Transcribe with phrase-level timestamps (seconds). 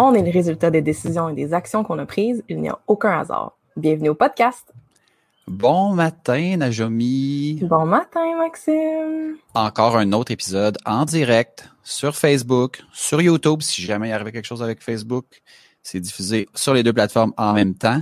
[0.00, 2.44] On est le résultat des décisions et des actions qu'on a prises.
[2.48, 3.58] Il n'y a aucun hasard.
[3.76, 4.72] Bienvenue au podcast.
[5.48, 7.58] Bon matin, Najomi.
[7.64, 9.38] Bon matin, Maxime.
[9.54, 14.44] Encore un autre épisode en direct sur Facebook, sur YouTube, si jamais il arrive quelque
[14.46, 15.42] chose avec Facebook.
[15.82, 18.00] C'est diffusé sur les deux plateformes en même temps.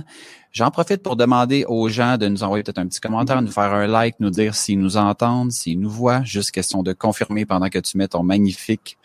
[0.51, 3.73] J'en profite pour demander aux gens de nous envoyer peut-être un petit commentaire, nous faire
[3.73, 6.21] un like, nous dire s'ils nous entendent, s'ils nous voient.
[6.23, 8.99] Juste question de confirmer pendant que tu mets ton magnifique,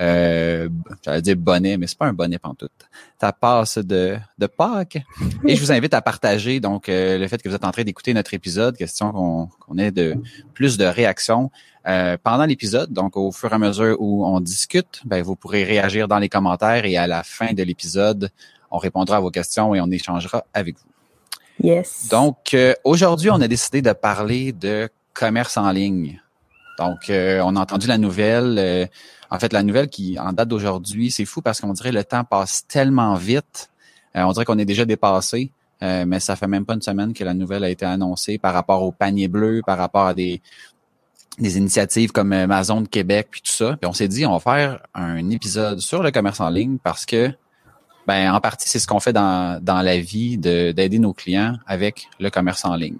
[0.00, 0.68] euh,
[1.04, 2.70] j'allais dire bonnet, mais c'est pas un bonnet pantoute.
[3.18, 4.98] Ta passe de, de Pâques.
[5.46, 7.84] Et je vous invite à partager donc euh, le fait que vous êtes en train
[7.84, 10.16] d'écouter notre épisode, question qu'on qu'on ait de
[10.54, 11.50] plus de réactions
[11.86, 12.92] euh, pendant l'épisode.
[12.92, 16.28] Donc au fur et à mesure où on discute, ben, vous pourrez réagir dans les
[16.28, 18.30] commentaires et à la fin de l'épisode,
[18.70, 21.66] on répondra à vos questions et on échangera avec vous.
[21.66, 22.08] Yes.
[22.08, 26.20] Donc, euh, aujourd'hui, on a décidé de parler de commerce en ligne.
[26.78, 28.88] Donc, euh, on a entendu la nouvelle.
[29.30, 32.04] Euh, en fait, la nouvelle qui, en date d'aujourd'hui, c'est fou parce qu'on dirait le
[32.04, 33.70] temps passe tellement vite.
[34.16, 35.50] Euh, on dirait qu'on est déjà dépassé.
[35.82, 38.52] euh, mais ça fait même pas une semaine que la nouvelle a été annoncée par
[38.52, 40.40] rapport au panier bleu, par rapport à des,
[41.38, 43.76] initiatives comme Amazon de Québec, puis tout ça.
[43.80, 47.06] Puis on s'est dit, on va faire un épisode sur le commerce en ligne parce
[47.06, 47.32] que
[48.08, 51.56] ben, en partie, c'est ce qu'on fait dans, dans la vie de- d'aider nos clients
[51.66, 52.98] avec le commerce en ligne.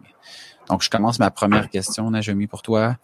[0.69, 2.97] Donc, je commence ma première question, Najemi, pour toi.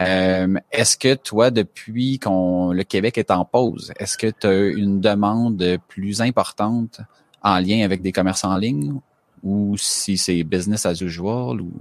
[0.00, 4.66] Euh, est-ce que toi, depuis qu'on le Québec est en pause, est-ce que tu as
[4.68, 7.00] une demande plus importante
[7.42, 8.94] en lien avec des commerces en ligne
[9.42, 11.72] ou si c'est business as usual ou?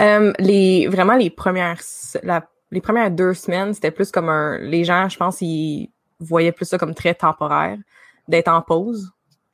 [0.00, 1.80] Euh, les vraiment les premières
[2.22, 6.52] la- les premières deux semaines, c'était plus comme un les gens, je pense, ils voyaient
[6.52, 7.76] plus ça comme très temporaire,
[8.28, 9.12] d'être en pause,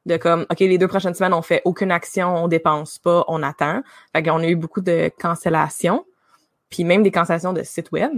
[0.08, 3.42] de comme OK, les deux prochaines semaines, on fait aucune action, on dépense pas, on
[3.42, 3.82] attend.
[4.12, 6.04] Fait qu'on a eu beaucoup de cancellations,
[6.70, 8.10] puis même des cancellations de sites web.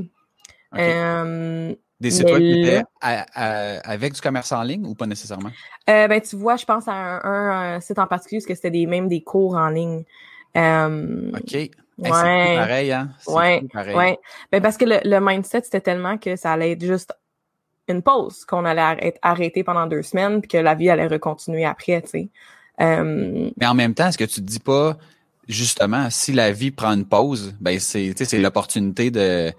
[0.78, 5.06] Euh, des sites web qui étaient à- à- avec du commerce en ligne ou pas
[5.06, 5.50] nécessairement?
[5.88, 8.54] Euh, ben, tu vois, je pense à un, un, un site en particulier parce que
[8.54, 10.04] c'était des, même des cours en ligne.
[10.56, 11.54] Euh, OK.
[11.54, 12.56] Hey, c'est ouais.
[12.56, 13.10] pareil, hein?
[13.26, 13.94] Ouais, pareil.
[13.94, 14.18] ouais.
[14.50, 17.12] Ben, parce que le, le mindset, c'était tellement que ça allait être juste
[17.92, 21.64] une pause, qu'on allait être arrêté pendant deux semaines, puis que la vie allait recontinuer
[21.64, 22.28] après, tu sais.
[22.80, 24.96] Euh, Mais en même temps, est-ce que tu te dis pas,
[25.48, 29.52] justement, si la vie prend une pause, ben c'est, c'est l'opportunité de,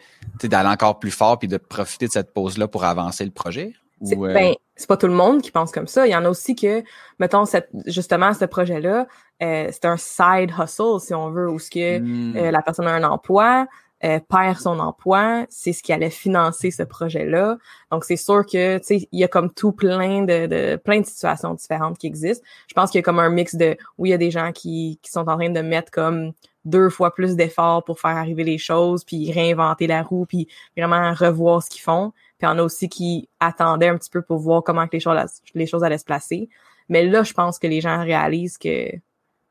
[0.44, 3.74] d'aller encore plus fort puis de profiter de cette pause-là pour avancer le projet?
[4.04, 6.08] c'est euh, ben, c'est pas tout le monde qui pense comme ça.
[6.08, 6.84] Il y en a aussi que,
[7.20, 9.08] mettons, cette, justement, ce projet-là,
[9.44, 12.88] euh, c'est un side hustle, si on veut, où ce que hmm, Euh, la personne
[12.88, 13.68] a un emploi,
[14.04, 17.58] euh, perd son emploi, c'est ce qui allait financer ce projet-là.
[17.92, 21.02] Donc c'est sûr que tu sais il y a comme tout plein de, de plein
[21.02, 22.44] de situations différentes qui existent.
[22.68, 24.52] Je pense qu'il y a comme un mix de oui, il y a des gens
[24.52, 26.34] qui qui sont en train de mettre comme
[26.66, 30.48] deux fois plus d'efforts pour faire arriver les choses, puis réinventer la roue, puis
[30.78, 32.12] vraiment revoir ce qu'ils font.
[32.38, 34.94] Puis il y en a aussi qui attendaient un petit peu pour voir comment que
[34.94, 35.18] les choses
[35.54, 36.50] les choses allaient se placer.
[36.90, 38.90] Mais là, je pense que les gens réalisent que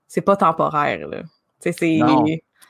[0.09, 1.23] c'est pas temporaire là.
[1.61, 2.01] C'est.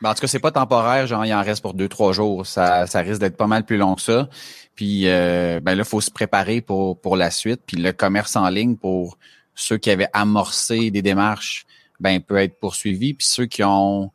[0.03, 2.47] Ben, en tout cas, c'est pas temporaire, genre il en reste pour deux, trois jours.
[2.47, 4.29] Ça, ça risque d'être pas mal plus long que ça.
[4.75, 7.61] Puis euh, ben là, faut se préparer pour, pour la suite.
[7.67, 9.19] Puis le commerce en ligne pour
[9.55, 11.67] ceux qui avaient amorcé des démarches,
[12.01, 13.13] ben peut être poursuivi.
[13.15, 14.11] Puis ceux qui ont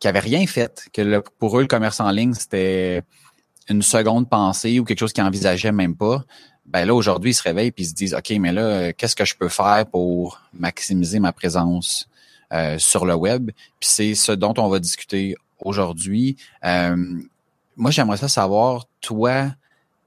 [0.00, 3.02] qui avaient rien fait, que le- pour eux, le commerce en ligne, c'était
[3.68, 6.24] une seconde pensée ou quelque chose qu'ils envisageaient même pas.
[6.66, 9.24] Ben là, aujourd'hui, ils se réveillent puis ils se disent OK, mais là, qu'est-ce que
[9.24, 12.08] je peux faire pour maximiser ma présence
[12.52, 13.50] euh, sur le web?
[13.80, 16.36] Puis c'est ce dont on va discuter aujourd'hui.
[16.64, 16.96] Euh,
[17.76, 19.50] moi, j'aimerais ça savoir, toi,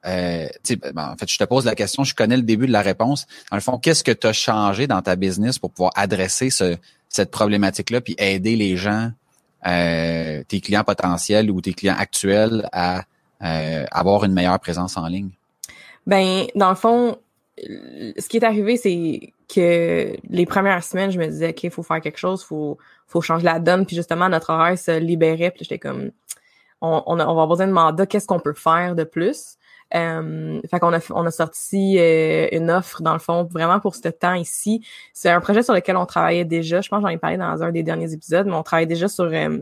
[0.05, 0.47] euh,
[0.93, 3.27] ben, en fait, je te pose la question, je connais le début de la réponse.
[3.49, 6.77] Dans le fond, qu'est-ce que tu as changé dans ta business pour pouvoir adresser ce,
[7.09, 9.11] cette problématique-là puis aider les gens,
[9.67, 13.03] euh, tes clients potentiels ou tes clients actuels à
[13.43, 15.29] euh, avoir une meilleure présence en ligne?
[16.07, 17.17] Ben, dans le fond,
[17.63, 21.83] ce qui est arrivé, c'est que les premières semaines, je me disais, OK, il faut
[21.83, 22.77] faire quelque chose, faut,
[23.07, 23.85] faut changer la donne.
[23.85, 25.51] Puis justement, notre horaire se libérait.
[25.51, 26.11] Puis j'étais comme,
[26.81, 29.57] on, on, va avoir besoin de mandat, qu'est-ce qu'on peut faire de plus?
[29.93, 33.95] Euh, fait qu'on a, on a sorti euh, une offre, dans le fond, vraiment pour
[33.95, 34.85] ce temps ici.
[35.13, 36.81] C'est un projet sur lequel on travaillait déjà.
[36.81, 39.09] Je pense que j'en ai parlé dans un des derniers épisodes, mais on travaillait déjà
[39.09, 39.57] sur euh,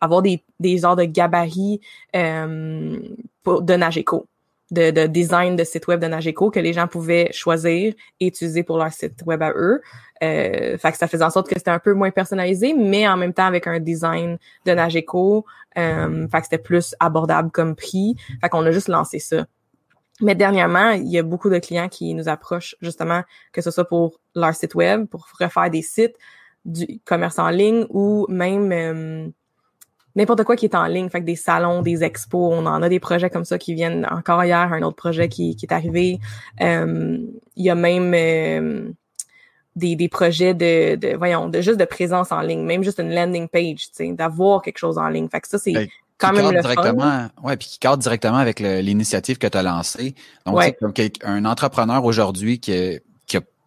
[0.00, 1.80] avoir des, des genres de gabarits
[2.14, 3.00] euh,
[3.42, 4.26] pour, de Nageco
[4.72, 8.64] de, de, design de site web de Nageco que les gens pouvaient choisir et utiliser
[8.64, 9.80] pour leur site web à eux.
[10.22, 13.16] Euh, fait que ça faisait en sorte que c'était un peu moins personnalisé, mais en
[13.16, 15.44] même temps avec un design de Nageco.
[15.76, 18.16] Euh, fait que c'était plus abordable comme prix.
[18.40, 19.46] Fait qu'on a juste lancé ça.
[20.20, 23.22] Mais dernièrement, il y a beaucoup de clients qui nous approchent justement,
[23.52, 26.16] que ce soit pour leur site web, pour refaire des sites,
[26.64, 29.28] du commerce en ligne ou même euh,
[30.16, 32.88] n'importe quoi qui est en ligne, fait que des salons, des expos, on en a
[32.88, 36.18] des projets comme ça qui viennent encore hier, un autre projet qui, qui est arrivé.
[36.60, 37.18] Euh,
[37.56, 38.90] il y a même euh,
[39.76, 43.14] des, des projets de, de, voyons, de juste de présence en ligne, même juste une
[43.14, 45.28] landing page, tu sais, d'avoir quelque chose en ligne.
[45.28, 45.88] Fait que ça, c'est
[46.18, 50.14] quand même le directement, Ouais, puis qui cadre directement avec l'initiative que tu as lancée.
[50.46, 50.72] Donc, ouais.
[50.72, 50.92] comme
[51.22, 52.98] un entrepreneur aujourd'hui qui, a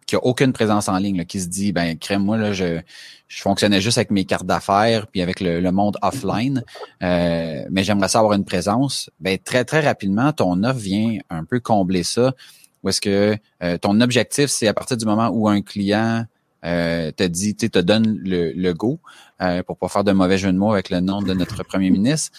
[0.06, 2.80] qui a aucune présence en ligne, là, qui se dit, ben, crème, moi, là, je,
[3.28, 6.62] je fonctionnais juste avec mes cartes d'affaires puis avec le, monde offline,
[7.02, 9.10] euh, mais j'aimerais ça avoir une présence.
[9.20, 12.34] Ben, très, très rapidement, ton offre vient un peu combler ça.
[12.82, 16.24] Ou est-ce que euh, ton objectif, c'est à partir du moment où un client
[16.64, 18.98] euh, te dit, tu te donne le, le go,
[19.40, 21.90] euh, pour pas faire de mauvais jeu de mots avec le nom de notre premier
[21.90, 22.36] ministre,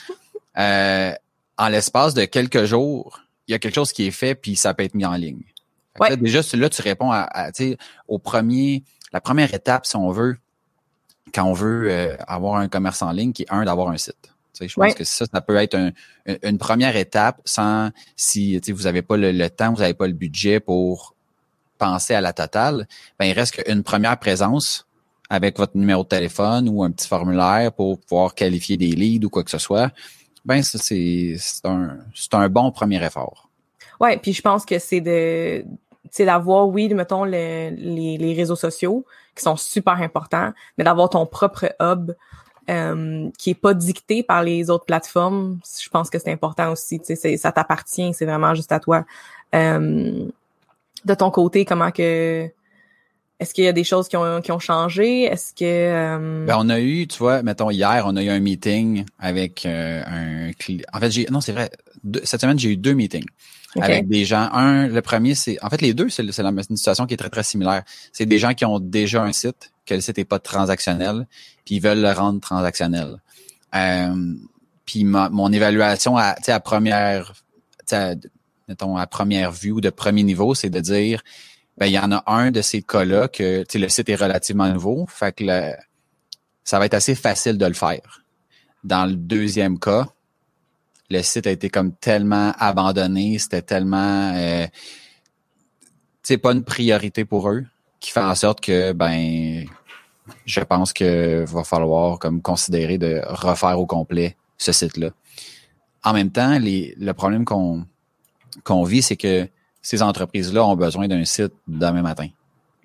[0.58, 1.14] euh,
[1.58, 4.74] en l'espace de quelques jours, il y a quelque chose qui est fait, puis ça
[4.74, 5.44] peut être mis en ligne.
[6.00, 6.10] Ouais.
[6.10, 7.52] Là, déjà, là, tu réponds à, à
[8.08, 8.84] au premier,
[9.14, 10.38] la première étape, si on veut,
[11.34, 14.16] quand on veut euh, avoir un commerce en ligne, qui est un, d'avoir un site.
[14.60, 15.92] je pense que ça, ça peut être un,
[16.44, 20.60] une première étape sans si vous n'avez pas le, temps, vous n'avez pas le budget
[20.60, 21.16] pour
[21.78, 22.88] penser à la totale,
[23.20, 24.88] ben il reste qu'une première présence
[25.30, 29.30] avec votre numéro de téléphone ou un petit formulaire pour pouvoir qualifier des leads ou
[29.30, 29.92] quoi que ce soit.
[30.44, 33.50] Ben ça c'est un c'est un bon premier effort.
[34.00, 35.66] Ouais, puis je pense que c'est de
[36.12, 39.06] c'est d'avoir, oui, mettons, les, les, réseaux sociaux
[39.36, 42.12] qui sont super importants, mais d'avoir ton propre hub
[42.70, 47.00] euh, qui est pas dicté par les autres plateformes, je pense que c'est important aussi.
[47.00, 49.06] Tu ça t'appartient, c'est vraiment juste à toi.
[49.56, 50.26] Euh,
[51.06, 52.50] de ton côté, comment que
[53.40, 55.24] est-ce qu'il y a des choses qui ont, qui ont changé?
[55.24, 55.64] Est-ce que...
[55.64, 56.46] Euh...
[56.46, 60.04] Ben, on a eu, tu vois, mettons, hier, on a eu un meeting avec euh,
[60.06, 60.86] un client.
[60.92, 61.28] En fait, j'ai...
[61.30, 61.70] Non, c'est vrai.
[62.24, 63.26] cette semaine, j'ai eu deux meetings
[63.80, 64.50] avec des gens.
[64.54, 65.64] Un, le premier, c'est...
[65.64, 67.84] En fait, les deux, c'est, c'est une situation qui est très, très similaire.
[68.12, 71.28] C'est des gens qui ont déjà un site, que le site n'est pas transactionnel,
[71.64, 73.18] puis ils veulent le rendre transactionnel.
[73.76, 74.34] Euh,
[74.86, 77.34] puis mon évaluation à, à première...
[77.92, 78.16] À,
[78.68, 81.22] mettons, à première vue ou de premier niveau, c'est de dire
[81.78, 85.06] ben il y en a un de ces cas-là que le site est relativement nouveau,
[85.08, 85.74] fait que le,
[86.64, 88.24] ça va être assez facile de le faire.
[88.84, 90.08] Dans le deuxième cas,
[91.10, 94.68] le site a été comme tellement abandonné, c'était tellement euh,
[96.24, 97.66] c'est pas une priorité pour eux,
[98.00, 99.66] qui fait en sorte que ben
[100.46, 105.12] je pense que va falloir comme considérer de refaire au complet ce site-là.
[106.04, 107.86] En même temps, les, le problème qu'on
[108.64, 109.48] qu'on vit, c'est que
[109.82, 112.28] ces entreprises-là ont besoin d'un site demain matin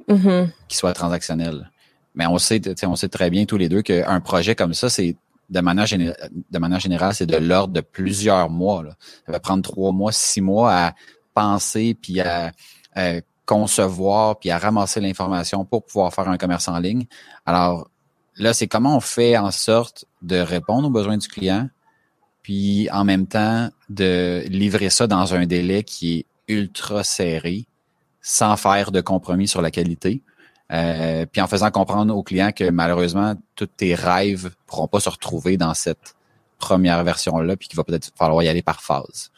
[0.09, 0.49] mm-hmm.
[0.69, 1.71] qui soit transactionnel.
[2.15, 5.17] Mais on sait, on sait très bien tous les deux qu'un projet comme ça, c'est
[5.53, 8.85] de manière, de manière générale, c'est de l'ordre de plusieurs mois.
[9.27, 10.95] Ça va prendre trois mois, six mois à
[11.35, 12.53] penser, puis à,
[13.45, 17.07] concevoir, puis à ramasser l'information pour pouvoir faire un commerce en ligne.
[17.45, 17.89] Alors
[18.37, 21.69] là, c'est comment on fait en sorte de répondre aux besoins du client,
[22.43, 27.67] puis en même temps de livrer ça dans un délai qui est ultra serré
[28.21, 30.23] sans faire de compromis sur la qualité.
[30.73, 35.11] Euh, puis en faisant comprendre aux clients que malheureusement, tous tes rêves pourront pas se
[35.11, 36.15] retrouver dans cette
[36.59, 39.31] première version-là, puis qu'il va peut-être falloir y aller par phase.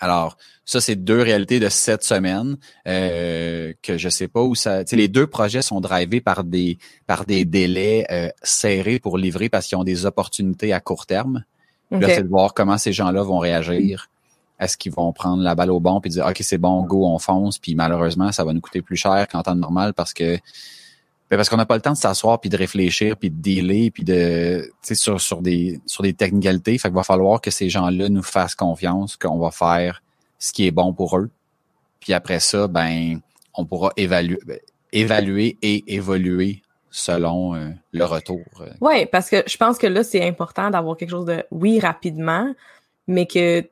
[0.00, 2.56] Alors, ça, c'est deux réalités de cette semaine
[2.88, 4.82] euh, que je sais pas où ça.
[4.92, 9.66] Les deux projets sont drivés par des par des délais euh, serrés pour livrer parce
[9.66, 11.44] qu'ils ont des opportunités à court terme.
[11.92, 14.08] Là, c'est de voir comment ces gens-là vont réagir
[14.58, 17.18] est-ce qu'ils vont prendre la balle au bon puis dire OK, c'est bon, go, on
[17.18, 20.38] fonce, puis malheureusement, ça va nous coûter plus cher qu'en temps normal parce que
[21.28, 23.90] ben, parce qu'on n'a pas le temps de s'asseoir puis de réfléchir puis de dealer
[23.90, 28.08] puis de sur sur des sur des technicalités, fait qu'il va falloir que ces gens-là
[28.08, 30.02] nous fassent confiance qu'on va faire
[30.38, 31.30] ce qui est bon pour eux.
[32.00, 33.20] Puis après ça, ben
[33.54, 34.58] on pourra évaluer ben,
[34.92, 38.44] évaluer et évoluer selon euh, le retour.
[38.60, 38.70] Euh.
[38.80, 42.54] Oui, parce que je pense que là, c'est important d'avoir quelque chose de, oui, rapidement,
[43.06, 43.62] mais que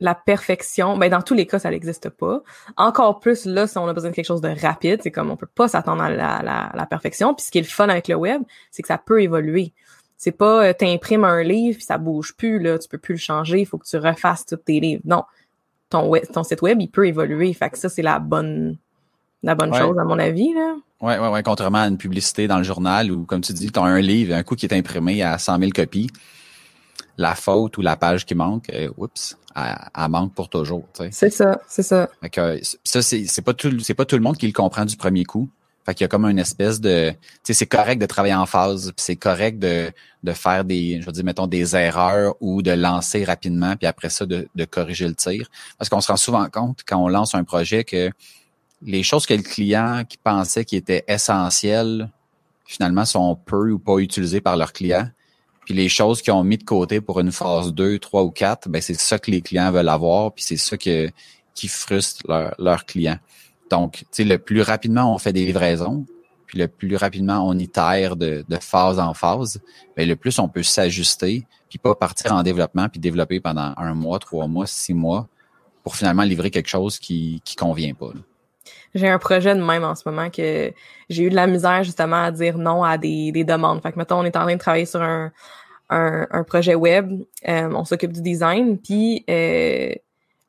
[0.00, 2.42] la perfection, ben dans tous les cas, ça n'existe pas.
[2.76, 5.36] Encore plus là, si on a besoin de quelque chose de rapide, c'est comme on
[5.36, 7.34] peut pas s'attendre à la, la, la, perfection.
[7.34, 9.72] Puis ce qui est le fun avec le web, c'est que ça peut évoluer.
[10.16, 13.20] C'est pas euh, t'imprimes un livre puis ça bouge plus là, tu peux plus le
[13.20, 15.02] changer, il faut que tu refasses tous tes livres.
[15.04, 15.24] Non,
[15.90, 17.52] ton web, ton site web, il peut évoluer.
[17.52, 18.78] Fait que ça c'est la bonne
[19.42, 20.76] la bonne chose à mon avis là.
[21.00, 23.78] Ouais, ouais, ouais, contrairement à une publicité dans le journal où, comme tu dis, tu
[23.78, 26.10] as un livre, un coup qui est imprimé à 100 000 copies,
[27.16, 30.86] la faute ou la page qui manque, euh, oups, elle, manque pour toujours.
[31.10, 32.08] C'est ça, c'est ça.
[32.22, 35.24] Fait ça, c'est pas tout, c'est pas tout le monde qui le comprend du premier
[35.24, 35.48] coup.
[35.86, 38.44] Fait qu'il y a comme une espèce de, tu sais, c'est correct de travailler en
[38.44, 39.90] phase, c'est correct de,
[40.22, 44.10] de faire des, je veux dire, mettons des erreurs ou de lancer rapidement, puis après
[44.10, 45.48] ça de, de corriger le tir.
[45.78, 48.10] Parce qu'on se rend souvent compte quand on lance un projet que
[48.82, 52.10] les choses que le client qui pensait qui étaient essentielles,
[52.66, 55.08] finalement, sont peu ou pas utilisées par leur client.
[55.64, 58.68] Puis les choses qu'ils ont mis de côté pour une phase 2, 3 ou 4,
[58.68, 61.10] ben c'est ça que les clients veulent avoir, puis c'est ça que,
[61.54, 63.18] qui frustre leurs leur clients.
[63.70, 66.06] Donc, le plus rapidement on fait des livraisons,
[66.46, 69.60] puis le plus rapidement on itère de, de phase en phase,
[69.96, 73.94] ben le plus on peut s'ajuster, puis pas partir en développement, puis développer pendant un
[73.94, 75.28] mois, trois mois, six mois,
[75.84, 78.12] pour finalement livrer quelque chose qui qui convient pas.
[78.94, 80.72] J'ai un projet de même en ce moment que
[81.08, 83.80] j'ai eu de la misère justement à dire non à des, des demandes.
[83.82, 85.30] Fait que mettons, on est en train de travailler sur un,
[85.90, 89.92] un, un projet web, euh, on s'occupe du design, puis euh,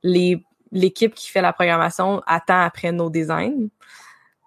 [0.03, 3.67] les l'équipe qui fait la programmation attend après nos designs,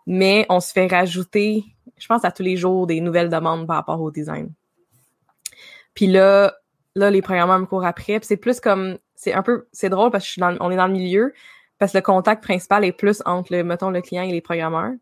[0.06, 1.64] mais on se fait rajouter,
[1.98, 4.50] je pense à tous les jours, des nouvelles demandes par rapport au design.
[5.92, 6.54] Puis là,
[6.94, 8.18] là, les programmeurs me courent après.
[8.18, 10.76] Puis c'est plus comme, c'est un peu, c'est drôle parce que je suis on est
[10.76, 11.32] dans le milieu,
[11.84, 14.94] parce que le contact principal est plus entre, le, mettons, le client et les programmeurs.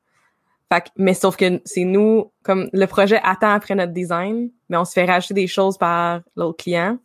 [0.69, 4.85] Fait mais sauf que c'est nous, comme le projet attend après notre design, mais on
[4.85, 6.99] se fait rajouter des choses par l'autre client.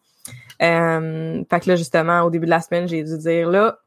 [0.63, 3.77] Euh, fait que là, justement, au début de la semaine, j'ai dû dire, là,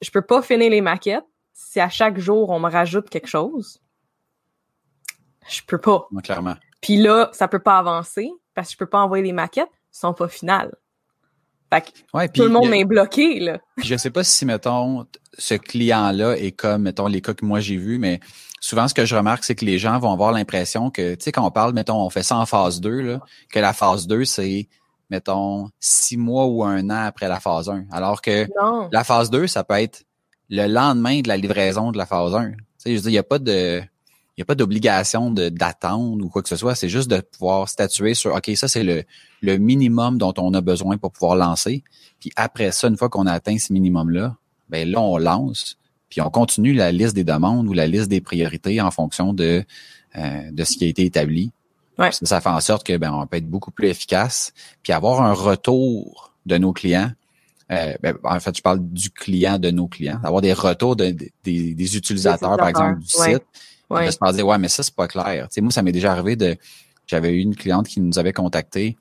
[0.00, 1.22] je peux pas finir les maquettes
[1.52, 3.80] si à chaque jour, on me rajoute quelque chose.
[5.48, 6.08] Je peux pas.
[6.24, 6.56] clairement.
[6.80, 9.96] Puis là, ça peut pas avancer parce que je peux pas envoyer les maquettes, elles
[9.96, 10.74] sont pas finales.
[11.72, 13.58] Fait que tout le monde est bloqué, là.
[13.82, 15.06] je sais pas si, mettons,
[15.38, 18.20] ce client-là est comme, mettons, les cas que moi j'ai vus, mais
[18.60, 21.32] souvent, ce que je remarque, c'est que les gens vont avoir l'impression que, tu sais,
[21.32, 23.20] quand on parle, mettons, on fait ça en phase 2, là,
[23.52, 24.68] que la phase 2, c'est,
[25.10, 27.84] mettons, six mois ou un an après la phase 1.
[27.92, 28.48] Alors que
[28.92, 30.02] la phase 2, ça peut être
[30.48, 32.50] le lendemain de la livraison de la phase 1.
[32.50, 33.82] Tu sais, je veux dire, il n'y a pas de
[34.40, 36.74] n'y a pas d'obligation d'attendre ou quoi que ce soit.
[36.74, 39.04] C'est juste de pouvoir statuer sur OK, ça, c'est le,
[39.42, 41.84] le minimum dont on a besoin pour pouvoir lancer.
[42.20, 44.36] Puis après ça, une fois qu'on a atteint ce minimum-là,
[44.68, 45.76] ben là, on lance,
[46.08, 49.64] puis on continue la liste des demandes ou la liste des priorités en fonction de,
[50.16, 51.52] euh, de ce qui a été établi.
[51.98, 52.10] Ouais.
[52.12, 55.32] Ça, fait en sorte que ben, on peut être beaucoup plus efficace, puis avoir un
[55.32, 57.12] retour de nos clients.
[57.70, 61.14] Euh, ben, en fait, je parle du client de nos clients, avoir des retours de,
[61.44, 63.44] des, utilisateurs, par exemple, du site.
[63.90, 64.06] Ouais.
[64.06, 65.48] De se dire, ouais, mais ça, c'est pas clair.
[65.48, 66.56] Tu sais, moi, ça m'est déjà arrivé de.
[67.06, 68.96] J'avais eu une cliente qui nous avait contacté,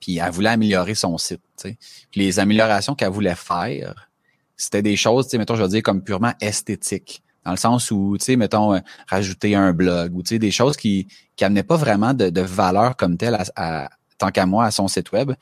[0.00, 1.42] puis elle voulait améliorer son site.
[1.58, 1.78] Tu sais.
[2.10, 4.08] Puis les améliorations qu'elle voulait faire,
[4.56, 7.22] c'était des choses, tu sais, mettons, je veux dire, comme purement esthétiques.
[7.44, 10.52] Dans le sens où, tu sais, mettons, euh, rajouter un blog ou, tu sais, des
[10.52, 14.64] choses qui, qui amenaient pas vraiment de, de valeur comme telle, à, tant qu'à moi,
[14.64, 15.32] à son site web.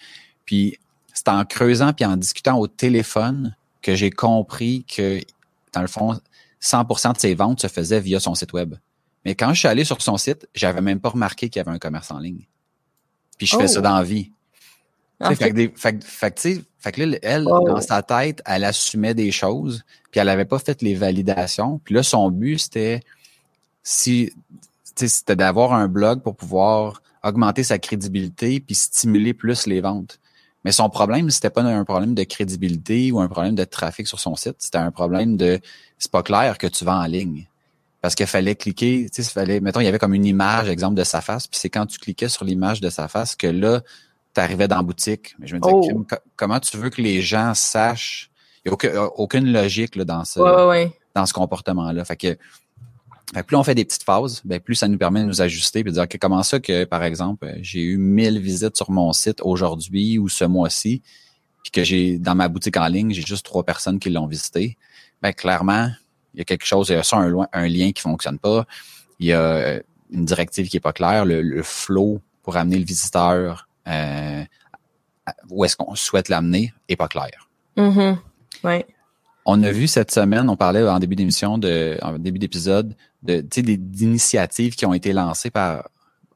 [0.47, 0.79] Puis,
[1.13, 5.21] c'est en creusant puis en discutant au téléphone que j'ai compris que,
[5.75, 6.19] dans le fond,
[6.63, 8.75] 100% de ses ventes se faisaient via son site web.
[9.25, 11.75] Mais quand je suis allé sur son site, j'avais même pas remarqué qu'il y avait
[11.75, 12.47] un commerce en ligne.
[13.39, 13.83] Puis je fais ça oh.
[13.83, 14.33] dans la vie.
[15.23, 17.67] Fait, que fait, que là, elle, oh.
[17.67, 21.79] dans sa tête, elle assumait des choses, puis elle avait pas fait les validations.
[21.85, 23.01] Puis là, son but, c'était
[23.83, 24.33] si
[24.95, 30.20] c'était d'avoir un blog pour pouvoir augmenter sa crédibilité puis stimuler plus les ventes.
[30.65, 34.21] Mais son problème, c'était pas un problème de crédibilité ou un problème de trafic sur
[34.21, 34.57] son site.
[34.59, 35.59] C'était un problème de
[35.99, 37.47] c'est pas clair que tu vends en ligne.
[38.03, 40.97] Parce qu'il fallait cliquer, tu sais, fallait, mettons, il y avait comme une image, exemple,
[40.97, 43.83] de sa face, puis c'est quand tu cliquais sur l'image de sa face que là,
[44.35, 45.35] tu arrivais dans la boutique.
[45.39, 46.05] Mais je me disais, oh.
[46.37, 48.31] comment tu veux que les gens sachent?
[48.65, 50.41] Il n'y a aucune, logique là, dans ce,
[51.15, 52.05] dans ce comportement-là.
[52.05, 52.39] Fait que
[53.47, 55.83] plus on fait des petites phases, ben plus ça nous permet de nous ajuster et
[55.85, 59.41] de dire que comment ça que, par exemple, j'ai eu 1000 visites sur mon site
[59.43, 61.03] aujourd'hui ou ce mois-ci,
[61.63, 64.77] puis que j'ai dans ma boutique en ligne, j'ai juste trois personnes qui l'ont visité.
[65.23, 65.91] Ben clairement,
[66.35, 68.67] il y a quelque chose, il y a ça un, lien qui fonctionne pas.
[69.19, 72.79] Il y a euh, une directive qui est pas claire, le, le flow pour amener
[72.79, 74.45] le visiteur euh,
[75.51, 77.49] où est-ce qu'on souhaite l'amener est pas clair.
[78.65, 78.87] Ouais.
[79.47, 83.41] On a vu cette semaine, on parlait en début d'émission, de, en début d'épisode, de,
[83.41, 85.89] d'initiatives qui ont été lancées par,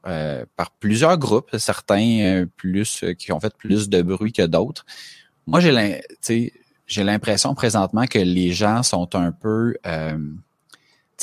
[0.07, 0.45] euh,
[0.79, 4.85] plusieurs groupes, certains euh, plus, euh, qui ont fait plus de bruit que d'autres.
[5.47, 6.53] Moi, j'ai,
[6.85, 9.75] j'ai l'impression présentement que les gens sont un peu,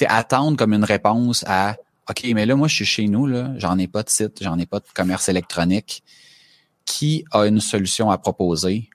[0.08, 1.76] attendent comme une réponse à,
[2.10, 4.58] ok, mais là moi je suis chez nous là, j'en ai pas de site, j'en
[4.58, 6.02] ai pas de commerce électronique.
[6.84, 8.90] Qui a une solution à proposer?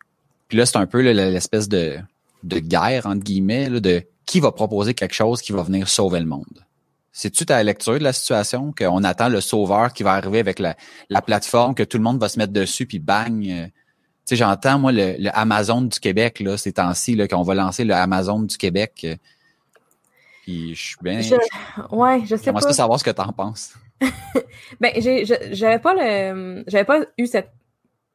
[0.49, 1.97] Puis là c'est un peu l'espèce de
[2.43, 6.19] de guerre entre guillemets là, de qui va proposer quelque chose qui va venir sauver
[6.19, 6.65] le monde.
[7.11, 10.75] C'est-tu ta lecture de la situation qu'on attend le sauveur qui va arriver avec la,
[11.09, 13.43] la, plateforme, que tout le monde va se mettre dessus, puis bang.
[13.49, 13.71] Euh, tu
[14.25, 17.95] sais, j'entends, moi, le, Amazon du Québec, là, ces temps-ci, là, qu'on va lancer le
[17.95, 19.01] Amazon du Québec.
[19.05, 19.15] Euh,
[20.43, 21.21] puis je suis bien...
[21.21, 21.35] Je,
[21.89, 22.61] ouais, je sais pas.
[22.61, 23.73] Savoir ce que tu en penses.
[24.79, 24.91] ben,
[25.53, 26.63] j'avais pas le...
[26.67, 27.49] J'avais pas eu cette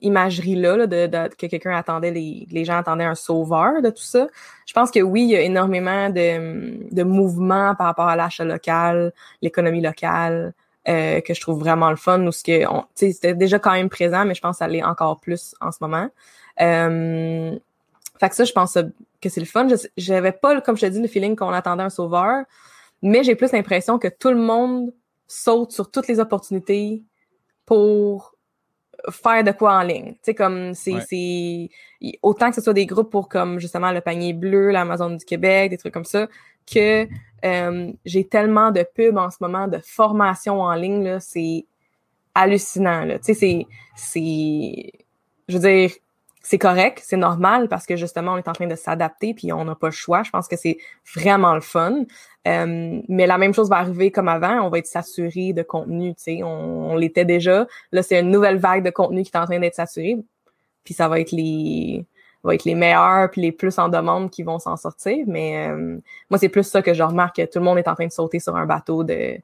[0.03, 1.07] imagerie-là de,
[1.37, 4.27] que quelqu'un attendait, les, les, gens attendaient un sauveur de tout ça.
[4.67, 8.45] Je pense que oui, il y a énormément de, de mouvements par rapport à l'achat
[8.45, 10.53] local, l'économie locale,
[10.89, 12.67] euh, que je trouve vraiment le fun, ou ce que
[12.97, 15.79] c'était déjà quand même présent, mais je pense que ça l'est encore plus en ce
[15.81, 16.09] moment.
[16.61, 17.57] Euh,
[18.19, 18.77] fait que ça, je pense
[19.21, 19.69] que c'est le fun.
[19.97, 22.45] J'avais pas, comme je te dis, le feeling qu'on attendait un sauveur,
[23.01, 24.93] mais j'ai plus l'impression que tout le monde
[25.29, 27.03] saute sur toutes les opportunités
[27.65, 28.32] pour
[29.11, 30.13] faire de quoi en ligne.
[30.13, 31.69] Tu sais, comme c'est, c'est
[32.23, 35.71] autant que ce soit des groupes pour comme justement le panier bleu, l'Amazon du Québec,
[35.71, 36.29] des trucs comme ça,
[36.73, 37.07] que
[37.45, 41.67] euh, j'ai tellement de pubs en ce moment de formation en ligne, là, c'est
[42.35, 43.05] hallucinant.
[43.05, 43.19] Là.
[43.19, 43.67] Tu sais, c'est,
[43.97, 44.93] c'est,
[45.49, 45.91] je veux dire,
[46.43, 49.65] c'est correct, c'est normal parce que justement, on est en train de s'adapter puis on
[49.65, 50.23] n'a pas le choix.
[50.23, 50.79] Je pense que c'est
[51.15, 52.05] vraiment le fun.
[52.49, 54.61] Euh, mais la même chose va arriver comme avant.
[54.63, 56.43] On va être saturé de contenu, tu sais.
[56.43, 57.67] On, l'était déjà.
[57.93, 60.19] Là, c'est une nouvelle vague de contenu qui est en train d'être saturé.
[60.85, 62.05] Puis ça va être les
[62.45, 65.25] va être les meilleurs puis les plus en demande qui vont s'en sortir.
[65.29, 67.95] Mais euh, moi, c'est plus ça que je remarque que tout le monde est en
[67.95, 69.39] train de sauter sur un bateau de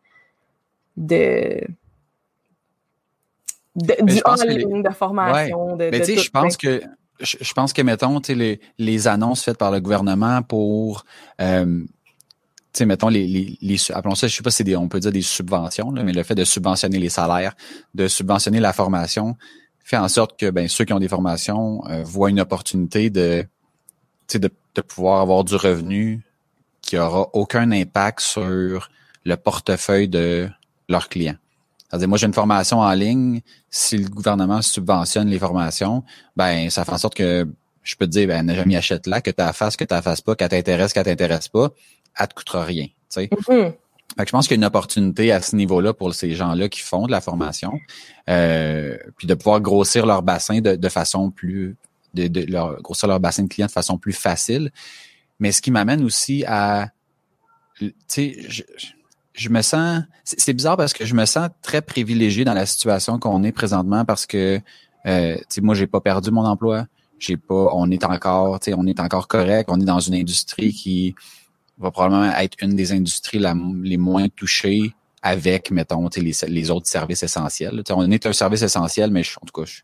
[0.96, 1.60] de
[3.76, 5.76] du en-ligne, de formation.
[5.76, 6.82] De, mais tu sais, je pense que
[7.20, 11.04] je, pense que mettons, tu les, les annonces faites par le gouvernement pour
[11.40, 11.84] euh,
[12.72, 15.12] sais, mettons, les, les, les, appelons ça, je sais pas si des, on peut dire
[15.12, 17.54] des subventions, là, mais le fait de subventionner les salaires,
[17.94, 19.36] de subventionner la formation,
[19.82, 23.44] fait en sorte que ben, ceux qui ont des formations euh, voient une opportunité de,
[24.34, 26.22] de, de pouvoir avoir du revenu
[26.82, 28.90] qui aura aucun impact sur
[29.24, 30.48] le portefeuille de
[30.88, 31.36] leurs clients.
[31.88, 33.40] C'est-à-dire, moi, j'ai une formation en ligne.
[33.70, 36.04] Si le gouvernement subventionne les formations,
[36.36, 37.46] ben, ça fait en sorte que
[37.82, 40.34] je peux te dire, ben, jamais achète là, que tu fasses, que tu fasses pas,
[40.34, 41.70] qu'elle t'intéresse, qu'elle t'intéresse pas,
[42.16, 42.84] elle te coûtera rien.
[42.86, 43.26] Tu sais.
[43.26, 43.74] Mm-hmm.
[44.18, 47.06] je pense qu'il y a une opportunité à ce niveau-là pour ces gens-là qui font
[47.06, 47.78] de la formation,
[48.28, 51.76] euh, puis de pouvoir grossir leur bassin de, de façon plus,
[52.14, 54.70] de, de leur, grossir leur bassin de clients de façon plus facile.
[55.40, 56.90] Mais ce qui m'amène aussi à,
[57.78, 58.62] tu sais, je,
[59.38, 63.18] je me sens, c'est bizarre parce que je me sens très privilégié dans la situation
[63.18, 64.60] qu'on est présentement parce que,
[65.06, 66.86] euh, tu sais, moi, j'ai pas perdu mon emploi.
[67.18, 69.68] J'ai pas, on est encore, tu sais, on est encore correct.
[69.70, 71.14] On est dans une industrie qui
[71.78, 73.40] va probablement être une des industries
[73.82, 77.82] les moins touchées avec, mettons, les, les autres services essentiels.
[77.90, 79.82] on est un service essentiel, mais je, en tout cas, je,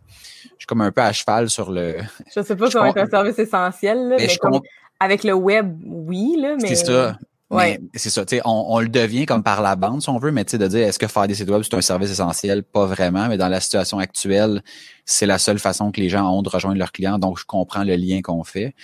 [0.59, 1.97] suis comme un peu à cheval sur le.
[2.35, 4.61] Je sais pas si on est un service essentiel, là, mais, comme,
[5.01, 6.69] avec le web, oui, là, mais.
[6.69, 7.19] C'est ça.
[7.51, 7.79] Ouais.
[7.95, 10.33] C'est ça, tu sais, on, on, le devient comme par la bande, si on veut,
[10.33, 12.65] mais tu sais, de dire est-ce que faire des sites web, c'est un service essentiel?
[12.65, 14.63] Pas vraiment, mais dans la situation actuelle,
[15.05, 17.85] c'est la seule façon que les gens ont de rejoindre leurs clients, donc je comprends
[17.85, 18.75] le lien qu'on fait.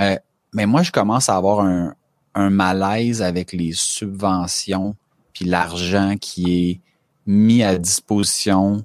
[0.00, 0.16] Euh,
[0.52, 1.94] mais moi, je commence à avoir un,
[2.34, 4.94] un malaise avec les subventions
[5.38, 6.80] puis l'argent qui est
[7.26, 8.84] mis à disposition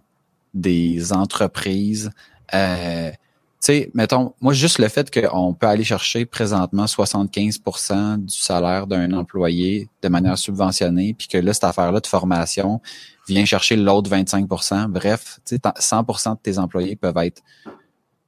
[0.53, 2.11] des entreprises.
[2.53, 3.17] Euh, tu
[3.59, 9.13] sais, mettons, moi, juste le fait qu'on peut aller chercher présentement 75% du salaire d'un
[9.13, 12.81] employé de manière subventionnée, puis que là, cette affaire-là de formation
[13.27, 17.41] vient chercher l'autre 25% Bref, tu sais, 100% de tes employés peuvent être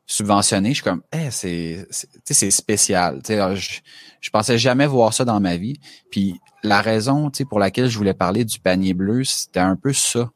[0.08, 0.70] subventionnés.
[0.70, 3.22] Je suis comme, eh, c'est, c'est spécial.
[3.26, 3.80] Sais, je,
[4.22, 5.80] je pensais jamais voir ça dans ma vie.
[6.12, 10.30] Puis la raison, pour laquelle je voulais parler du panier bleu, c'était un peu ça.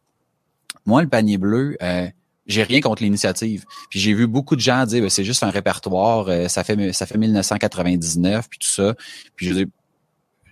[0.86, 2.08] Moi, le panier bleu, euh,
[2.50, 3.66] j'ai rien contre l'initiative.
[3.90, 6.92] Puis j'ai vu beaucoup de gens dire ben, c'est juste un répertoire, euh, ça fait
[6.94, 8.96] ça fait 1999 puis tout ça.
[9.36, 9.66] Puis je dis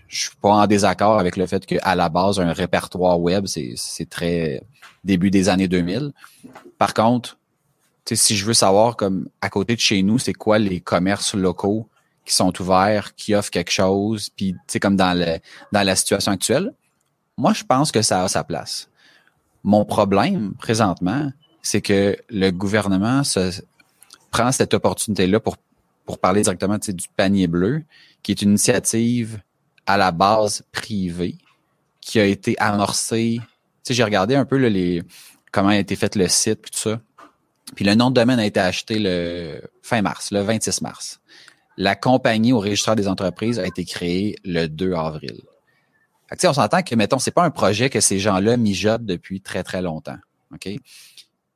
[0.08, 3.74] je suis pas en désaccord avec le fait qu'à la base un répertoire web c'est
[3.76, 4.62] c'est très
[5.04, 6.12] début des années 2000.
[6.78, 7.38] Par contre,
[8.16, 11.88] si je veux savoir comme à côté de chez nous, c'est quoi les commerces locaux
[12.26, 15.40] qui sont ouverts, qui offrent quelque chose, puis comme dans le
[15.72, 16.74] dans la situation actuelle,
[17.38, 18.90] moi je pense que ça a sa place.
[19.64, 23.62] Mon problème présentement, c'est que le gouvernement se,
[24.32, 25.58] prend cette opportunité-là pour,
[26.06, 27.84] pour parler directement du panier bleu,
[28.24, 29.42] qui est une initiative
[29.86, 31.38] à la base privée,
[32.02, 33.40] qui a été amorcée.
[33.90, 35.04] J'ai regardé un peu les,
[35.52, 37.02] comment a été fait le site, puis tout ça.
[37.76, 41.20] Puis le nom de domaine a été acheté le fin mars, le 26 mars.
[41.80, 45.42] la compagnie au registre des entreprises a été créée le 2 avril.
[46.28, 49.42] Fait que, on s'entend que, mettons, c'est pas un projet que ces gens-là mijotent depuis
[49.42, 50.18] très, très longtemps.
[50.54, 50.70] OK?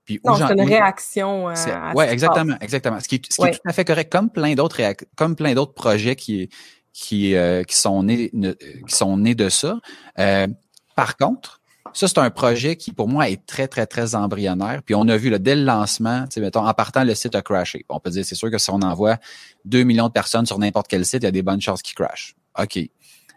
[0.06, 1.50] Puis non, c'est une réaction.
[1.50, 1.54] Euh,
[1.96, 3.00] oui, exactement, exactement.
[3.00, 4.82] Ce qui, est, ce qui est tout à fait correct, comme plein d'autres
[5.16, 6.50] comme plein d'autres projets qui
[6.94, 9.80] qui euh, qui sont nés qui sont nés de ça.
[10.20, 10.48] Euh,
[10.96, 11.61] par contre,
[11.94, 14.82] ça c'est un projet qui pour moi est très très très embryonnaire.
[14.84, 17.86] Puis on a vu là, dès le lancement, mettons en partant le site a crashé.
[17.90, 19.18] On peut dire c'est sûr que si on envoie
[19.66, 21.96] 2 millions de personnes sur n'importe quel site, il y a des bonnes chances qu'ils
[21.96, 22.36] crashent.
[22.60, 22.80] OK.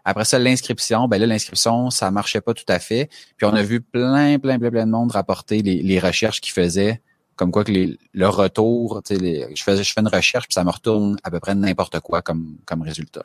[0.04, 3.08] Après ça, l'inscription, ben là, l'inscription, ça marchait pas tout à fait.
[3.36, 7.00] Puis on a vu plein, plein, plein, plein de monde rapporter les, recherches qu'ils faisaient,
[7.36, 9.16] comme quoi que les, le retour, fais,
[9.54, 12.82] je fais une recherche, puis ça me retourne à peu près n'importe quoi comme, comme
[12.82, 13.24] résultat.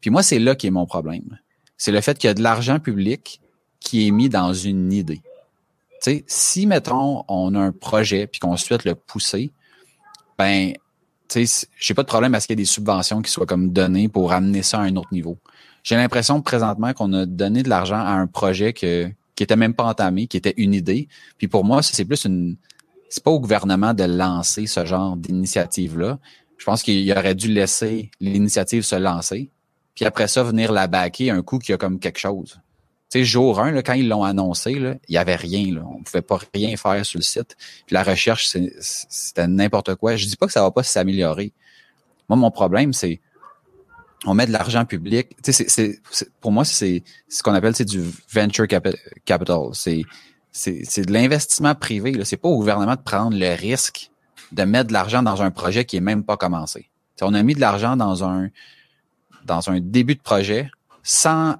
[0.00, 1.38] Puis moi, c'est là qui est mon problème.
[1.76, 3.40] C'est le fait qu'il y a de l'argent public
[3.80, 5.22] qui est mis dans une idée.
[6.02, 9.52] Tu sais, si, mettons, on a un projet puis qu'on souhaite le pousser,
[10.38, 10.72] ben,
[11.28, 13.46] tu sais, j'ai pas de problème à ce qu'il y ait des subventions qui soient
[13.46, 15.38] comme données pour amener ça à un autre niveau.
[15.82, 19.74] J'ai l'impression présentement qu'on a donné de l'argent à un projet que, qui était même
[19.74, 21.08] pas entamé, qui était une idée.
[21.38, 22.56] Puis pour moi, c'est plus une,
[23.08, 26.18] c'est pas au gouvernement de lancer ce genre d'initiative-là.
[26.58, 29.50] Je pense qu'il aurait dû laisser l'initiative se lancer.
[29.94, 32.58] Puis après ça, venir la baquer un coup qui a comme quelque chose.
[33.08, 35.74] Sais, jour 1, là, quand ils l'ont annoncé, il y avait rien.
[35.74, 35.82] Là.
[35.84, 37.56] On pouvait pas rien faire sur le site.
[37.86, 40.16] Puis la recherche, c'était n'importe quoi.
[40.16, 41.52] Je dis pas que ça va pas s'améliorer.
[42.28, 43.20] Moi, mon problème, c'est
[44.24, 45.36] on met de l'argent public.
[45.42, 46.00] Tu sais, c'est,
[46.40, 49.70] pour moi, c'est ce qu'on appelle du venture capital.
[49.72, 50.02] C'est,
[50.64, 52.18] de l'investissement privé.
[52.24, 54.10] C'est pas au gouvernement de prendre le risque
[54.52, 56.88] de mettre de l'argent dans un projet qui est même pas commencé.
[57.20, 58.48] on a mis de l'argent dans un
[59.44, 60.70] dans un début de projet
[61.02, 61.56] sans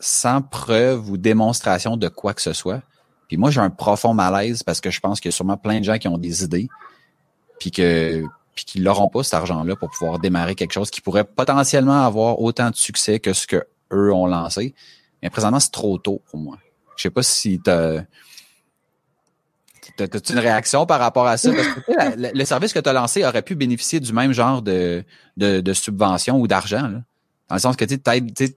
[0.00, 2.82] sans preuve ou démonstration de quoi que ce soit.
[3.28, 5.80] Puis moi, j'ai un profond malaise parce que je pense qu'il y a sûrement plein
[5.80, 6.68] de gens qui ont des idées,
[7.58, 11.22] puis que puis qu'ils n'auront pas cet argent-là pour pouvoir démarrer quelque chose qui pourrait
[11.22, 14.74] potentiellement avoir autant de succès que ce que eux ont lancé.
[15.22, 16.58] Mais présentement, c'est trop tôt pour moi.
[16.96, 18.04] Je sais pas si tu as,
[20.00, 21.52] une réaction par rapport à ça?
[21.52, 25.04] Que le, service que tu as lancé aurait pu bénéficier du même genre de,
[25.36, 27.00] de, de subvention ou d'argent.
[27.48, 28.56] Dans le sens que tu sais,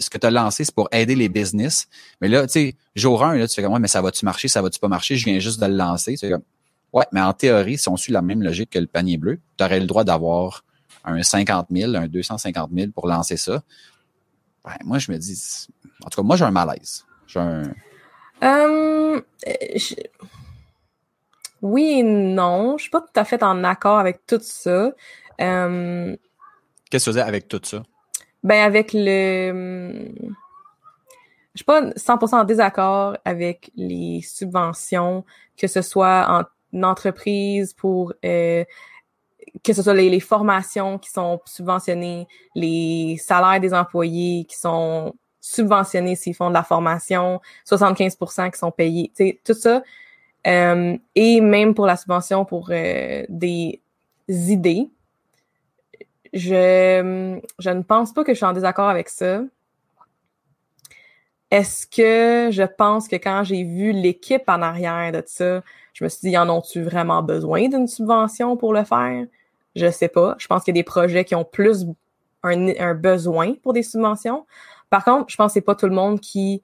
[0.00, 1.86] ce que tu as lancé, c'est pour aider les business.
[2.20, 4.48] Mais là, tu sais, jour 1, là, tu fais comme ouais, mais ça va-tu marcher,
[4.48, 5.16] ça va-tu pas marcher?
[5.16, 6.16] Je viens juste de le lancer.
[6.16, 6.42] Tu comme
[6.92, 9.64] Ouais, mais en théorie, si on suit la même logique que le panier bleu, tu
[9.64, 10.64] aurais le droit d'avoir
[11.04, 13.62] un 50 000, un 250 000 pour lancer ça.
[14.64, 15.66] Ben, moi, je me dis,
[16.04, 17.04] en tout cas, moi, j'ai un malaise.
[17.26, 17.62] J'ai un.
[18.42, 19.20] Euh,
[21.62, 22.76] oui et non.
[22.76, 24.92] Je suis pas tout à fait en accord avec tout ça.
[25.40, 26.16] Euh,
[26.90, 27.82] Qu'est-ce que tu faisais avec tout ça?
[28.42, 30.12] Ben, avec le.
[31.54, 35.24] Je suis pas 100% en désaccord avec les subventions,
[35.56, 38.64] que ce soit en entreprise pour euh,
[39.62, 46.16] que ce soit les, formations qui sont subventionnées, les salaires des employés qui sont subventionnés
[46.16, 49.82] s'ils font de la formation, 75% qui sont payés, tu sais, tout ça.
[50.46, 53.80] Euh, et même pour la subvention pour euh, des
[54.28, 54.88] idées,
[56.32, 59.42] je, je ne pense pas que je suis en désaccord avec ça.
[61.50, 66.08] Est-ce que je pense que quand j'ai vu l'équipe en arrière de ça, je me
[66.08, 69.26] suis dit, en ont-tu vraiment besoin d'une subvention pour le faire?
[69.76, 70.34] Je sais pas.
[70.38, 71.84] Je pense qu'il y a des projets qui ont plus
[72.42, 74.46] un, besoin pour des subventions.
[74.88, 76.62] Par contre, je pense que c'est pas tout le monde qui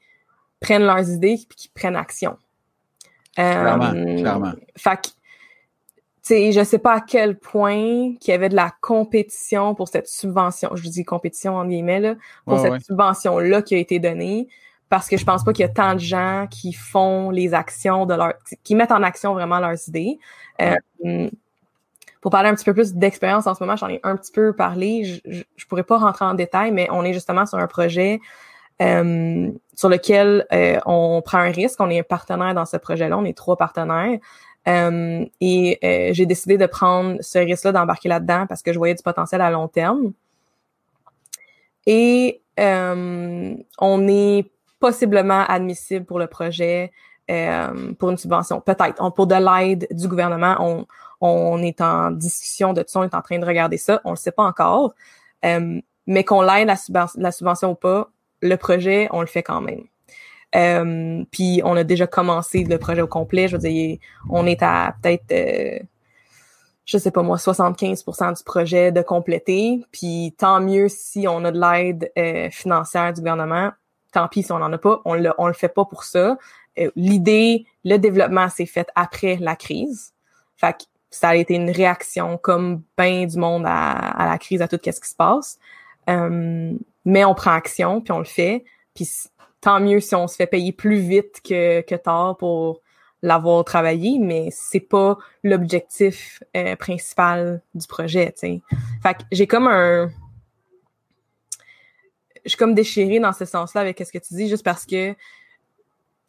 [0.61, 2.38] prennent leurs idées et qui prennent action.
[3.35, 4.52] Clairement, euh, clairement.
[4.76, 5.09] Fait que,
[6.29, 10.09] sais, je sais pas à quel point qu'il y avait de la compétition pour cette
[10.09, 12.14] subvention, je dis compétition en guillemets, là,
[12.45, 14.49] pour cette subvention-là qui a été donnée
[14.88, 18.07] parce que je pense pas qu'il y a tant de gens qui font les actions
[18.07, 18.33] de leur,
[18.64, 20.19] qui mettent en action vraiment leurs idées.
[20.62, 21.29] Euh,
[22.21, 24.55] pour parler un petit peu plus d'expérience en ce moment, j'en ai un petit peu
[24.55, 25.05] parlé.
[25.05, 28.19] Je, je, pourrais pas rentrer en détail, mais on est justement sur un projet
[28.81, 31.81] euh, sur lequel euh, on prend un risque.
[31.81, 33.19] On est un partenaire dans ce projet-là.
[33.19, 34.19] On est trois partenaires.
[34.68, 39.40] Et j'ai décidé de prendre ce risque-là, d'embarquer là-dedans parce que je voyais du potentiel
[39.40, 40.12] à long terme.
[41.87, 44.50] Et on est
[44.81, 46.92] possiblement admissible pour le projet
[47.31, 48.62] euh, pour une subvention.
[48.62, 49.12] Peut-être.
[49.12, 50.87] Pour de l'aide du gouvernement,
[51.20, 54.00] on, est en discussion de tout ça, on est en train de regarder ça.
[54.04, 54.94] On le sait pas encore.
[55.44, 58.09] Euh, mais qu'on l'aide la, la, subvention ou pas,
[58.40, 59.83] le projet, on le fait quand même.
[60.55, 63.49] Euh, puis on a déjà commencé le projet au complet.
[63.49, 63.99] Je veux dire,
[64.31, 65.79] on est à peut-être, euh,
[66.85, 69.85] je sais pas moi, 75% du projet de compléter.
[69.93, 73.73] Puis tant mieux si on a de l'aide euh, financière du gouvernement
[74.13, 76.37] tant pis si on n'en a pas, on le, on le fait pas pour ça.
[76.79, 80.13] Euh, l'idée, le développement s'est fait après la crise.
[80.57, 80.77] Fait
[81.11, 85.01] ça a été une réaction comme ben du monde à, la crise, à tout ce
[85.01, 85.59] qui se passe.
[86.11, 86.73] Euh,
[87.07, 88.65] mais on prend action, puis on le fait.
[88.95, 89.09] Puis
[89.61, 92.81] tant mieux si on se fait payer plus vite que, que tard pour
[93.23, 98.62] l'avoir travaillé, mais c'est pas l'objectif euh, principal du projet, tu sais.
[99.03, 100.09] Fait que j'ai comme un...
[102.44, 105.14] Je suis comme déchirée dans ce sens-là avec ce que tu dis, juste parce que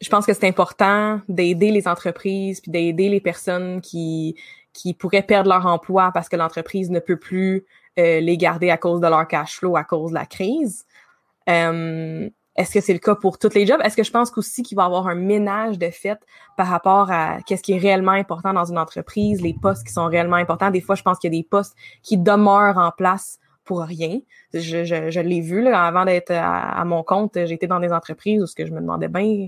[0.00, 4.36] je pense que c'est important d'aider les entreprises puis d'aider les personnes qui
[4.72, 7.64] qui pourraient perdre leur emploi parce que l'entreprise ne peut plus
[7.98, 10.86] euh, les garder à cause de leur cash flow à cause de la crise.
[11.48, 13.80] Euh, est-ce que c'est le cas pour tous les jobs?
[13.82, 16.18] Est-ce que je pense aussi qu'il va y avoir un ménage de fait
[16.58, 20.04] par rapport à qu'est-ce qui est réellement important dans une entreprise, les postes qui sont
[20.04, 20.70] réellement importants?
[20.70, 24.20] Des fois, je pense qu'il y a des postes qui demeurent en place pour rien.
[24.52, 28.42] Je, je, je l'ai vu là, avant d'être à, mon compte, j'étais dans des entreprises
[28.42, 29.46] où ce que je me demandais bien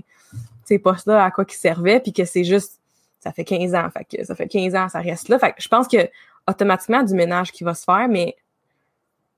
[0.65, 2.79] ces postes-là à quoi ils servaient, puis que c'est juste
[3.19, 3.89] ça fait 15 ans.
[3.91, 5.37] Fait que ça fait 15 ans, ça reste là.
[5.37, 6.09] Fait que je pense que
[6.47, 8.35] automatiquement du ménage qui va se faire, mais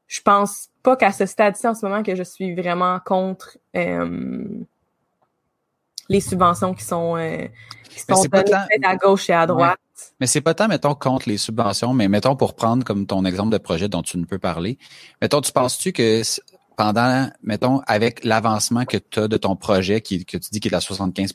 [0.08, 4.44] je pense pas qu'à ce stade-ci en ce moment que je suis vraiment contre euh,
[6.08, 7.48] les subventions qui sont, euh,
[7.90, 9.80] qui sont données à gauche et à droite.
[10.20, 13.52] Mais c'est pas tant, mettons, contre les subventions, mais mettons pour prendre comme ton exemple
[13.52, 14.78] de projet dont tu ne peux parler.
[15.22, 16.22] Mettons, tu penses-tu que
[16.78, 20.74] pendant, mettons, avec l'avancement que tu as de ton projet, qui, que tu dis qu'il
[20.74, 21.34] est à 75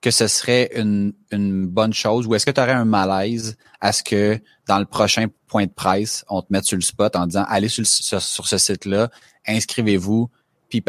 [0.00, 2.26] que ce serait une, une bonne chose?
[2.26, 5.72] Ou est-ce que tu aurais un malaise à ce que dans le prochain point de
[5.72, 9.10] presse, on te mette sur le spot en disant allez sur, sur, ce site-là,
[9.46, 10.30] inscrivez-vous,
[10.68, 10.84] puis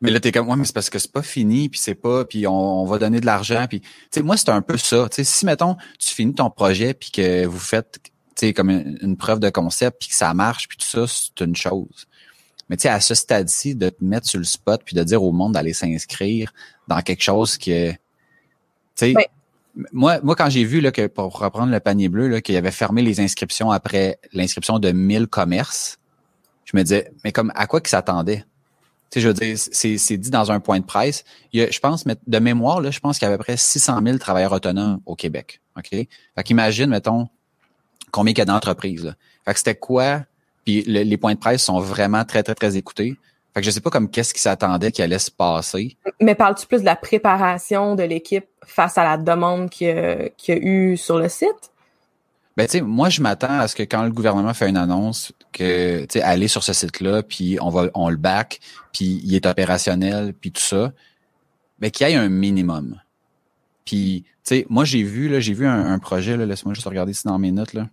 [0.00, 2.24] mais là t'es comme ouais mais c'est parce que c'est pas fini puis c'est pas
[2.24, 5.16] puis on, va donner de l'argent puis tu sais moi c'est un peu ça tu
[5.16, 5.24] sais.
[5.24, 9.40] Si mettons tu finis ton projet puis que vous faites tu sais comme une, preuve
[9.40, 12.06] de concept puis que ça marche puis tout ça c'est une chose.
[12.68, 15.20] Mais tu sais à ce stade-ci de te mettre sur le spot puis de dire
[15.20, 16.52] au monde d'aller s'inscrire
[16.86, 17.98] dans quelque chose qui est
[19.92, 22.70] moi, moi, quand j'ai vu là, que pour reprendre le panier bleu, là, qu'il avait
[22.70, 25.98] fermé les inscriptions après l'inscription de 1000 commerces,
[26.64, 28.44] je me disais, mais comme à quoi qu'ils s'attendaient?
[29.10, 31.24] Tu sais, je veux dire, c'est dit dans un point de presse.
[31.52, 33.42] Il y a, je pense, de mémoire, là, je pense qu'il y a à peu
[33.42, 35.62] près 600 000 travailleurs autonomes au Québec.
[35.78, 35.88] OK?
[35.90, 36.08] Fait
[36.44, 37.28] qu'imagine, mettons,
[38.10, 39.14] combien il y a d'entreprises.
[39.44, 40.24] Fait que c'était quoi?
[40.64, 43.16] Puis les points de presse sont vraiment très, très, très écoutés.
[43.58, 45.96] Fait que je sais pas comme qu'est-ce qui s'attendait qui allait se passer.
[46.20, 50.56] Mais parles-tu plus de la préparation de l'équipe face à la demande qu'il y, a
[50.56, 51.72] eu sur le site?
[52.56, 55.32] Ben, tu sais, moi, je m'attends à ce que quand le gouvernement fait une annonce,
[55.50, 58.60] que, tu sais, aller sur ce site-là, puis on va, on le back,
[58.92, 60.92] puis il est opérationnel, puis tout ça,
[61.80, 63.00] ben, qu'il y ait un minimum.
[63.84, 67.10] Puis, tu sais, moi, j'ai vu, là, j'ai vu un, projet, là, laisse-moi juste regarder
[67.10, 67.88] ici dans mes notes, là,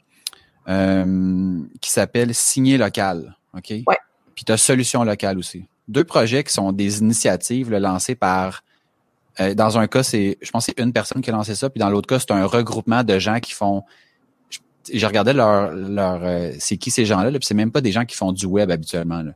[0.68, 3.72] euh, qui s'appelle Signer local, OK?
[3.88, 3.98] Ouais
[4.36, 5.66] puis tu as Solution locale aussi.
[5.88, 8.64] Deux projets qui sont des initiatives lancées par
[9.40, 11.80] euh, dans un cas, c'est je pense c'est une personne qui a lancé ça, puis
[11.80, 13.84] dans l'autre cas, c'est un regroupement de gens qui font
[14.94, 17.92] je, regardais leur leur euh, c'est qui ces gens-là, là, puis c'est même pas des
[17.92, 19.24] gens qui font du web habituellement.
[19.24, 19.32] Là.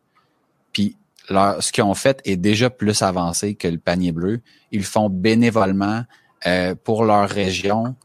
[0.71, 0.95] Puis
[1.29, 4.41] leur, ce qu'ils ont fait est déjà plus avancé que le panier bleu.
[4.71, 6.03] Ils font bénévolement
[6.45, 7.95] euh, pour leur région.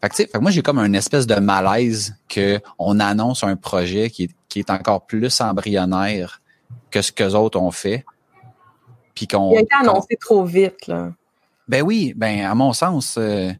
[0.00, 3.56] Fait que, fait que moi, j'ai comme une espèce de malaise que on annonce un
[3.56, 6.40] projet qui est qui est encore plus embryonnaire
[6.90, 8.06] que ce que les autres ont fait.
[9.14, 9.52] Puis qu'on.
[9.52, 11.12] Il a été annoncé trop vite, là.
[11.68, 13.50] Ben oui, ben à mon sens, euh,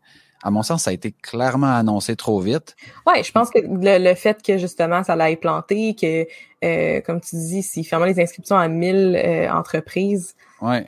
[0.42, 2.76] à mon sens, ça a été clairement annoncé trop vite.
[3.06, 6.26] Ouais, je pense que le, fait que justement ça l'ait planté, que
[6.64, 10.34] euh, comme tu dis, s'ils fermaient les inscriptions à 1000 euh, entreprises.
[10.62, 10.86] Ouais.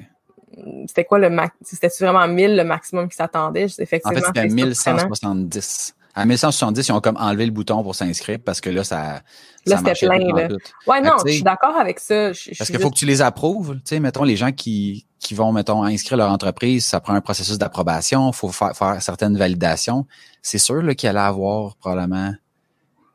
[0.87, 1.55] C'était quoi le max?
[1.61, 3.67] C'était vraiment 1000 le maximum qui s'attendait?
[3.79, 4.19] Effectivement.
[4.19, 8.61] En fait, c'était 1170 à 1170, ils ont comme enlevé le bouton pour s'inscrire parce
[8.61, 9.23] que là, ça.
[9.67, 10.49] Là, c'était plein, là.
[10.87, 12.33] Ouais, non, je suis d'accord avec ça.
[12.59, 13.77] parce qu'il faut que tu les approuves.
[13.77, 17.21] Tu sais, mettons, les gens qui, qui vont, mettons, inscrire leur entreprise, ça prend un
[17.21, 20.07] processus d'approbation, il faut faire, faire certaines validations.
[20.43, 22.35] C'est sûr qu'il allait avoir probablement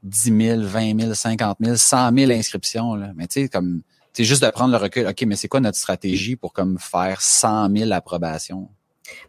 [0.03, 2.95] 10 000, 20 000, 50 000, 100 000 inscriptions.
[2.95, 3.09] Là.
[3.15, 3.81] Mais tu sais, comme,
[4.13, 5.07] c'est juste de prendre le recul.
[5.07, 8.69] OK, mais c'est quoi notre stratégie pour comme faire 100 000 approbations?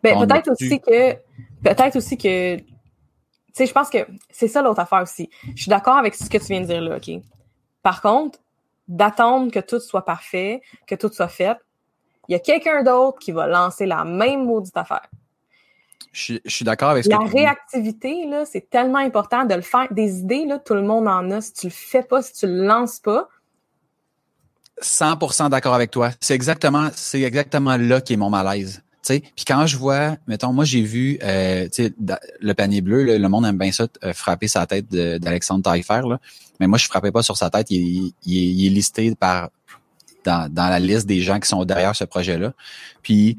[0.00, 1.14] Ben, peut-être aussi que,
[1.64, 2.58] peut-être aussi que
[3.54, 3.98] sais, je pense que
[4.30, 5.30] c'est ça l'autre affaire aussi.
[5.54, 7.22] Je suis d'accord avec ce que tu viens de dire là, OK?
[7.82, 8.38] Par contre,
[8.88, 11.56] d'attendre que tout soit parfait, que tout soit fait,
[12.28, 15.08] il y a quelqu'un d'autre qui va lancer la même maudite affaire.
[16.12, 19.88] Je, suis d'accord avec ce La réactivité, là, c'est tellement important de le faire.
[19.90, 21.40] Des idées, là, tout le monde en a.
[21.40, 23.28] Si tu le fais pas, si tu le lances pas.
[24.80, 26.10] 100% d'accord avec toi.
[26.20, 28.84] C'est exactement, c'est exactement là qui est mon malaise.
[29.06, 31.68] Puis quand je vois, mettons, moi j'ai vu euh,
[32.40, 36.18] le panier bleu, le monde aime bien ça, euh, frapper sa tête d'Alexandre Taillefer, là.
[36.60, 39.50] mais moi je frappais pas sur sa tête, il, il, est listé par
[40.24, 42.52] dans, dans la liste des gens qui sont derrière ce projet-là.
[43.02, 43.36] Puis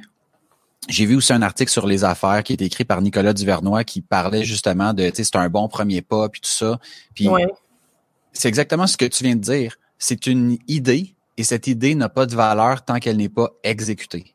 [0.88, 4.01] j'ai vu aussi un article sur les affaires qui est écrit par Nicolas Duvernois qui
[4.01, 6.80] parlait justement de, tu sais, c'est un bon premier pas, puis tout ça.
[7.15, 7.28] Puis
[8.34, 9.78] c'est exactement ce que tu viens de dire.
[9.97, 14.35] C'est une idée et cette idée n'a pas de valeur tant qu'elle n'est pas exécutée.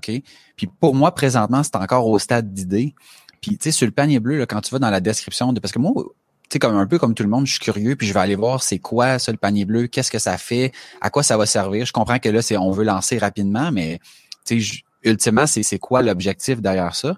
[0.00, 2.94] Puis pour moi, présentement, c'est encore au stade d'idée.
[3.40, 5.60] Puis, tu sais, sur le panier bleu, là, quand tu vas dans la description de,
[5.60, 7.96] parce que moi, tu sais, comme un peu comme tout le monde, je suis curieux,
[7.96, 10.72] puis je vais aller voir c'est quoi ça le panier bleu, qu'est-ce que ça fait,
[11.00, 11.86] à quoi ça va servir.
[11.86, 14.00] Je comprends que là, c'est on veut lancer rapidement, mais
[14.44, 17.16] tu sais, ultimement, c'est, c'est quoi l'objectif derrière ça?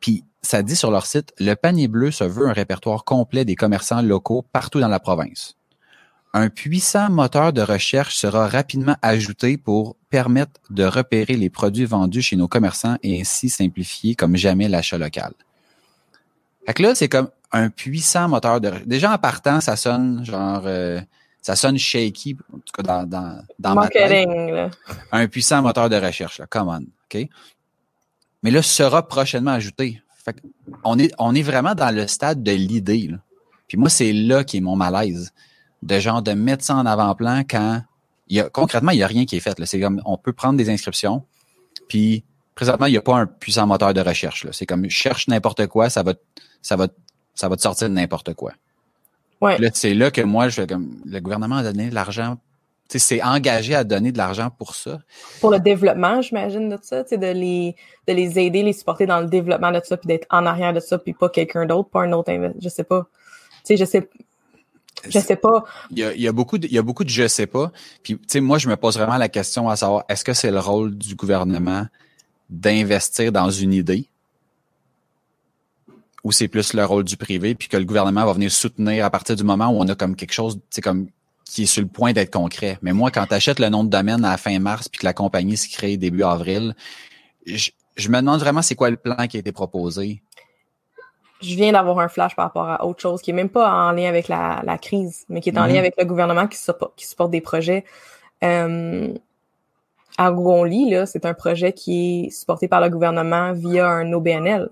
[0.00, 3.56] Puis ça dit sur leur site, le panier bleu se veut un répertoire complet des
[3.56, 5.56] commerçants locaux partout dans la province.
[6.32, 12.22] Un puissant moteur de recherche sera rapidement ajouté pour permettre de repérer les produits vendus
[12.22, 15.32] chez nos commerçants et ainsi simplifier comme jamais l'achat local.
[16.66, 20.62] Fait que là, c'est comme un puissant moteur de déjà en partant, ça sonne genre
[20.66, 21.00] euh,
[21.42, 24.28] ça sonne shaky, en tout cas dans, dans, dans ma tête.
[25.10, 27.28] Un puissant moteur de recherche, là, come on, OK?
[28.42, 30.02] Mais là, sera prochainement ajouté.
[30.24, 30.36] Fait
[30.84, 33.10] on, est, on est vraiment dans le stade de l'idée.
[33.68, 35.32] Puis moi, c'est là qui est mon malaise.
[35.82, 37.82] De genre de mettre ça en avant-plan quand
[38.28, 39.56] il y a, concrètement, il n'y a rien qui est fait.
[39.64, 41.24] C'est comme on peut prendre des inscriptions,
[41.88, 44.46] puis présentement, il n'y a pas un puissant moteur de recherche.
[44.52, 46.14] C'est comme cherche n'importe quoi, ça va,
[46.62, 46.88] ça va,
[47.34, 48.52] ça va te sortir de n'importe quoi.
[49.40, 49.56] Ouais.
[49.72, 52.36] c'est là que moi, je comme le gouvernement a donné de l'argent.
[52.88, 54.98] C'est engagé à donner de l'argent pour ça.
[55.40, 57.76] Pour le développement, j'imagine, de ça, de les,
[58.08, 60.80] de les aider, les supporter dans le développement de ça, puis d'être en arrière de
[60.80, 63.06] ça, puis pas quelqu'un d'autre, pas un autre, je sais pas.
[63.58, 64.08] Tu sais, je sais,
[65.08, 65.64] je sais pas.
[65.90, 67.46] Il y a, il y a beaucoup de, il y a beaucoup de je sais
[67.46, 67.72] pas.
[68.02, 70.50] Puis, tu sais, moi, je me pose vraiment la question à savoir, est-ce que c'est
[70.50, 71.86] le rôle du gouvernement
[72.48, 74.10] d'investir dans une idée?
[76.24, 79.10] ou c'est plus le rôle du privé, puis que le gouvernement va venir soutenir à
[79.10, 81.08] partir du moment où on a comme quelque chose, c'est comme
[81.44, 82.78] qui est sur le point d'être concret.
[82.82, 85.06] Mais moi, quand tu achètes le nom de domaine à la fin mars, puis que
[85.06, 86.74] la compagnie se crée début avril,
[87.44, 87.70] je,
[88.08, 90.22] me demande vraiment c'est quoi le plan qui a été proposé.
[91.40, 93.92] Je viens d'avoir un flash par rapport à autre chose qui est même pas en
[93.92, 95.78] lien avec la, crise, mais qui est en lien mhm.
[95.78, 97.84] avec le gouvernement qui supporte, qui supporte des projets.
[98.44, 99.14] Euh,
[100.18, 104.68] à là, c'est un projet qui est supporté par le gouvernement via un OBNL.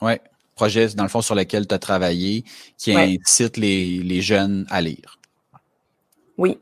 [0.00, 0.20] Ouais
[0.56, 2.42] projet, dans le fond, sur lequel tu as travaillé,
[2.76, 5.20] qui incite les, les jeunes à lire.
[6.38, 6.58] Oui.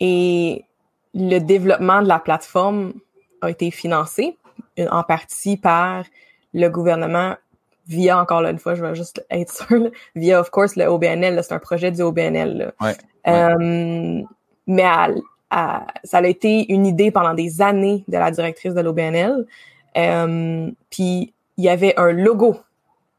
[0.00, 0.64] Et
[1.12, 2.94] le développement de la plateforme
[3.42, 4.38] a été financé
[4.78, 6.04] en partie par
[6.54, 7.34] le gouvernement
[7.88, 11.40] via, encore une fois, je vais juste être sûr, via, of course, le OBNL.
[11.42, 12.72] C'est un projet du OBNL.
[12.80, 12.96] Ouais,
[13.26, 14.22] euh,
[14.66, 14.84] mais
[16.04, 19.46] ça a été une idée pendant des années de la directrice de l'OBNL.
[19.96, 22.56] Euh, puis il y avait un logo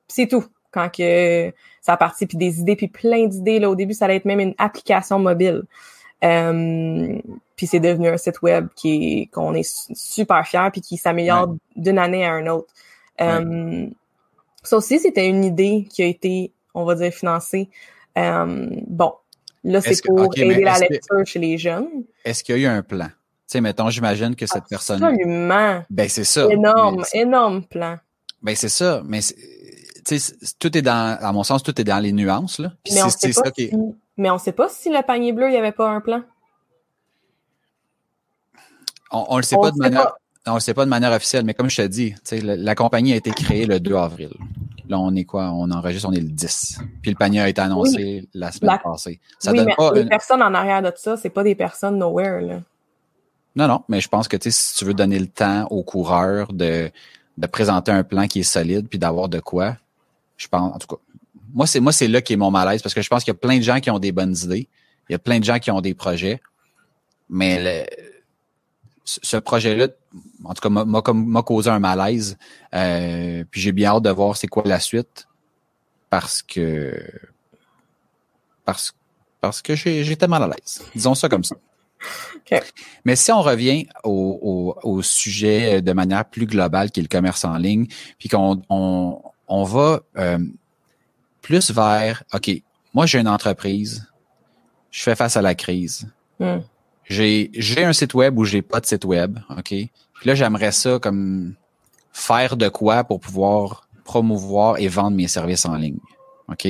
[0.10, 0.45] c'est tout.
[0.71, 3.60] Quand que ça a parti, puis des idées, puis plein d'idées.
[3.60, 5.63] Là, au début, ça allait être même une application mobile.
[6.23, 7.17] Euh,
[7.55, 11.97] puis c'est devenu un site web qui qu'on est super fier puis qui s'améliore d'une
[11.97, 12.73] année à une autre.
[13.21, 13.88] Euh,
[14.69, 17.71] Ça aussi, c'était une idée qui a été, on va dire, financée.
[18.19, 19.13] Euh, bon,
[19.63, 21.88] là, c'est pour aider la lecture chez les jeunes.
[22.23, 23.08] Est-ce qu'il y a eu un plan?
[23.08, 23.13] Tu
[23.47, 25.03] sais, mettons, j'imagine que cette personne.
[25.03, 25.84] Absolument.
[25.89, 26.45] Ben, c'est ça.
[26.51, 27.97] Énorme, énorme plan.
[28.43, 29.01] Ben, c'est ça.
[29.08, 29.21] Mais
[30.60, 32.71] tout est dans, à mon sens, tout est dans les nuances, là.
[32.91, 33.71] mais, on sait pas si,
[34.17, 36.21] mais on sait pas si le panier bleu, il n'y avait pas un plan.
[39.10, 40.13] On, on le sait pas de manière,
[40.45, 43.13] on le sait pas de manière officielle, mais comme je te dis, la, la compagnie
[43.13, 44.29] a été créée le 2 avril.
[44.89, 45.52] Là, on est quoi?
[45.52, 46.80] On enregistre, on est le 10.
[47.02, 49.19] Puis le panier a été annoncé la semaine passée.
[49.38, 52.62] Ça oui, mais les personnes en arrière de ça, c'est pas des personnes nowhere, là.
[53.56, 56.91] Non, non, mais je pense que si tu veux donner le temps aux coureurs de,
[57.38, 59.75] de présenter un plan qui est solide puis d'avoir de quoi,
[60.38, 61.02] je pense, en tout cas,
[61.54, 63.36] moi, c'est moi, c'est là qui est mon malaise parce que je pense qu'il y
[63.36, 64.67] a plein de gens qui ont des bonnes idées.
[65.10, 66.41] Il y a plein de gens qui ont des projets.
[67.30, 67.88] Mais
[69.22, 69.88] ce projet-là,
[70.43, 72.38] en tout cas, m'a causé un malaise.
[72.74, 75.28] Euh, puis j'ai bien hâte de voir c'est quoi la suite.
[76.10, 77.02] Parce que
[78.65, 78.93] parce,
[79.41, 80.82] parce que j'étais mal à l'aise.
[80.93, 81.56] Disons ça comme ça.
[83.06, 87.10] Mais si on revient au, au, au, sujet de manière plus globale qui est le
[87.10, 90.39] commerce en ligne, puis qu'on on, on va euh,
[91.41, 92.50] plus vers, OK,
[92.93, 94.08] moi j'ai une entreprise,
[94.91, 96.07] je fais face à la crise.
[96.39, 96.60] Hmm.
[97.10, 99.70] J'ai, j'ai un site web ou j'ai pas de site web, OK?
[99.70, 99.91] Puis
[100.26, 101.55] là, j'aimerais ça comme
[102.14, 105.99] faire de quoi pour pouvoir promouvoir et vendre mes services en ligne.
[106.47, 106.68] OK?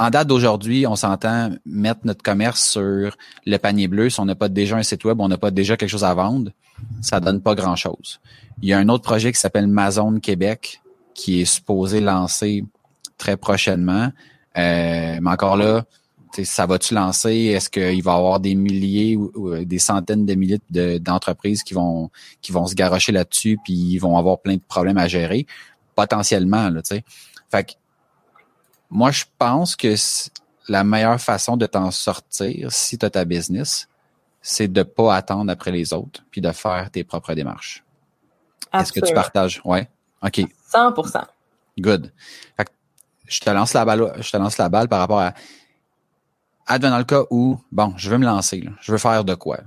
[0.00, 3.16] En date d'aujourd'hui, on s'entend mettre notre commerce sur
[3.46, 4.10] le panier bleu.
[4.10, 6.14] Si on n'a pas déjà un site web, on n'a pas déjà quelque chose à
[6.14, 6.52] vendre,
[7.00, 8.20] ça donne pas grand-chose.
[8.62, 10.82] Il y a un autre projet qui s'appelle Mazone Québec
[11.14, 12.64] qui est supposé lancer
[13.16, 14.12] très prochainement.
[14.56, 15.84] Euh, mais encore là,
[16.44, 17.30] ça va-tu lancer?
[17.30, 20.60] Est-ce qu'il va y avoir des milliers ou, euh, des centaines de milliers
[20.98, 22.10] d'entreprises qui vont
[22.40, 25.46] qui vont se garrocher là-dessus puis ils vont avoir plein de problèmes à gérer?
[25.94, 27.04] Potentiellement, là, tu sais.
[27.50, 27.72] Fait que
[28.90, 29.94] moi, je pense que
[30.68, 33.88] la meilleure façon de t'en sortir, si tu as ta business,
[34.40, 37.84] c'est de pas attendre après les autres, puis de faire tes propres démarches.
[38.72, 39.60] Est-ce que tu partages?
[39.64, 39.88] Ouais.
[40.22, 40.42] OK.
[40.66, 40.94] 100
[41.78, 42.12] Good.
[42.56, 42.70] Fait que
[43.26, 45.34] je te lance la balle, je te lance la balle par rapport à
[46.68, 49.58] advenant le cas où, bon, je veux me lancer, je veux faire de quoi?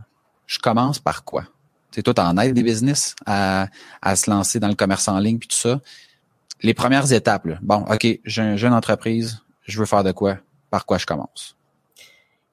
[0.45, 1.43] Je commence par quoi?
[1.91, 3.67] C'est tout en aide des business à,
[4.15, 5.81] se lancer dans le commerce en ligne puis tout ça.
[6.61, 10.37] Les premières étapes, bon, OK, j'ai une entreprise, je veux faire de quoi?
[10.69, 11.57] Par quoi je commence?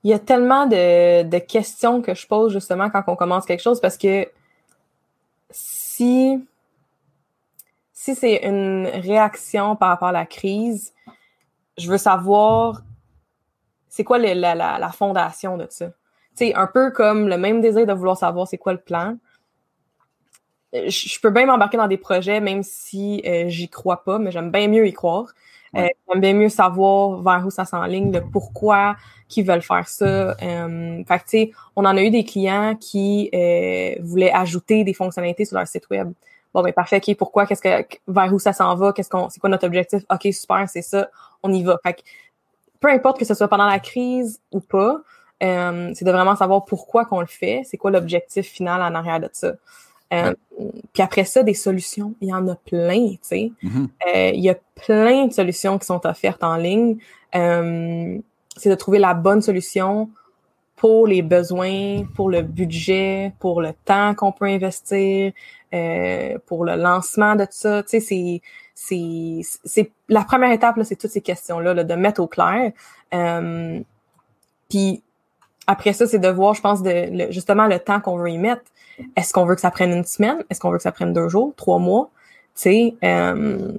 [0.03, 3.63] Il y a tellement de, de questions que je pose justement quand on commence quelque
[3.63, 4.27] chose parce que
[5.51, 6.43] si,
[7.93, 10.93] si c'est une réaction par rapport à la crise,
[11.77, 12.83] je veux savoir
[13.99, 15.91] c'est quoi la, la, la, fondation de ça?
[16.37, 19.17] C'est un peu comme le même désir de vouloir savoir c'est quoi le plan.
[20.73, 24.31] Euh, je, peux bien m'embarquer dans des projets même si euh, j'y crois pas, mais
[24.31, 25.27] j'aime bien mieux y croire.
[25.75, 28.95] Euh, j'aime bien mieux savoir vers où ça s'enligne, le pourquoi
[29.27, 30.37] qu'ils veulent faire ça.
[30.41, 33.31] Euh, fait tu sais, on en a eu des clients qui
[34.01, 36.13] voulaient ajouter des fonctionnalités sur leur site web.
[36.55, 39.41] Bon, ben parfait, ok, pourquoi, qu'est-ce que, vers où ça s'en va, qu'est-ce qu'on, c'est
[39.41, 40.05] quoi notre objectif?
[40.09, 41.11] Ok, super, c'est ça,
[41.43, 41.81] on y va.
[41.83, 42.01] Fait que,
[42.81, 45.03] peu importe que ce soit pendant la crise ou pas,
[45.43, 49.20] euh, c'est de vraiment savoir pourquoi qu'on le fait, c'est quoi l'objectif final en arrière
[49.20, 49.53] de ça.
[50.12, 50.35] Euh,
[50.93, 53.53] puis après ça, des solutions, il y en a plein, tu sais.
[53.62, 53.89] Mm-hmm.
[54.14, 54.57] Euh, il y a
[54.87, 56.97] plein de solutions qui sont offertes en ligne.
[57.33, 60.09] c'est de trouver la bonne solution
[60.76, 65.33] pour les besoins, pour le budget, pour le temps qu'on peut investir,
[66.47, 67.83] pour le lancement de tout ça.
[67.83, 68.43] Tu sais, c'est
[68.81, 72.70] c'est c'est la première étape là, c'est toutes ces questions là, de mettre au clair.
[73.12, 73.81] Euh,
[74.70, 75.03] puis
[75.66, 78.62] après ça, c'est de voir, je pense, de justement le temps qu'on veut y mettre.
[79.16, 80.45] Est-ce qu'on veut que ça prenne une semaine?
[80.49, 82.09] Est-ce qu'on veut que ça prenne deux jours, trois mois?
[82.55, 82.95] Tu sais.
[83.03, 83.72] Euh,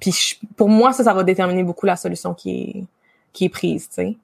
[0.00, 2.84] puis pour moi, ça, ça va déterminer beaucoup la solution qui est
[3.32, 3.88] qui est prise.
[3.88, 4.16] Tu sais.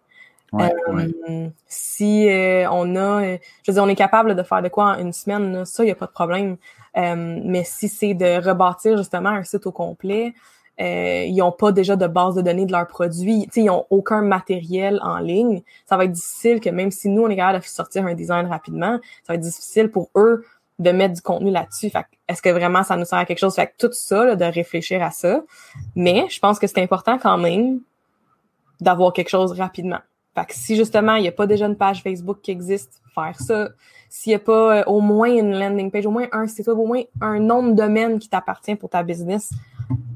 [0.55, 3.39] Euh, si euh, on a, je
[3.69, 5.93] veux dire, on est capable de faire de quoi en une semaine, ça, il n'y
[5.93, 6.57] a pas de problème.
[6.97, 10.35] Euh, mais si c'est de rebâtir justement un site au complet,
[10.81, 14.23] euh, ils n'ont pas déjà de base de données de leurs produits, ils n'ont aucun
[14.23, 17.65] matériel en ligne, ça va être difficile que même si nous, on est capable de
[17.65, 20.45] sortir un design rapidement, ça va être difficile pour eux
[20.81, 21.93] de mettre du contenu là-dessus.
[22.27, 23.55] est-ce que vraiment ça nous sert à quelque chose?
[23.55, 25.43] Fait que tout ça, de réfléchir à ça.
[25.95, 27.81] Mais je pense que c'est important quand même
[28.81, 30.01] d'avoir quelque chose rapidement.
[30.35, 33.39] Fait que si justement, il n'y a pas déjà une page Facebook qui existe, faire
[33.39, 33.69] ça.
[34.09, 36.79] S'il n'y a pas euh, au moins une landing page, au moins un site web,
[36.79, 39.51] au moins un nom de domaine qui t'appartient pour ta business,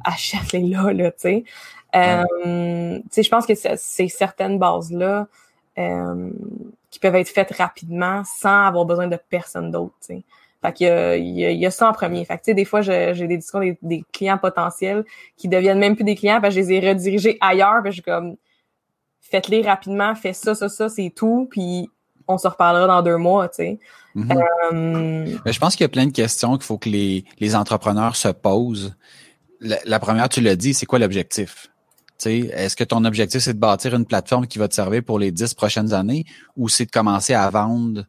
[0.04, 1.44] achète-les là, là, tu sais.
[1.96, 5.26] Euh, je pense que c'est certaines bases-là
[5.78, 6.30] euh,
[6.90, 10.22] qui peuvent être faites rapidement sans avoir besoin de personne d'autre, tu sais.
[10.60, 12.24] Fait qu'il y a, il y, a, ça en premier.
[12.24, 15.04] Fait que, tu sais, des fois, j'ai des discussions des, des, clients potentiels
[15.36, 17.80] qui deviennent même plus des clients parce que je les ai redirigés ailleurs.
[17.84, 18.36] Puis je suis comme,
[19.20, 21.90] faites-les rapidement, fais ça, ça, ça, c'est tout, puis
[22.26, 23.78] on se reparlera dans deux mois, tu sais.
[24.14, 24.44] Mm-hmm.
[24.72, 28.16] Euh, je pense qu'il y a plein de questions qu'il faut que les, les entrepreneurs
[28.16, 28.94] se posent.
[29.60, 31.68] La, première, tu l'as dit, c'est quoi l'objectif?
[32.24, 35.30] Est-ce que ton objectif, c'est de bâtir une plateforme qui va te servir pour les
[35.30, 36.24] dix prochaines années
[36.56, 38.04] ou c'est de commencer à vendre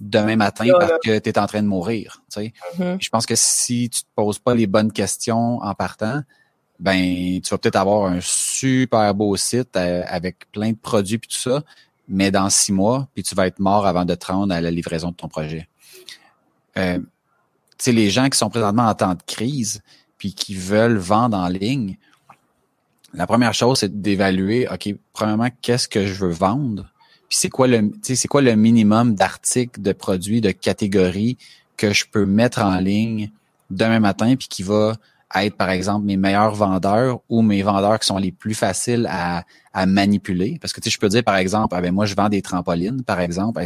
[0.00, 2.22] demain matin parce que tu es en train de mourir?
[2.30, 2.96] Mm-hmm.
[3.00, 6.22] Je pense que si tu te poses pas les bonnes questions en partant,
[6.78, 11.28] ben tu vas peut-être avoir un super beau site euh, avec plein de produits puis
[11.28, 11.62] tout ça,
[12.08, 14.70] mais dans six mois, puis tu vas être mort avant de te rendre à la
[14.70, 15.68] livraison de ton projet.
[16.76, 17.04] Euh, tu
[17.78, 19.82] sais, les gens qui sont présentement en temps de crise
[20.18, 21.96] puis qui veulent vendre en ligne,
[23.12, 26.90] la première chose, c'est d'évaluer, OK, premièrement, qu'est-ce que je veux vendre?
[27.28, 31.38] Puis c'est quoi le c'est quoi le minimum d'articles, de produits, de catégories
[31.76, 33.30] que je peux mettre en ligne
[33.70, 34.94] demain matin puis qui va
[35.36, 39.44] être, par exemple, mes meilleurs vendeurs ou mes vendeurs qui sont les plus faciles à,
[39.86, 40.58] manipuler.
[40.60, 43.02] Parce que, tu je peux dire, par exemple, ah ben, moi, je vends des trampolines,
[43.02, 43.60] par exemple.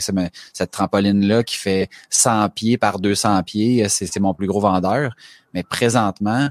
[0.54, 5.14] cette trampoline-là qui fait 100 pieds par 200 pieds, c'est mon plus gros vendeur.
[5.52, 6.48] Mais présentement,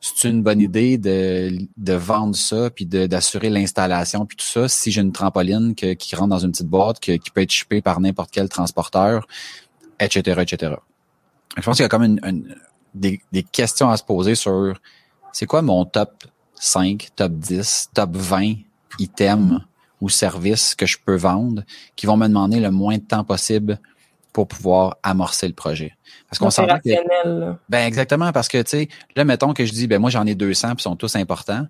[0.00, 4.90] c'est une bonne idée de, de vendre ça, puis d'assurer l'installation, puis tout ça, si
[4.90, 7.80] j'ai une trampoline que, qui rentre dans une petite boîte, que, qui peut être shippée
[7.80, 9.28] par n'importe quel transporteur,
[10.00, 10.74] etc., etc.
[11.56, 12.56] Je pense qu'il y a comme une
[12.94, 13.20] des,
[13.50, 14.78] questions à se poser sur
[15.32, 16.24] c'est quoi mon top
[16.54, 18.54] 5, top 10, top 20
[18.98, 19.60] items
[20.00, 21.62] ou services que je peux vendre
[21.96, 23.78] qui vont me demander le moins de temps possible
[24.32, 25.96] pour pouvoir amorcer le projet?
[26.28, 29.86] Parce qu'on s'entend que ben exactement parce que tu sais là mettons que je dis
[29.86, 31.66] ben moi j'en ai 200 puis sont tous importants.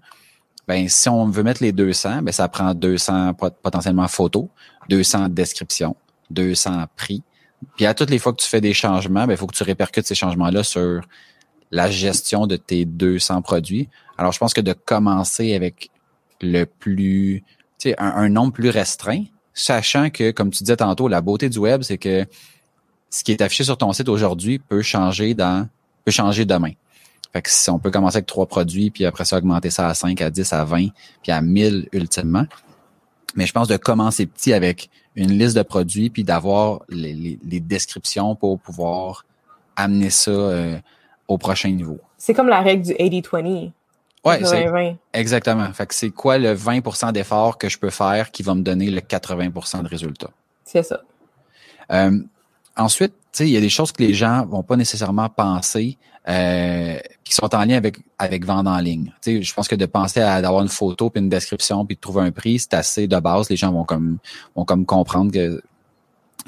[0.67, 4.47] ben si on veut mettre les 200, ben ça prend 200 potentiellement photos,
[4.89, 5.97] 200 descriptions,
[6.31, 7.23] 200 prix.
[7.77, 9.63] Puis à toutes les fois que tu fais des changements, ben il faut que tu
[9.63, 11.03] répercutes ces changements-là sur
[11.71, 13.89] la gestion de tes 200 produits.
[14.17, 15.91] Alors je pense que de commencer avec
[16.41, 17.43] le plus,
[17.79, 21.49] tu sais, un, un nombre plus restreint, sachant que, comme tu disais tantôt, la beauté
[21.49, 22.27] du web, c'est que
[23.11, 25.69] ce qui est affiché sur ton site aujourd'hui peut changer dans
[26.05, 26.73] peut changer demain.
[27.33, 29.95] Fait que si on peut commencer avec trois produits, puis après ça, augmenter ça à
[29.95, 30.89] 5, à 10, à 20,
[31.23, 32.47] puis à 1000 ultimement.
[33.35, 34.89] Mais je pense de commencer petit avec
[35.19, 39.25] une liste de produits, puis d'avoir les, les, descriptions pour pouvoir
[39.77, 40.79] amener ça euh,
[41.27, 41.99] au prochain niveau.
[42.17, 43.73] C'est comme la règle du 80-20.
[44.25, 45.73] Ouais, c'est, exactement.
[45.73, 48.91] Fait que c'est quoi le 20% d'effort que je peux faire qui va me donner
[48.91, 50.31] le 80% de résultat?
[50.65, 51.01] C'est ça.
[51.93, 52.19] Euh,
[52.77, 55.99] ensuite, il y a des choses que les gens vont pas nécessairement penser
[56.29, 59.13] euh, qui sont en lien avec avec vendre en ligne.
[59.21, 62.01] sais, je pense que de penser à d'avoir une photo puis une description puis de
[62.01, 63.49] trouver un prix, c'est assez de base.
[63.49, 64.19] Les gens vont comme
[64.55, 65.63] vont comme comprendre que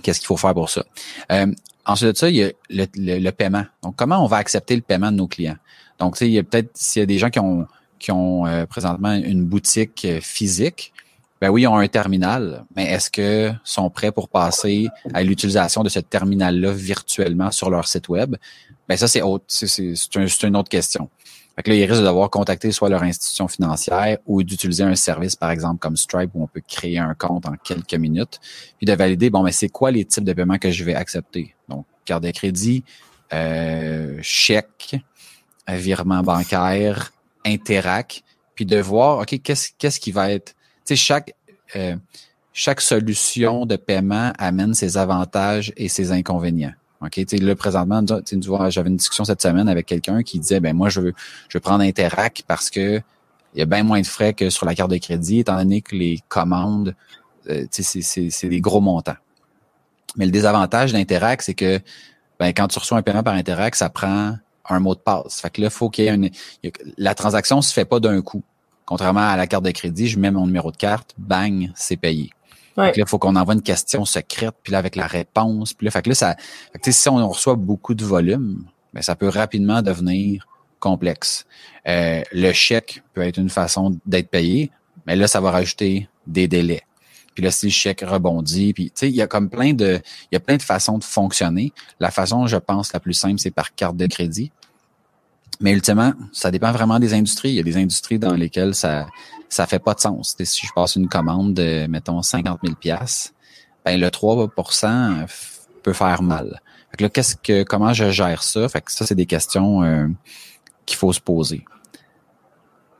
[0.02, 0.84] qu'est-ce qu'il faut faire pour ça.
[1.32, 1.46] Euh,
[1.86, 3.64] ensuite de ça, il y a le, le, paiement.
[3.82, 5.56] Donc, comment on va accepter le paiement de nos clients?
[5.98, 7.66] Donc, tu sais, il y a peut-être s'il y a des gens qui ont
[7.98, 10.92] qui ont euh, présentement une boutique euh, physique,
[11.40, 15.82] ben oui, ils ont un terminal, mais est-ce que sont prêts pour passer à l'utilisation
[15.82, 18.36] de ce terminal-là virtuellement sur leur site web?
[18.90, 21.10] Ben ça, c'est autre, c'est, une autre question.
[21.54, 24.96] Fait que là, ils risquent de devoir contacter soit leur institution financière ou d'utiliser un
[24.96, 28.40] service, par exemple, comme Stripe, où on peut créer un compte en quelques minutes,
[28.78, 31.54] puis de valider, bon, mais c'est quoi les types de paiements que je vais accepter?
[31.68, 32.82] Donc, carte de crédit,
[33.32, 34.96] euh, chèque,
[35.68, 37.12] virement bancaire,
[37.46, 38.24] Interac,
[38.56, 40.56] puis de voir, OK, qu'est-ce, qu'est-ce qui va être
[40.96, 41.32] chaque,
[41.76, 41.94] euh,
[42.52, 46.74] chaque solution de paiement amène ses avantages et ses inconvénients.
[47.02, 48.04] OK, tu là, présentement,
[48.68, 51.14] j'avais une discussion cette semaine avec quelqu'un qui disait, ben, moi, je veux,
[51.48, 53.00] je veux prendre Interac parce que
[53.54, 55.80] il y a bien moins de frais que sur la carte de crédit, étant donné
[55.80, 56.94] que les commandes,
[57.48, 59.16] euh, c'est des gros montants.
[60.16, 61.80] Mais le désavantage d'Interac, c'est que,
[62.38, 64.36] ben, quand tu reçois un paiement par Interac, ça prend
[64.68, 65.40] un mot de passe.
[65.40, 66.30] Fait que là, faut qu'il y ait une,
[66.96, 68.42] la transaction se fait pas d'un coup.
[68.84, 72.30] Contrairement à la carte de crédit, je mets mon numéro de carte, bang, c'est payé.
[72.80, 75.74] Là, il faut qu'on envoie une question secrète, puis là, avec la réponse.
[75.74, 76.36] Puis là, fait que là, ça,
[76.82, 80.46] si on reçoit beaucoup de volume, ben, ça peut rapidement devenir
[80.78, 81.46] complexe.
[81.86, 84.70] Euh, le chèque peut être une façon d'être payé,
[85.06, 86.82] mais là, ça va rajouter des délais.
[87.34, 90.00] Puis là, si le chèque rebondit, puis tu sais, il y a comme plein de,
[90.30, 91.72] il y a plein de façons de fonctionner.
[92.00, 94.50] La façon, je pense, la plus simple, c'est par carte de crédit.
[95.60, 97.50] Mais ultimement, ça dépend vraiment des industries.
[97.50, 99.06] Il y a des industries dans lesquelles ça
[99.50, 100.36] ça fait pas de sens.
[100.42, 102.76] si je passe une commande de, mettons, 50 000
[103.84, 105.26] ben le 3%
[105.82, 106.60] peut faire mal.
[106.90, 108.68] Fait que là, qu'est-ce que, comment je gère ça?
[108.68, 110.06] Fait que ça, c'est des questions euh,
[110.86, 111.64] qu'il faut se poser.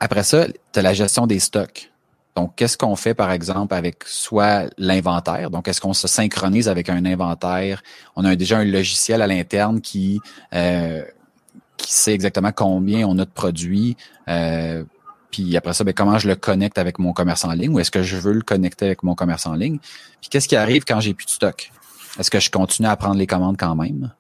[0.01, 1.91] Après ça, tu as la gestion des stocks.
[2.35, 5.51] Donc, qu'est-ce qu'on fait, par exemple, avec soit l'inventaire?
[5.51, 7.83] Donc, est-ce qu'on se synchronise avec un inventaire?
[8.17, 10.21] On a déjà un logiciel à l'interne qui
[10.55, 11.03] euh,
[11.77, 13.97] qui sait exactement combien on a de produits.
[14.29, 14.85] Euh,
[15.31, 17.71] puis après ça, ben, comment je le connecte avec mon commerce en ligne?
[17.71, 19.79] Ou est-ce que je veux le connecter avec mon commerce en ligne?
[20.21, 21.71] Puis qu'est-ce qui arrive quand j'ai plus de stock?
[22.19, 24.13] Est-ce que je continue à prendre les commandes quand même?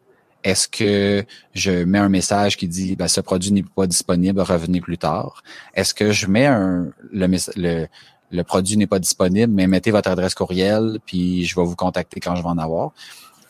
[0.42, 4.80] Est-ce que je mets un message qui dit ben, ce produit n'est pas disponible, revenez
[4.80, 5.42] plus tard?
[5.74, 7.86] Est-ce que je mets un le, le,
[8.30, 12.20] le produit n'est pas disponible, mais mettez votre adresse courriel, puis je vais vous contacter
[12.20, 12.92] quand je vais en avoir?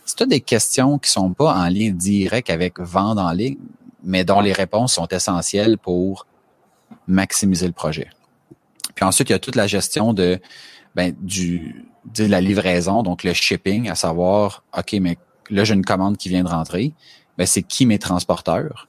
[0.04, 3.58] C'est des questions qui sont pas en lien direct avec vendre en ligne,
[4.02, 6.26] mais dont les réponses sont essentielles pour
[7.06, 8.08] maximiser le projet.
[8.94, 10.40] Puis ensuite, il y a toute la gestion de,
[10.94, 15.18] ben, du, de la livraison, donc le shipping, à savoir, OK, mais
[15.50, 16.92] là, j'ai une commande qui vient de rentrer.
[17.38, 18.88] Ben, c'est qui mes transporteurs?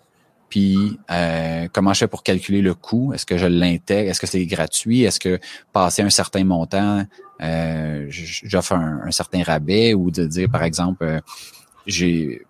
[0.50, 3.14] Puis euh, comment je fais pour calculer le coût?
[3.14, 4.10] Est-ce que je l'intègre?
[4.10, 5.04] Est-ce que c'est gratuit?
[5.04, 5.40] Est-ce que
[5.72, 7.06] passer un certain montant,
[7.42, 9.94] euh, j'offre un, un, certain rabais?
[9.94, 11.22] Ou de dire, par exemple, euh,
[11.88, 12.42] j'ai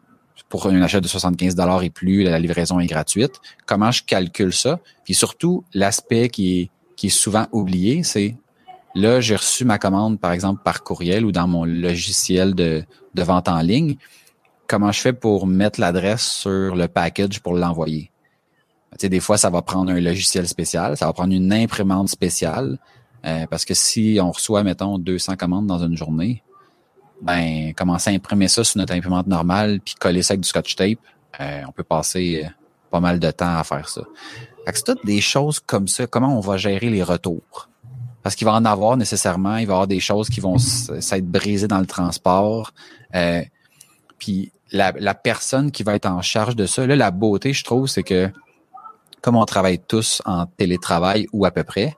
[0.51, 3.39] pour un achat de 75 dollars et plus, la livraison est gratuite.
[3.65, 4.79] Comment je calcule ça?
[5.05, 6.69] Puis surtout, l'aspect qui
[7.01, 8.35] est, souvent oublié, c'est
[8.93, 12.83] là, j'ai reçu ma commande, par exemple, par courriel ou dans mon logiciel de,
[13.15, 13.95] de vente en ligne.
[14.67, 18.11] Comment je fais pour mettre l'adresse sur le package pour l'envoyer?
[18.91, 22.09] Tu sais, des fois, ça va prendre un logiciel spécial, ça va prendre une imprimante
[22.09, 22.77] spéciale.
[23.25, 26.43] Euh, parce que si on reçoit, mettons, 200 commandes dans une journée,
[27.21, 30.75] ben commencer à imprimer ça sur notre imprimante normale puis coller ça avec du scotch
[30.75, 30.99] tape,
[31.39, 32.49] euh, on peut passer euh,
[32.89, 34.01] pas mal de temps à faire ça.
[34.65, 36.07] Fait que c'est toutes des choses comme ça.
[36.07, 37.69] Comment on va gérer les retours?
[38.23, 41.25] Parce qu'il va en avoir nécessairement, il va y avoir des choses qui vont s'être
[41.25, 42.71] brisées dans le transport.
[43.15, 43.41] Euh,
[44.19, 47.63] puis la, la, personne qui va être en charge de ça, là, la beauté, je
[47.63, 48.31] trouve, c'est que
[49.21, 51.95] comme on travaille tous en télétravail ou à peu près,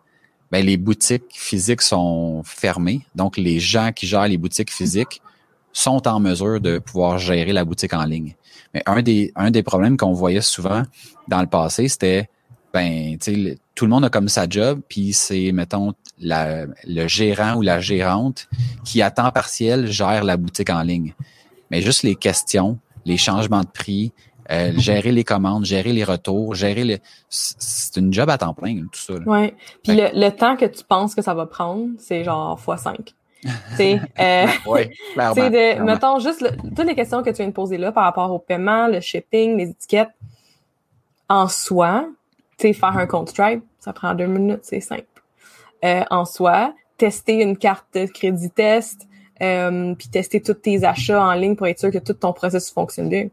[0.54, 3.02] ben, les boutiques physiques sont fermées.
[3.16, 5.20] Donc, les gens qui gèrent les boutiques physiques
[5.72, 8.36] sont en mesure de pouvoir gérer la boutique en ligne.
[8.72, 10.84] Mais un des, un des problèmes qu'on voyait souvent
[11.28, 12.30] dans le passé, c'était
[12.72, 17.64] ben, tout le monde a comme sa job, puis c'est, mettons, la, le gérant ou
[17.64, 18.48] la gérante
[18.86, 21.16] qui à temps partiel gère la boutique en ligne.
[21.72, 24.12] Mais juste les questions, les changements de prix,
[24.52, 27.02] euh, gérer les commandes, gérer les retours, gérer les...
[27.30, 29.14] C'est une job à temps plein, tout ça.
[29.26, 29.54] Oui.
[29.84, 33.14] Puis le, le, temps que tu penses que ça va prendre, c'est genre x5.
[33.76, 38.04] sais, euh, de, mettons juste toutes les questions que tu viens de poser là par
[38.04, 40.12] rapport au paiement, le shipping, les étiquettes,
[41.30, 42.08] en soi,
[42.58, 45.06] tu sais, faire un compte Stripe, ça prend deux minutes, c'est simple.
[45.84, 49.08] Euh, en soi, tester une carte de crédit test,
[49.42, 52.72] euh, puis tester tous tes achats en ligne pour être sûr que tout ton processus
[52.72, 53.28] fonctionne bien.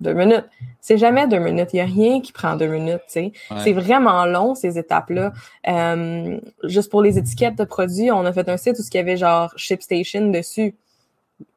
[0.00, 0.44] Deux minutes.
[0.80, 1.70] C'est jamais deux minutes.
[1.72, 3.32] Il n'y a rien qui prend deux minutes, tu sais.
[3.64, 5.32] C'est vraiment long, ces étapes-là.
[5.66, 8.98] Euh, juste pour les étiquettes de produits, on a fait un site où il y
[8.98, 10.74] avait genre ShipStation dessus.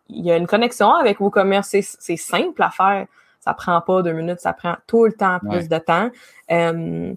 [0.09, 1.75] Il y a une connexion avec WooCommerce.
[1.99, 3.05] C'est simple à faire.
[3.39, 6.09] Ça prend pas deux minutes, ça prend tout le temps plus de temps.
[6.51, 7.13] Euh,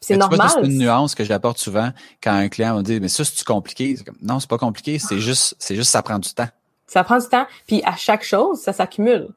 [0.00, 0.50] c'est normal.
[0.52, 1.90] C'est une nuance que j'apporte souvent
[2.22, 3.96] quand un client me dit mais ça c'est compliqué?
[4.04, 6.48] Comme, non, c'est pas compliqué, c'est juste c'est juste ça prend du temps.
[6.86, 9.28] Ça prend du temps, puis à chaque chose, ça s'accumule.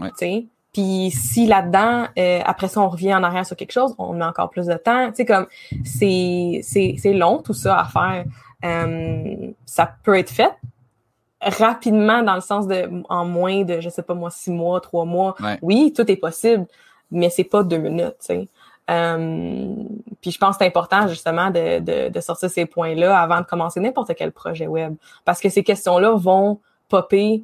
[0.00, 0.10] Ouais.
[0.74, 4.24] Puis si là-dedans, euh, après ça, on revient en arrière sur quelque chose, on met
[4.24, 5.08] encore plus de temps.
[5.08, 5.46] Tu sais, comme
[5.84, 8.24] c'est c'est long tout ça à faire.
[8.64, 10.52] Euh, ça peut être fait
[11.40, 15.04] rapidement dans le sens de en moins de je sais pas moi six mois, trois
[15.04, 15.36] mois.
[15.62, 16.66] Oui, tout est possible,
[17.10, 18.16] mais c'est pas deux minutes.
[18.20, 18.48] Tu sais.
[18.90, 19.74] Euh,
[20.20, 23.46] puis je pense que c'est important justement de, de, de sortir ces points-là avant de
[23.46, 24.94] commencer n'importe quel projet web.
[25.24, 27.42] Parce que ces questions-là vont popper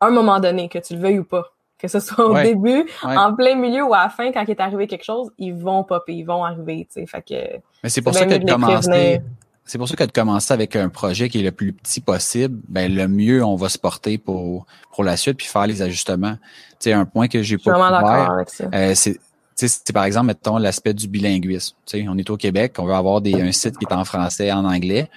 [0.00, 1.52] à un moment donné, que tu le veuilles ou pas.
[1.82, 4.60] Que ce soit au début, en plein milieu ou à la fin, quand il est
[4.60, 6.86] arrivé quelque chose, ils vont popper, ils vont arriver.
[6.86, 7.06] Tu sais.
[7.06, 9.20] Fait que, Mais c'est pour ça que de commencer.
[9.64, 12.60] C'est pour ça que de commencer avec un projet qui est le plus petit possible,
[12.68, 16.36] ben le mieux on va se porter pour pour la suite puis faire les ajustements.
[16.80, 19.18] Tu sais un point que j'ai pas couvert, euh, c'est
[19.54, 21.76] c'est par exemple, mettons l'aspect du bilinguisme.
[21.86, 24.50] sais, on est au Québec, on veut avoir des, un site qui est en français,
[24.50, 25.08] en anglais.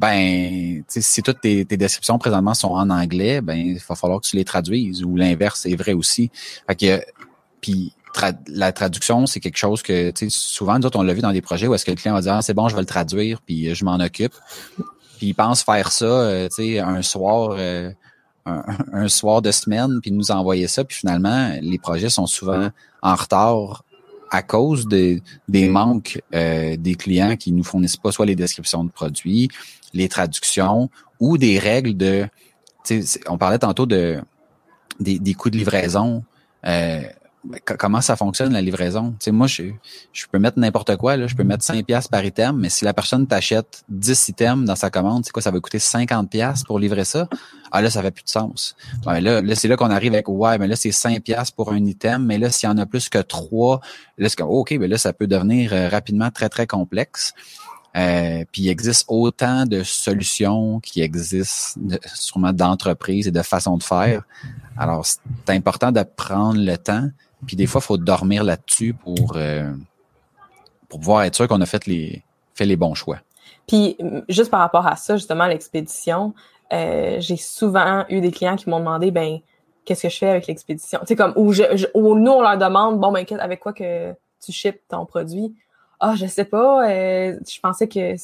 [0.00, 4.36] Ben, si toutes tes, descriptions présentement sont en anglais, ben il va falloir que tu
[4.36, 5.04] les traduises.
[5.04, 6.30] Ou l'inverse est vrai aussi.
[6.66, 7.04] Fait que,
[7.60, 7.92] puis
[8.48, 11.66] la traduction, c'est quelque chose que, souvent, nous autres, on l'a vu dans des projets
[11.66, 13.74] où est-ce que le client va dire, ah, c'est bon, je vais le traduire, puis
[13.74, 14.32] je m'en occupe.
[15.18, 17.90] Puis il pense faire ça, euh, un soir, euh,
[18.46, 22.70] un, soir de semaine, puis nous envoyer ça, puis finalement, les projets sont souvent
[23.02, 23.84] en retard
[24.30, 28.84] à cause des, des manques euh, des clients qui nous fournissent pas soit les descriptions
[28.84, 29.48] de produits,
[29.92, 32.26] les traductions ou des règles de.
[33.28, 34.20] On parlait tantôt de
[34.98, 36.24] des, des coûts de livraison.
[36.66, 37.02] Euh,
[37.78, 39.12] comment ça fonctionne la livraison?
[39.12, 39.64] Tu sais, moi, je,
[40.12, 41.26] je peux mettre n'importe quoi, là.
[41.26, 44.76] je peux mettre 5 pièces par item, mais si la personne t'achète 10 items dans
[44.76, 47.28] sa commande, c'est quoi, ça va coûter 50 pièces pour livrer ça?
[47.72, 48.76] Ah là, ça fait plus de sens.
[49.06, 51.84] là, là c'est là qu'on arrive avec Ouais, mais là, c'est 5 pièces pour un
[51.84, 53.80] item, mais là, s'il y en a plus que 3,
[54.18, 57.32] là, c'est OK, mais là, ça peut devenir euh, rapidement très, très complexe.
[57.96, 63.76] Euh, puis il existe autant de solutions qui existent, de, sûrement d'entreprises et de façons
[63.76, 64.22] de faire.
[64.78, 65.20] Alors, c'est
[65.52, 67.08] important de prendre le temps
[67.46, 69.72] puis des fois, il faut dormir là-dessus pour, euh,
[70.88, 72.22] pour pouvoir être sûr qu'on a fait les,
[72.54, 73.18] fait les bons choix.
[73.66, 73.96] Puis
[74.28, 76.34] juste par rapport à ça, justement, l'expédition,
[76.72, 79.38] euh, j'ai souvent eu des clients qui m'ont demandé, ben,
[79.84, 80.98] qu'est-ce que je fais avec l'expédition?
[81.00, 81.62] Tu sais, comme, ou, je,
[81.94, 84.12] nous, on leur demande, bon, ben, avec quoi que
[84.44, 85.54] tu ships ton produit?
[86.00, 88.14] Ah, je sais pas, euh, je pensais que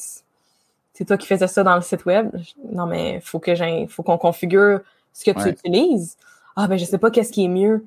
[0.93, 2.35] c'est toi qui faisais ça dans le site web.
[2.71, 4.81] Non, mais faut que j'ai, faut qu'on configure
[5.13, 6.17] ce que tu utilises.
[6.55, 7.85] Ah, ben, je sais pas qu'est-ce qui est mieux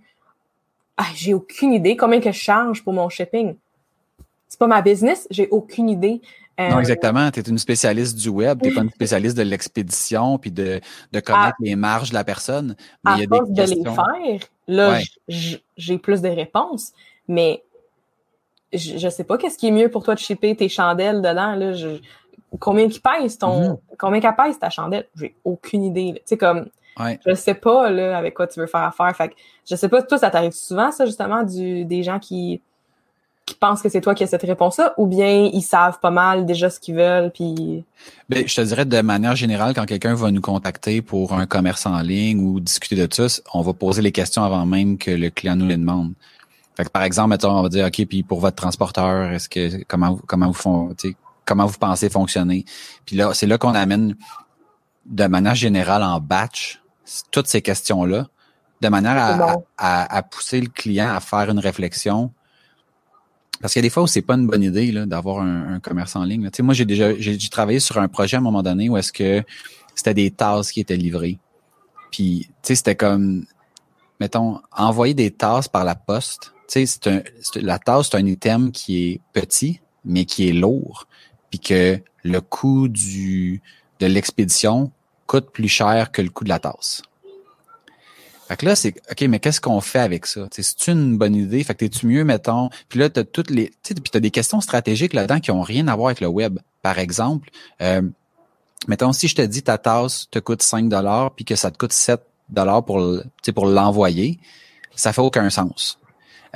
[1.00, 3.56] ah, j'ai aucune idée combien que je charge pour mon shipping?
[4.48, 6.20] C'est pas ma business, j'ai aucune idée.
[6.58, 7.30] non, euh, exactement.
[7.30, 10.78] Tu es une spécialiste du web, tu n'es pas une spécialiste de l'expédition puis de,
[11.10, 12.76] de connaître les marges de la personne.
[13.02, 16.92] Mais à il y a des de les faire, là, j'ai plus de réponses,
[17.28, 17.62] mais
[18.72, 21.54] je, je sais pas qu'est-ce qui est mieux pour toi de shipper tes chandelles dedans.
[21.54, 21.72] Là,
[22.58, 23.78] combien qui pèse ton, mm-hmm.
[23.98, 25.06] combien qu'elle pèse ta chandelle?
[25.16, 26.14] J'ai aucune idée.
[26.16, 26.66] Tu sais, comme,
[27.26, 29.14] je sais pas là, avec quoi tu veux faire affaire.
[29.16, 29.34] Fait que,
[29.68, 32.60] je sais pas, toi, ça t'arrive souvent, ça, justement, du, des gens qui,
[33.46, 36.46] qui pensent que c'est toi qui as cette réponse-là, ou bien ils savent pas mal
[36.46, 37.84] déjà ce qu'ils veulent, puis...
[38.28, 41.86] Ben, je te dirais de manière générale, quand quelqu'un va nous contacter pour un commerce
[41.86, 45.30] en ligne ou discuter de ça, on va poser les questions avant même que le
[45.30, 46.12] client nous les demande.
[46.80, 49.84] Fait que, par exemple, mettons, on va dire, OK, puis pour votre transporteur, est-ce que
[49.84, 50.96] comment comment vous font,
[51.44, 52.64] comment vous pensez fonctionner?
[53.04, 54.16] Puis là, c'est là qu'on amène
[55.04, 56.80] de manière générale en batch
[57.32, 58.28] toutes ces questions-là,
[58.80, 62.32] de manière à, à, pousser le client à faire une réflexion
[63.60, 66.16] Parce qu'il y a des fois où c'est pas une bonne idée d'avoir un, commerce
[66.16, 66.44] en ligne.
[66.44, 68.96] Tu sais, moi, j'ai déjà j'ai travaillé sur un projet à un moment donné où
[68.96, 69.44] est-ce que
[69.94, 71.38] c'était des tasses qui étaient livrées.
[72.10, 73.44] Puis, tu sais, c'était comme,
[74.18, 76.54] mettons, envoyer des tasses par la poste.
[76.70, 77.22] Tu sais,
[77.56, 81.06] la tasse, c'est un item qui est petit, mais qui est lourd.
[81.50, 83.60] Puis que le coût du
[83.98, 84.90] de l'expédition
[85.26, 87.02] coûte plus cher que le coût de la tasse.
[88.48, 90.48] Fait que là, c'est OK, mais qu'est-ce qu'on fait avec ça?
[90.50, 91.62] C'est une bonne idée?
[91.62, 92.68] Fait que t'es-tu mieux, mettons?
[92.88, 93.70] Puis là, t'as toutes les.
[93.84, 96.58] Puis t'as des questions stratégiques là-dedans qui ont rien à voir avec le web.
[96.82, 97.50] Par exemple,
[97.80, 98.02] euh,
[98.88, 100.90] mettons, si je te dis ta tasse te coûte 5
[101.36, 102.20] puis que ça te coûte 7
[102.52, 103.22] pour,
[103.54, 104.40] pour l'envoyer,
[104.96, 105.99] ça fait aucun sens.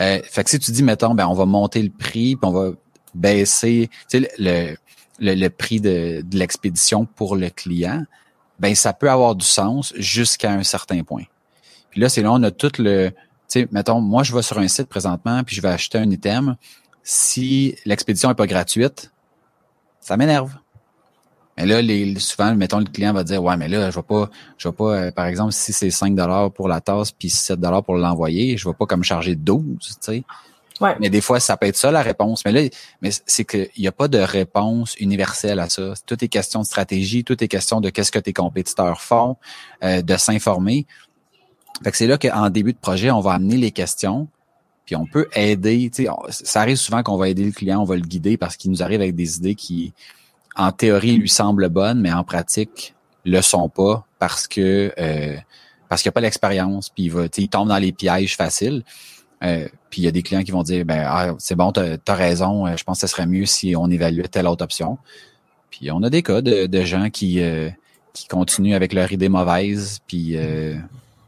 [0.00, 2.52] Euh, fait que si tu dis, mettons, ben on va monter le prix, puis on
[2.52, 2.70] va
[3.14, 4.76] baisser le,
[5.18, 8.04] le, le, prix de, de l'expédition pour le client,
[8.58, 11.24] ben ça peut avoir du sens jusqu'à un certain point.
[11.90, 13.14] Puis là, c'est là, on a tout le, tu
[13.46, 16.56] sais, mettons, moi, je vais sur un site présentement, puis je vais acheter un item.
[17.02, 19.12] Si l'expédition est pas gratuite,
[20.00, 20.54] ça m'énerve.
[21.56, 24.28] Mais là, les, souvent, mettons, le client va dire, ouais, mais là, je vais pas,
[24.58, 27.60] je vais pas, euh, par exemple, si c'est 5 dollars pour la tasse puis 7
[27.60, 30.24] dollars pour l'envoyer, je vais pas comme charger 12, tu sais.
[30.80, 30.96] Ouais.
[30.98, 32.44] Mais des fois, ça peut être ça la réponse.
[32.44, 32.62] Mais là,
[33.00, 35.94] mais c'est qu'il n'y a pas de réponse universelle à ça.
[36.04, 39.36] Tout est question de stratégie, tout est question de qu'est-ce que tes compétiteurs font,
[39.84, 40.86] euh, de s'informer.
[41.84, 44.28] Fait que c'est là qu'en début de projet, on va amener les questions,
[44.84, 45.90] puis on peut aider.
[46.28, 48.82] Ça arrive souvent qu'on va aider le client, on va le guider parce qu'il nous
[48.82, 49.92] arrive avec des idées qui,
[50.56, 52.94] en théorie, lui semblent bonnes, mais en pratique,
[53.24, 55.36] le sont pas parce que euh,
[55.88, 58.82] parce qu'il n'y a pas l'expérience, puis il va, il tombe dans les pièges faciles.
[59.42, 61.80] Euh, puis il y a des clients qui vont dire ben ah, c'est bon, tu
[61.80, 64.98] as, raison, euh, je pense que ce serait mieux si on évaluait telle autre option.
[65.70, 67.40] Puis on a des cas de, gens qui,
[68.12, 70.36] qui continuent avec leur idée mauvaise, puis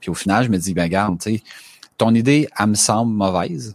[0.06, 1.20] puis au final, je me dis, ben garde,
[1.98, 3.74] ton idée, elle me semble mauvaise,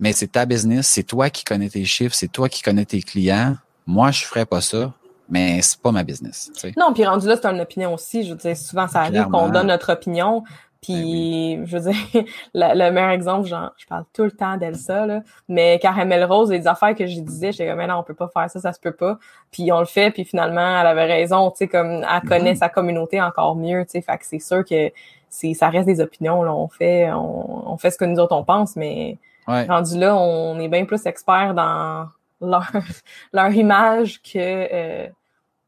[0.00, 3.00] mais c'est ta business, c'est toi qui connais tes chiffres, c'est toi qui connais tes
[3.00, 3.56] clients.
[3.86, 4.92] Moi, je ferais pas ça,
[5.28, 6.50] mais c'est pas ma business.
[6.76, 8.24] Non, puis rendu là, c'est une opinion aussi.
[8.24, 10.44] Je veux dire, souvent, ça arrive qu'on donne notre opinion,
[10.84, 12.24] puis, ben je veux dire,
[12.54, 16.66] le, meilleur exemple, genre, je parle tout le temps d'Elsa, là, mais Caramel Rose, les
[16.66, 18.80] affaires que je disais, j'étais comme, mais non, on peut pas faire ça, ça se
[18.80, 19.18] peut pas.
[19.50, 22.28] Puis on le fait, puis finalement, elle avait raison, tu sais, comme, elle mm-hmm.
[22.28, 24.92] connaît sa communauté encore mieux, tu sais, fait que c'est sûr que
[25.30, 28.44] c'est, ça reste des opinions, là, on fait, on, fait ce que nous autres on
[28.44, 29.16] pense, mais
[29.46, 32.08] rendu là, on est bien plus experts dans
[32.44, 32.70] leur,
[33.32, 35.06] leur image que euh,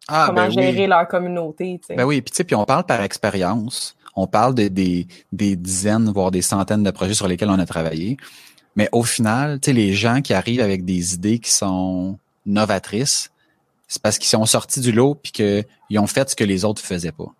[0.09, 1.95] ah, comment ben gérer leur communauté, tu sais.
[1.97, 5.55] Ben oui, puis tu sais, puis on parle par expérience on parle de, des, des
[5.55, 8.17] dizaines, voire des centaines de projets sur lesquels on a travaillé.
[8.75, 13.31] Mais au final, tu sais, les gens qui arrivent avec des idées qui sont novatrices,
[13.87, 16.83] c'est parce qu'ils sont sortis du lot puis qu'ils ont fait ce que les autres
[16.83, 17.33] faisaient pas.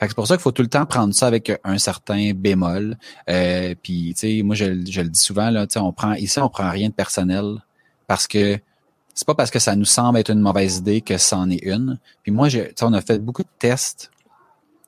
[0.00, 2.96] c'est pour ça qu'il faut tout le temps prendre ça avec un certain bémol.
[3.30, 6.12] Euh, puis tu sais, moi je, je, le dis souvent là, tu sais, on prend
[6.14, 7.56] ici on prend rien de personnel
[8.06, 8.58] parce que
[9.18, 11.98] c'est pas parce que ça nous semble être une mauvaise idée que c'en est une.
[12.22, 12.46] Puis moi,
[12.82, 14.12] on a fait beaucoup de tests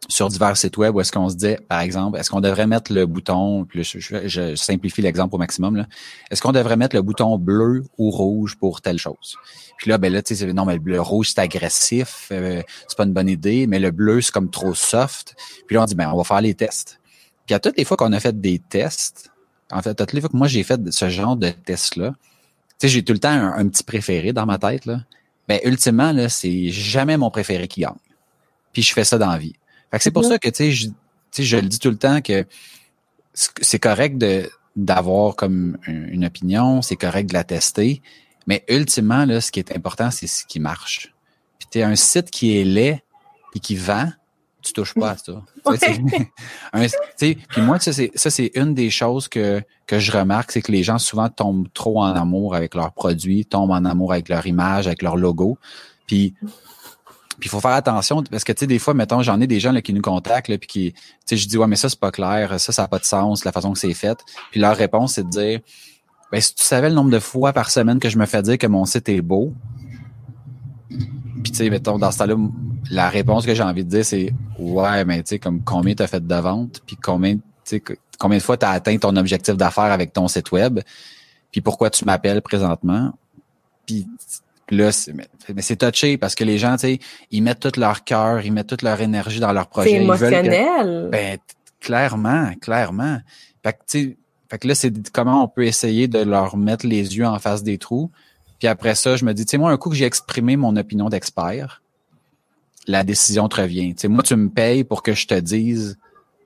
[0.08, 2.92] sur divers sites web où est-ce qu'on se dit, par exemple, est-ce qu'on devrait mettre
[2.92, 5.84] le bouton, je, simplifie l'exemple au maximum,
[6.30, 9.34] est-ce qu'on devrait mettre le bouton bleu ou rouge pour telle chose?
[9.78, 13.06] Puis là, ben là, tu sais, non, mais le rouge, c'est agressif, euh, c'est pas
[13.06, 15.34] une bonne idée, mais le bleu, c'est comme trop soft.
[15.66, 17.00] Puis là, on dit, ben, on va faire les tests.
[17.46, 19.32] Puis à toutes les fois qu'on a fait des tests,
[19.72, 22.14] en fait, à toutes les fois que moi j'ai fait ce genre de tests-là,
[22.80, 25.00] sais, j'ai tout le temps un, petit préféré dans ma tête, là.
[25.48, 27.92] Ben, ultimement, là, c'est jamais mon préféré qui gagne.
[28.72, 29.54] Puis je fais ça dans la vie
[29.98, 30.88] c'est pour ça que, tu sais, je,
[31.42, 32.46] je le dis tout le temps que
[33.34, 38.02] c'est correct de d'avoir comme une opinion, c'est correct de la tester,
[38.46, 41.12] mais ultimement, là, ce qui est important, c'est ce qui marche.
[41.58, 43.02] Puis tu un site qui est laid
[43.54, 44.10] et qui vend,
[44.70, 45.42] tu touches pas à ça.
[47.48, 50.98] puis moi, ça, c'est, une des choses que, que je remarque, c'est que les gens
[50.98, 55.02] souvent tombent trop en amour avec leurs produits, tombent en amour avec leur image, avec
[55.02, 55.58] leur logo.
[56.06, 56.34] Puis
[57.38, 59.60] puis il faut faire attention parce que tu sais des fois mettons j'en ai des
[59.60, 61.88] gens là, qui nous contactent là, puis qui tu sais je dis ouais mais ça
[61.88, 64.18] c'est pas clair, ça ça a pas de sens la façon que c'est fait.
[64.50, 65.60] Puis leur réponse c'est de dire
[66.30, 68.58] ben si tu savais le nombre de fois par semaine que je me fais dire
[68.58, 69.54] que mon site est beau.
[71.42, 72.36] Puis tu sais mettons dans ce temps-là
[72.90, 76.02] la réponse que j'ai envie de dire c'est ouais mais tu sais comme combien tu
[76.02, 77.82] as fait de ventes puis combien tu sais
[78.18, 80.80] combien de fois tu as atteint ton objectif d'affaires avec ton site web
[81.50, 83.12] puis pourquoi tu m'appelles présentement.
[83.86, 84.06] Puis
[84.70, 86.98] là, c'est, mais c'est touché parce que les gens, tu sais,
[87.30, 89.90] ils mettent tout leur cœur, ils mettent toute leur énergie dans leur projet.
[89.90, 91.08] C'est émotionnel.
[91.10, 91.38] ben,
[91.80, 93.18] clairement, clairement.
[93.64, 94.16] Fait que, tu sais,
[94.48, 97.62] fait que là, c'est comment on peut essayer de leur mettre les yeux en face
[97.62, 98.10] des trous.
[98.60, 100.76] Puis après ça, je me dis, tu sais, moi, un coup que j'ai exprimé mon
[100.76, 101.82] opinion d'expert,
[102.86, 103.94] la décision te revient.
[103.94, 105.98] Tu sais, moi, tu me payes pour que je te dise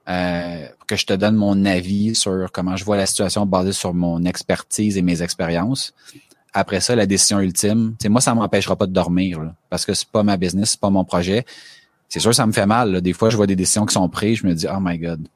[0.08, 3.72] euh, pour que je te donne mon avis sur comment je vois la situation basée
[3.72, 5.92] sur mon expertise et mes expériences.
[6.52, 10.22] Après ça, la décision ultime, moi, ça m'empêchera pas de dormir parce que c'est pas
[10.22, 11.44] ma business, c'est pas mon projet.
[12.08, 13.00] C'est sûr, ça me fait mal.
[13.00, 15.26] Des fois, je vois des décisions qui sont prises, je me dis, oh my God,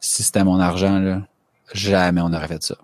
[0.00, 1.22] si c'était mon argent, là,
[1.74, 2.76] jamais on aurait fait ça.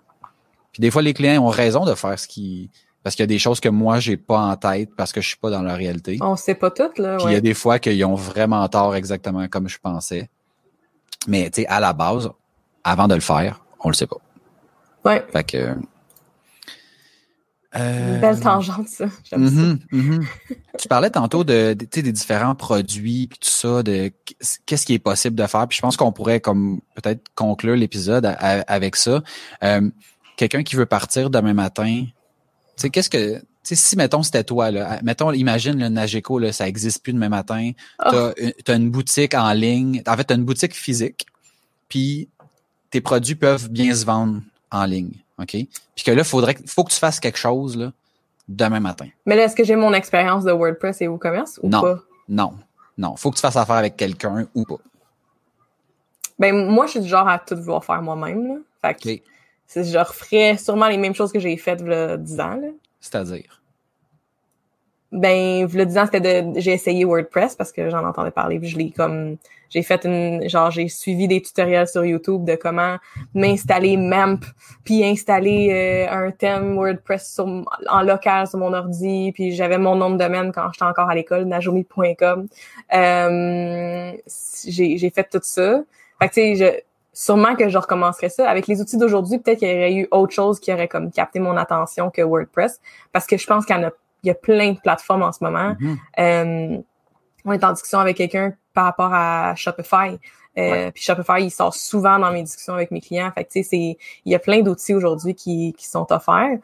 [0.72, 2.68] Puis des fois, les clients ont raison de faire ce qui,
[3.03, 5.28] parce qu'il y a des choses que moi j'ai pas en tête parce que je
[5.28, 6.18] suis pas dans la réalité.
[6.20, 7.16] On sait pas tout là.
[7.16, 10.30] Puis il y a des fois qu'ils ont vraiment tort exactement comme je pensais.
[11.26, 12.30] Mais tu sais à la base,
[12.84, 14.18] avant de le faire, on le sait pas.
[15.05, 15.24] Ouais.
[15.32, 15.76] Fait que
[17.74, 19.07] euh, belle tangente, ça.
[19.24, 19.96] J'aime ça.
[19.96, 20.26] Mm-hmm, mm-hmm.
[20.78, 24.12] tu parlais tantôt de, de des différents produits puis tout ça, de
[24.66, 25.66] qu'est-ce qui est possible de faire.
[25.66, 29.22] Puis je pense qu'on pourrait comme peut-être conclure l'épisode avec ça.
[29.64, 29.90] Euh,
[30.36, 32.07] Quelqu'un qui veut partir demain matin,
[32.77, 33.39] sais, qu'est-ce que.
[33.39, 37.12] Tu sais, si, mettons, c'était toi, là, mettons, imagine le Nageco, là, ça existe plus
[37.12, 37.70] demain matin.
[38.05, 38.33] Oh.
[38.37, 40.03] Tu as, une boutique en ligne.
[40.07, 41.27] En fait, tu as une boutique physique,
[41.89, 42.29] puis
[42.91, 44.41] tes produits peuvent bien se vendre
[44.73, 45.12] en ligne.
[45.39, 45.51] OK?
[45.51, 47.93] Puis que là, faudrait, faut que tu fasses quelque chose là,
[48.49, 49.07] demain matin.
[49.27, 51.99] Mais là, est-ce que j'ai mon expérience de WordPress et WooCommerce ou non, pas?
[52.29, 52.53] Non.
[52.99, 53.16] Non.
[53.16, 54.79] Faut que tu fasses affaire avec quelqu'un ou pas.
[56.39, 58.49] Ben, moi, je suis du genre à tout vouloir faire moi-même.
[58.49, 58.55] Là.
[58.83, 59.23] Fait que
[59.75, 62.61] je referais sûrement les mêmes choses que j'ai faites il 10 ans.
[63.01, 63.62] C'est-à-dire?
[65.12, 68.68] Ben, il 10 ans, c'était de, j'ai essayé WordPress parce que j'en entendais parler, puis
[68.68, 69.37] je l'ai comme,
[69.68, 72.97] j'ai fait une, genre, j'ai suivi des tutoriels sur YouTube de comment
[73.35, 74.43] m'installer MAMP,
[74.85, 80.11] puis installer euh, un thème WordPress en local sur mon ordi, puis j'avais mon nom
[80.11, 82.47] de domaine quand j'étais encore à l'école, najomi.com.
[82.95, 84.12] Euh,
[84.66, 85.83] j'ai, j'ai fait tout ça.
[86.20, 88.49] Fait que, tu sais, je, sûrement que je recommencerais ça.
[88.49, 91.41] Avec les outils d'aujourd'hui, peut-être qu'il y aurait eu autre chose qui aurait comme capté
[91.41, 92.81] mon attention que WordPress,
[93.13, 93.91] parce que je pense qu'il y en a,
[94.23, 95.75] il y a plein de plateformes en ce moment.
[95.81, 95.97] Mm-hmm.
[96.19, 96.83] euh,
[97.45, 100.19] on est en discussion avec quelqu'un par rapport à Shopify.
[100.59, 103.31] Euh, Puis Shopify, il sort souvent dans mes discussions avec mes clients.
[103.35, 106.59] Fait tu sais, c'est, il y a plein d'outils aujourd'hui qui, qui sont offerts.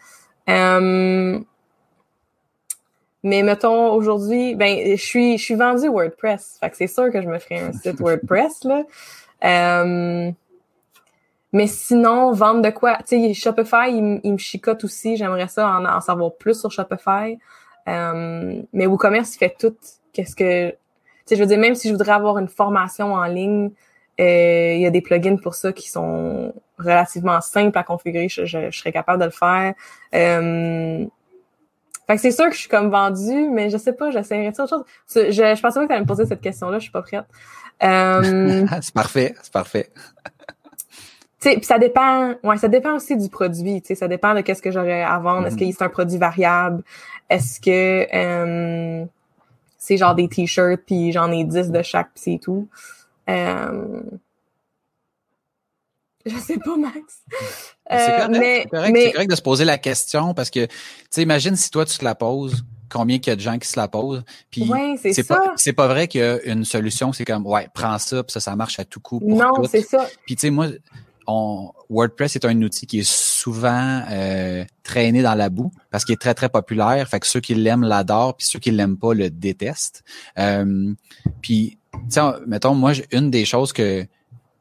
[0.49, 1.39] Euh,
[3.23, 6.59] mais mettons aujourd'hui, ben je suis je suis vendu WordPress.
[6.61, 8.85] Fait que c'est sûr que je me ferai un site WordPress là.
[9.45, 10.30] Euh,
[11.53, 12.99] mais sinon, vendre de quoi?
[12.99, 15.16] Tu sais, Shopify, il, me chicote aussi.
[15.16, 17.39] J'aimerais ça en, savoir plus sur Shopify.
[17.89, 19.76] Euh, mais WooCommerce, il fait tout.
[20.12, 20.70] Qu'est-ce que...
[21.26, 23.70] Tu je veux dire, même si je voudrais avoir une formation en ligne,
[24.20, 28.28] euh, il y a des plugins pour ça qui sont relativement simples à configurer.
[28.28, 29.74] Je, serais capable de le faire.
[30.14, 31.07] Euh,
[32.07, 34.66] fait que c'est sûr que je suis comme vendue, mais je sais pas, j'essaierai autre
[34.66, 34.84] chose.
[35.14, 37.24] Je, je pensais pas que tu allais me poser cette question-là, je suis pas prête.
[37.83, 39.91] Euh, c'est parfait, c'est parfait.
[41.41, 44.72] Tu sais, ça dépend, ouais, ça dépend aussi du produit, ça dépend de qu'est-ce que
[44.72, 45.47] j'aurais à vendre.
[45.47, 45.70] Est-ce mm-hmm.
[45.70, 46.83] que c'est un produit variable?
[47.31, 49.05] Est-ce que euh,
[49.76, 52.68] c'est genre des t-shirts puis j'en ai 10 de chaque puis c'est tout?
[53.29, 54.01] Euh,
[56.26, 57.22] je sais pas, Max.
[57.89, 60.74] c'est correct, mais, correct, correct de se poser la question parce que, tu
[61.11, 63.68] sais, imagine si toi, tu te la poses, combien qu'il y a de gens qui
[63.68, 64.22] se la posent.
[64.51, 64.70] Puis
[65.12, 68.22] c'est pas c'est pas vrai qu'il y a une solution, c'est comme ouais, prends ça,
[68.22, 69.20] puis ça, ça marche à tout coup.
[69.20, 70.07] Pour non, c'est ça.
[70.26, 70.68] Puis tu sais, moi,
[71.26, 76.14] on, WordPress est un outil qui est souvent euh, traîné dans la boue parce qu'il
[76.14, 77.07] est très très populaire.
[77.09, 80.03] Fait que ceux qui l'aiment l'adorent, puis ceux qui l'aiment pas le détestent.
[80.39, 80.93] Euh,
[81.43, 81.78] puis,
[82.11, 84.07] tu mettons, moi, une des choses que,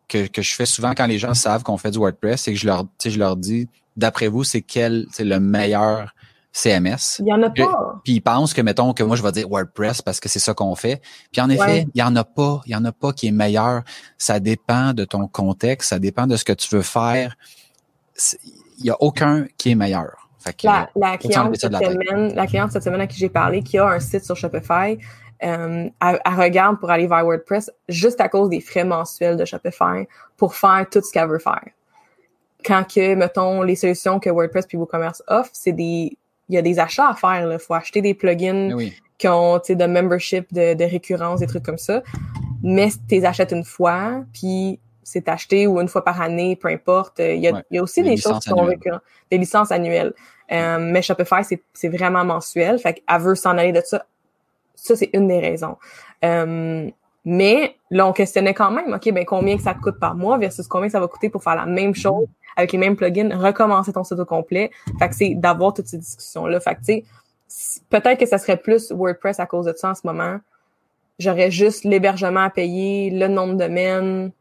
[0.08, 2.60] que que je fais souvent quand les gens savent qu'on fait du WordPress, c'est que
[2.60, 6.14] je leur, je leur dis, d'après vous, c'est quel, c'est le meilleur
[6.58, 7.20] CMS.
[7.20, 8.02] Il y en a pas.
[8.04, 10.56] Puis ils pensent que, mettons, que moi, je vais dire WordPress parce que c'est ça
[10.56, 11.02] qu'on fait.
[11.32, 12.62] Puis en effet, il y en a pas.
[12.66, 13.84] Il y en a pas qui est meilleur.
[14.18, 15.90] Ça dépend de ton contexte.
[15.90, 17.36] Ça dépend de ce que tu veux faire.
[18.80, 20.30] Il y a aucun qui est meilleur.
[20.64, 23.88] la, la cliente cette semaine, la cliente cette semaine à qui j'ai parlé, qui a
[23.88, 24.98] un site sur Shopify,
[25.44, 30.08] euh, elle, regarde pour aller vers WordPress juste à cause des frais mensuels de Shopify
[30.38, 31.70] pour faire tout ce qu'elle veut faire.
[32.66, 36.18] Quand que, mettons, les solutions que WordPress puis WooCommerce offrent, c'est des
[36.50, 37.52] il y a des achats à faire.
[37.52, 38.94] Il faut acheter des plugins oui.
[39.18, 42.02] qui ont de membership, de, de récurrence, des trucs comme ça.
[42.64, 46.68] Mais tu les achètes une fois, puis c'est acheté ou une fois par année, peu
[46.68, 47.20] importe.
[47.20, 50.14] Il y a, il y a aussi des, choses qui sont récurrentes, des licences annuelles.
[50.52, 51.44] Euh, mais Shopify,
[51.74, 52.78] c'est vraiment mensuel.
[52.80, 54.06] Fait qu'elle veut s'en aller de ça.
[54.76, 55.78] Ça, c'est une des raisons.
[56.24, 56.90] Euh,
[57.30, 60.38] mais là, on questionnait quand même, OK, ben combien que ça te coûte par mois
[60.38, 62.26] versus combien ça va coûter pour faire la même chose
[62.56, 64.72] avec les mêmes plugins, recommencer ton site au complet.
[64.98, 66.62] Fait que c'est d'avoir toutes ces discussions-là.
[66.62, 67.04] Fait que tu
[67.90, 70.38] peut-être que ça serait plus WordPress à cause de ça en ce moment.
[71.20, 74.32] J'aurais juste l'hébergement à payer, le nom de domaine,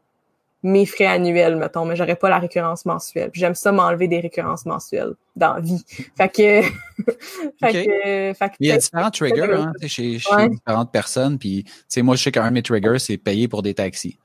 [0.63, 3.29] mes frais annuels, mettons, mais j'aurais pas la récurrence mensuelle.
[3.33, 5.83] J'aime ça m'enlever des récurrences mensuelles dans la vie.
[6.17, 6.61] Fait que,
[7.59, 11.37] fait que, fait que Il y a différents triggers hein, chez, chez différentes personnes.
[11.37, 14.17] Puis, tu moi, je sais qu'un de mes triggers, c'est payer pour des taxis.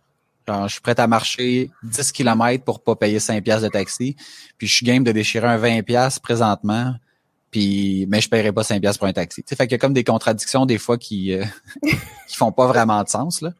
[0.49, 4.17] Genre, je suis prêt à marcher 10 km pour pas payer 5 pièces de taxi.
[4.59, 6.95] Puis je suis game de déchirer un 20 pièces présentement.
[7.51, 9.45] Puis, mais je paierai pas 5 pièces pour un taxi.
[9.47, 11.45] sais fait qu'il y a comme des contradictions des fois qui euh,
[12.29, 13.53] qui font pas vraiment de sens là.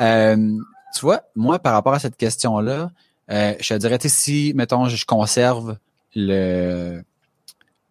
[0.00, 0.58] Euh,
[0.94, 2.90] tu vois, moi par rapport à cette question-là,
[3.30, 5.76] euh, je te dirais, si mettons je conserve
[6.14, 7.02] le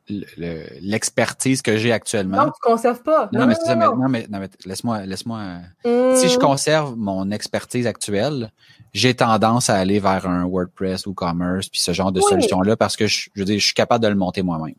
[0.09, 2.45] l'expertise que j'ai actuellement.
[2.45, 3.29] Non, tu conserves pas.
[3.31, 5.57] Non, mais c'est ça, mais, non, mais, laisse-moi, laisse-moi.
[5.83, 8.51] Si je conserve mon expertise actuelle,
[8.93, 12.97] j'ai tendance à aller vers un WordPress ou Commerce puis ce genre de solution-là parce
[12.97, 14.73] que je, je veux dire, je suis capable de le monter moi-même.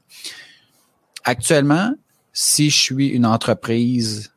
[1.24, 1.92] Actuellement,
[2.32, 4.32] si je suis une entreprise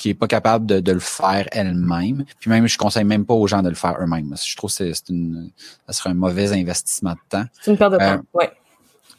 [0.00, 3.34] qui est pas capable de, de le faire elle-même, puis même je conseille même pas
[3.34, 4.34] aux gens de le faire eux-mêmes.
[4.42, 5.50] Je trouve que c'est une,
[5.86, 7.44] ça serait un mauvais investissement de temps.
[7.60, 8.50] C'est une perte de temps, euh, ouais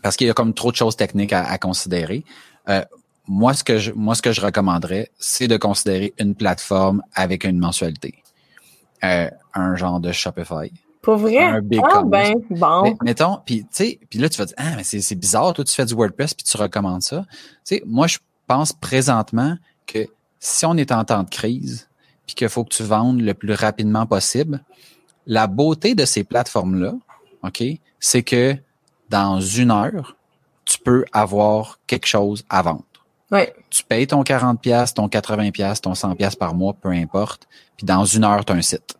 [0.02, 2.24] parce qu'il y a comme trop de choses techniques à, considérer.
[2.70, 2.84] Euh,
[3.28, 7.44] moi, ce que je, moi, ce que je recommanderais, c'est de considérer une plateforme avec
[7.44, 8.16] une mensualité.
[9.04, 10.72] Euh, un genre de Shopify.
[11.02, 11.38] Pour vrai?
[11.40, 12.96] Un big ah, ben, bon.
[13.02, 15.74] mettons, puis tu sais, puis là, tu vas dire, ah, mais c'est bizarre, toi, tu
[15.74, 17.26] fais du WordPress puis tu recommandes ça.
[17.66, 19.58] Tu sais, moi, je pense présentement
[19.88, 20.08] que
[20.42, 21.88] si on est en temps de crise,
[22.26, 24.62] puis qu'il faut que tu vendes le plus rapidement possible,
[25.28, 26.94] la beauté de ces plateformes-là,
[27.44, 27.64] OK,
[28.00, 28.58] c'est que
[29.08, 30.18] dans une heure,
[30.66, 32.84] tu peux avoir quelque chose à vendre.
[33.30, 33.54] Ouais.
[33.70, 37.48] Tu payes ton 40 pièces, ton 80 pièces, ton 100 pièces par mois, peu importe,
[37.78, 38.98] puis dans une heure, tu as un site.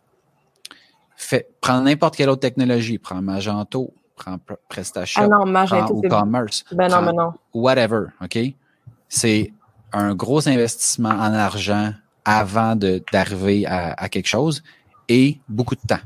[1.16, 4.38] Fais, prends n'importe quelle autre technologie, prends Magento, prends
[4.68, 7.32] PrestaShop, ah non, Magento, prends WooCommerce, ben non, ben non.
[7.52, 8.38] whatever, OK?
[9.08, 9.52] C'est
[9.92, 11.92] un gros investissement en argent
[12.24, 14.62] avant d'arriver à, à quelque chose
[15.08, 16.00] et beaucoup de temps.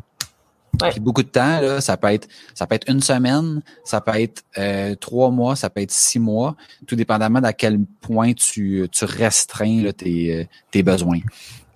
[0.91, 4.21] Puis beaucoup de temps, là, ça peut être ça peut être une semaine, ça peut
[4.21, 6.55] être euh, trois mois, ça peut être six mois,
[6.87, 11.21] tout dépendamment d'à quel point tu, tu restreins là, tes, euh, tes besoins.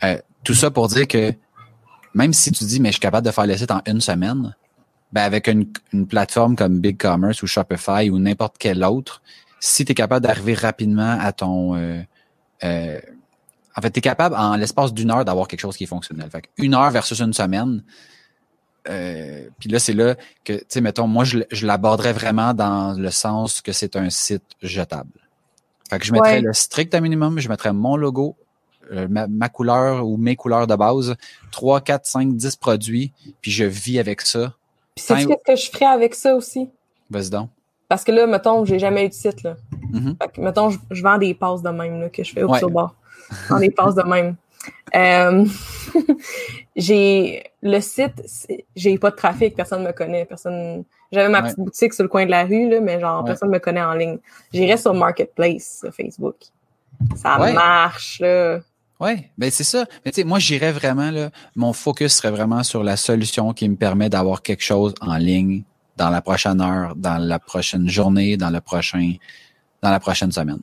[0.04, 1.32] Euh, tout ça pour dire que
[2.14, 4.54] même si tu dis mais je suis capable de faire le site en une semaine,
[5.12, 9.22] ben avec une, une plateforme comme BigCommerce ou Shopify ou n'importe quelle autre,
[9.60, 13.00] si tu es capable d'arriver rapidement à ton euh,
[13.76, 16.28] en fait, tu es capable en l'espace d'une heure d'avoir quelque chose qui est fonctionnel.
[16.30, 17.82] Fait une heure versus une semaine,
[18.88, 22.98] euh, puis là, c'est là que, tu sais, mettons, moi, je, je l'aborderais vraiment dans
[22.98, 25.10] le sens que c'est un site jetable.
[25.88, 28.36] Fait que je mettrais le strict minimum, je mettrais mon logo,
[28.92, 31.16] euh, ma, couleur ou mes couleurs de base,
[31.50, 34.54] 3, 4, 5, 10 produits, puis je vis avec ça.
[34.94, 36.68] Puis c'est ce que je ferais avec ça aussi?
[37.10, 37.50] Vas-y donc.
[37.90, 39.56] Parce que là, mettons, j'ai jamais eu de site, là.
[39.92, 40.22] Mm-hmm.
[40.22, 42.60] Fait que, mettons, je, vends des passes de même, là, que je fais au ouais.
[42.70, 42.94] bas.
[43.48, 44.36] Je des passes de même.
[44.94, 45.44] Euh,
[46.76, 50.84] j'ai le site, j'ai pas de trafic, personne me connaît, personne.
[51.10, 53.58] J'avais ma petite boutique sur le coin de la rue là, mais genre personne me
[53.58, 54.18] connaît en ligne.
[54.52, 56.36] J'irais sur Marketplace sur Facebook.
[57.16, 58.60] Ça marche là.
[59.00, 59.86] Ouais, ben c'est ça.
[60.04, 63.68] Mais tu sais, moi j'irais vraiment là, mon focus serait vraiment sur la solution qui
[63.68, 65.64] me permet d'avoir quelque chose en ligne
[66.00, 69.12] dans la prochaine heure, dans la prochaine journée, dans le prochain,
[69.82, 70.62] dans la prochaine semaine.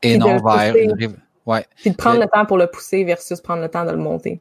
[0.00, 0.74] Et non vers
[1.44, 1.64] Ouais.
[1.76, 4.40] Puis de prendre le temps pour le pousser versus prendre le temps de le monter.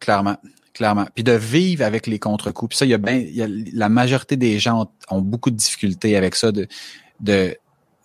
[0.00, 0.36] Clairement.
[0.72, 1.06] Clairement.
[1.14, 2.70] Puis de vivre avec les contre-coups.
[2.70, 5.50] Puis ça, il y a bien, il y a, la majorité des gens ont, beaucoup
[5.50, 6.66] de difficultés avec ça, de,
[7.20, 7.54] de,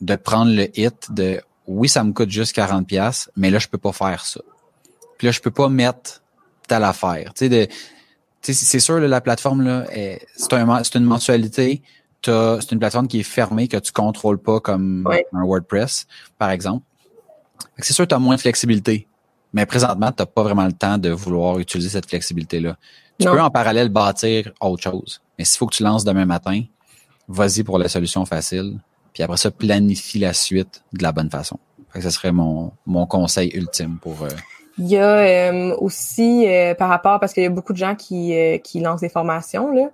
[0.02, 3.68] de prendre le hit de oui, ça me coûte juste 40 pièces, mais là, je
[3.68, 4.42] peux pas faire ça.
[5.18, 6.22] Puis là, je peux pas mettre
[6.68, 7.34] telle affaire.
[7.34, 7.68] Tu sais, de,
[8.42, 9.86] c'est sûr, la plateforme, là,
[10.36, 11.82] c'est un, une mensualité.
[12.24, 16.08] C'est une plateforme qui est fermée, que tu contrôles pas comme un WordPress,
[16.38, 16.84] par exemple.
[17.80, 19.08] C'est sûr tu as moins de flexibilité,
[19.54, 22.78] mais présentement, tu n'as pas vraiment le temps de vouloir utiliser cette flexibilité-là.
[23.20, 25.22] Tu peux en parallèle bâtir autre chose.
[25.38, 26.64] Mais s'il faut que tu lances demain matin,
[27.28, 28.80] vas-y pour la solution facile.
[29.14, 31.60] Puis après ça, planifie la suite de la bonne façon.
[32.00, 34.24] Ce serait mon, mon conseil ultime pour.
[34.24, 34.30] Euh,
[34.78, 37.95] il y a euh, aussi euh, par rapport parce qu'il y a beaucoup de gens
[37.95, 39.89] qui, qui lancent des formations là.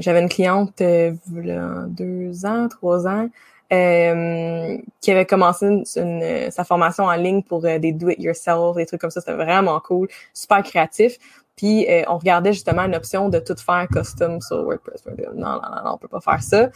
[0.00, 3.28] J'avais une cliente là, deux ans, trois ans
[3.72, 9.00] euh, qui avait commencé une, sa formation en ligne pour euh, des do-it-yourself, des trucs
[9.00, 9.20] comme ça.
[9.20, 11.18] C'était vraiment cool, super créatif.
[11.54, 15.04] Puis euh, on regardait justement une option de tout faire custom sur WordPress.
[15.06, 16.70] Non, non, non, non on peut pas faire ça.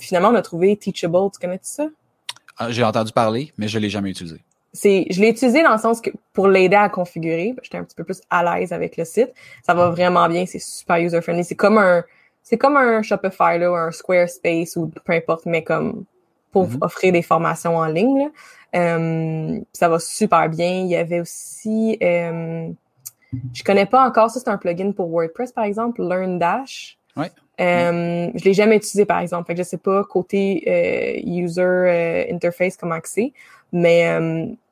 [0.00, 1.30] finalement, on a trouvé Teachable.
[1.32, 1.88] Tu connais ça?
[2.56, 4.40] Ah, j'ai entendu parler, mais je l'ai jamais utilisé.
[4.78, 7.96] C'est, je l'ai utilisé dans le sens que pour l'aider à configurer, j'étais un petit
[7.96, 9.32] peu plus à l'aise avec le site.
[9.64, 11.42] Ça va vraiment bien, c'est super user friendly.
[11.42, 12.04] C'est comme un,
[12.44, 16.04] c'est comme un Shopify là, ou un Squarespace ou peu importe, mais comme
[16.52, 16.84] pour mm-hmm.
[16.84, 18.18] offrir des formations en ligne.
[18.18, 18.28] Là.
[18.76, 20.82] Euh, ça va super bien.
[20.82, 22.68] Il y avait aussi, euh,
[23.52, 26.98] je connais pas encore, ça c'est un plugin pour WordPress par exemple, LearnDash.
[27.16, 27.32] Ouais.
[27.60, 31.62] Euh, Je l'ai jamais utilisé par exemple, fait que je sais pas côté euh, user
[31.62, 33.32] euh, interface comment c'est,
[33.72, 34.18] mais,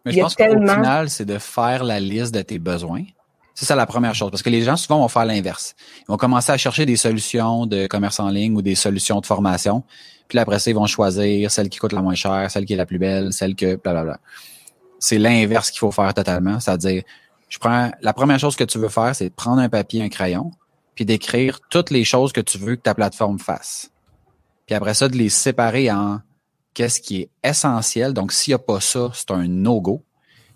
[0.04, 3.02] mais je pense qu'au final c'est de faire la liste de tes besoins
[3.54, 4.30] C'est ça la première chose.
[4.30, 5.74] Parce que les gens, souvent, vont faire l'inverse.
[6.00, 9.26] Ils vont commencer à chercher des solutions de commerce en ligne ou des solutions de
[9.26, 9.82] formation.
[10.28, 12.74] Puis là, après ça, ils vont choisir celle qui coûte la moins chère, celle qui
[12.74, 14.18] est la plus belle, celle que blablabla.
[14.98, 16.60] C'est l'inverse qu'il faut faire totalement.
[16.60, 17.02] C'est-à-dire,
[17.48, 20.50] je prends la première chose que tu veux faire, c'est prendre un papier, un crayon,
[20.96, 23.92] puis d'écrire toutes les choses que tu veux que ta plateforme fasse.
[24.66, 26.20] Puis après ça, de les séparer en
[26.74, 28.12] qu'est-ce qui est essentiel.
[28.12, 30.02] Donc, s'il n'y a pas ça, c'est un no-go.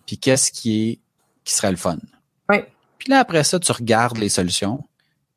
[0.06, 0.98] Puis qu'est-ce qui est
[1.44, 1.98] qui serait le fun.
[2.48, 2.58] Oui.
[2.98, 4.84] Puis là, après ça, tu regardes les solutions,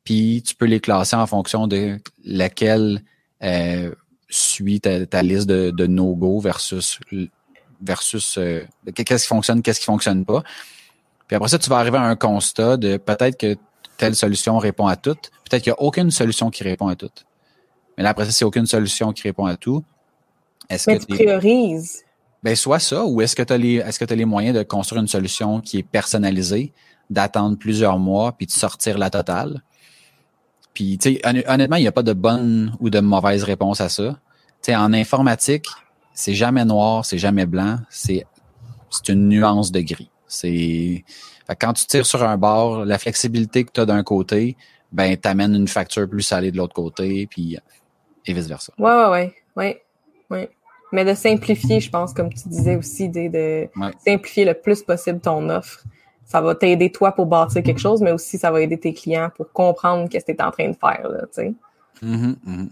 [0.03, 3.03] puis tu peux les classer en fonction de laquelle
[3.41, 3.93] euh,
[4.29, 6.99] suit ta, liste de, de no-go versus
[7.81, 10.43] versus euh, qu'est-ce qui fonctionne, qu'est-ce qui fonctionne pas.
[11.27, 13.55] Puis après ça, tu vas arriver à un constat de peut-être que
[14.03, 17.25] telle solution répond à toutes, peut-être qu'il n'y a aucune solution qui répond à toutes.
[17.95, 19.81] Mais là, après ça, c'est aucune solution qui répond à tout.
[20.69, 22.03] Est-ce que tu priorises?
[22.43, 24.57] Ben, soit ça, ou est-ce que tu as les, est-ce que tu as les moyens
[24.57, 26.73] de construire une solution qui est personnalisée,
[27.09, 29.63] d'attendre plusieurs mois, puis de sortir la totale?
[30.73, 33.87] Puis, tu sais, honnêtement, il n'y a pas de bonne ou de mauvaise réponse à
[33.87, 34.19] ça.
[34.61, 35.67] Tu sais, en informatique,
[36.13, 38.25] c'est jamais noir, c'est jamais blanc, c'est,
[38.89, 40.09] c'est une nuance de gris.
[40.27, 41.05] C'est,
[41.59, 44.55] quand tu tires sur un bord, la flexibilité que tu as d'un côté,
[44.91, 47.57] ben, t'amènes une facture plus salée de l'autre côté, puis,
[48.25, 48.73] et vice versa.
[48.77, 49.81] Ouais, ouais, ouais, ouais,
[50.29, 50.49] ouais.
[50.91, 53.69] Mais de simplifier, je pense, comme tu disais aussi, de, de
[54.05, 55.83] simplifier le plus possible ton offre.
[56.25, 59.29] Ça va t'aider toi pour bâtir quelque chose, mais aussi ça va aider tes clients
[59.35, 61.53] pour comprendre qu'est-ce que tu es en train de faire, là, tu sais.
[62.03, 62.67] Mm-hmm, mm-hmm.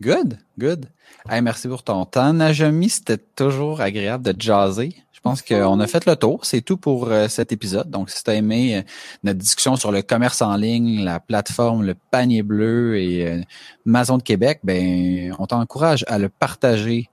[0.00, 0.90] Good, good.
[1.28, 2.90] Hey, merci pour ton temps, Najami.
[2.90, 4.94] C'était toujours agréable de jaser.
[5.12, 6.44] Je pense qu'on a fait le tour.
[6.44, 7.88] C'est tout pour euh, cet épisode.
[7.88, 8.82] Donc, si tu as aimé euh,
[9.24, 13.40] notre discussion sur le commerce en ligne, la plateforme, le panier bleu et euh,
[13.86, 17.08] Maison de Québec, ben, on t'encourage à le partager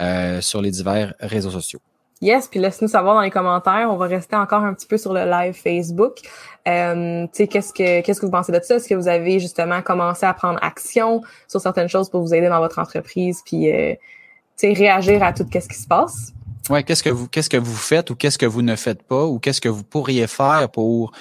[0.00, 1.80] euh, sur les divers réseaux sociaux.
[2.20, 3.88] Yes, puis laisse-nous savoir dans les commentaires.
[3.90, 6.18] On va rester encore un petit peu sur le live Facebook.
[6.66, 8.76] Euh, tu sais, qu'est-ce que qu'est-ce que vous pensez de ça?
[8.76, 12.48] Est-ce que vous avez justement commencé à prendre action sur certaines choses pour vous aider
[12.48, 13.98] dans votre entreprise, puis euh, tu
[14.56, 16.32] sais réagir à tout qu'est-ce qui se passe?
[16.68, 19.24] Ouais, qu'est-ce que vous qu'est-ce que vous faites ou qu'est-ce que vous ne faites pas
[19.24, 21.12] ou qu'est-ce que vous pourriez faire pour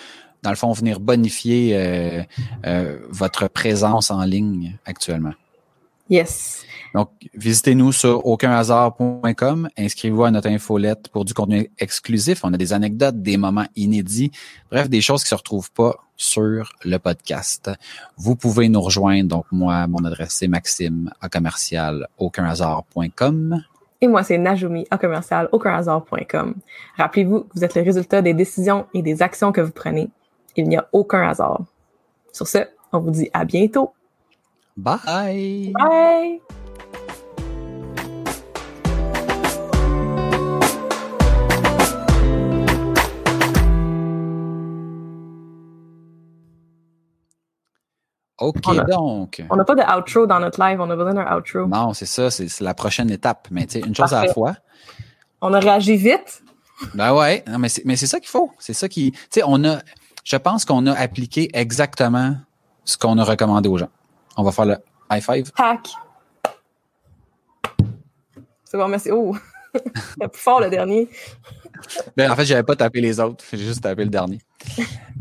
[0.41, 2.23] dans le fond venir bonifier euh,
[2.65, 5.33] euh votre présence en ligne actuellement?
[6.09, 6.63] Yes.
[6.93, 12.43] Donc, visitez-nous sur aucunhasard.com, inscrivez-vous à notre infolette pour du contenu exclusif.
[12.43, 14.31] On a des anecdotes, des moments inédits,
[14.71, 17.69] bref, des choses qui se retrouvent pas sur le podcast.
[18.17, 19.27] Vous pouvez nous rejoindre.
[19.27, 23.61] Donc, moi, mon adresse c'est maxime à commercial aucunhasard.com.
[23.99, 26.55] Et moi, c'est Najumi à commercial aucunhasard.com.
[26.97, 30.09] Rappelez-vous, vous êtes le résultat des décisions et des actions que vous prenez.
[30.55, 31.61] Il n'y a aucun hasard.
[32.31, 32.59] Sur ce,
[32.93, 33.91] on vous dit à bientôt.
[34.77, 35.73] Bye.
[35.73, 36.41] Bye.
[48.39, 49.43] OK, donc.
[49.49, 51.65] On n'a pas de outro dans notre live, on a besoin d'un outro.
[51.65, 53.47] Non, c'est ça, c'est la prochaine étape.
[53.49, 54.55] Mais tu sais, une chose à la fois.
[55.41, 56.43] On a réagi vite.
[56.93, 58.51] Ben ouais, mais c'est ça qu'il faut.
[58.59, 59.11] C'est ça qui.
[59.11, 59.79] Tu sais, on a.
[60.23, 62.35] Je pense qu'on a appliqué exactement
[62.85, 63.89] ce qu'on a recommandé aux gens.
[64.37, 64.77] On va faire le
[65.11, 65.51] high five.
[65.57, 65.89] Hack.
[68.63, 69.09] C'est bon, merci.
[69.11, 69.35] Oh!
[70.19, 71.09] C'est plus fort le dernier.
[72.15, 74.39] Ben, en fait, j'avais pas tapé les autres, j'ai juste tapé le dernier.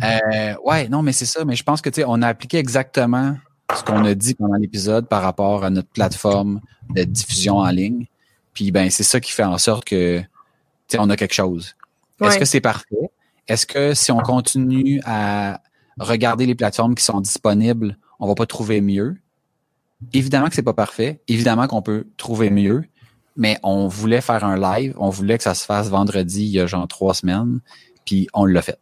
[0.03, 1.45] Euh, ouais, non, mais c'est ça.
[1.45, 3.37] Mais je pense que tu sais, on a appliqué exactement
[3.75, 6.61] ce qu'on a dit pendant l'épisode par rapport à notre plateforme
[6.91, 8.07] de diffusion en ligne.
[8.55, 10.27] Puis ben, c'est ça qui fait en sorte que tu
[10.89, 11.77] sais, on a quelque chose.
[12.23, 13.11] Est-ce que c'est parfait?
[13.49, 15.61] Est-ce que si on continue à
[15.99, 19.17] regarder les plateformes qui sont disponibles, on va pas trouver mieux?
[20.13, 21.23] Évidemment que c'est pas parfait.
[21.29, 22.85] Évidemment qu'on peut trouver mieux
[23.37, 26.61] mais on voulait faire un live, on voulait que ça se fasse vendredi il y
[26.61, 27.61] a genre trois semaines,
[28.05, 28.81] puis on l'a fait.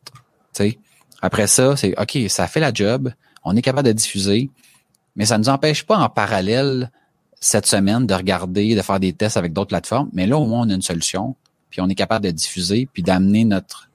[0.53, 0.79] sais?
[1.21, 4.51] Après ça, c'est OK, ça fait la job, on est capable de diffuser,
[5.17, 6.91] mais ça ne nous empêche pas en parallèle
[7.41, 10.67] cette semaine de regarder, de faire des tests avec d'autres plateformes, mais là au moins
[10.67, 11.37] on a une solution,
[11.71, 13.91] puis on est capable de diffuser, puis d'amener notre,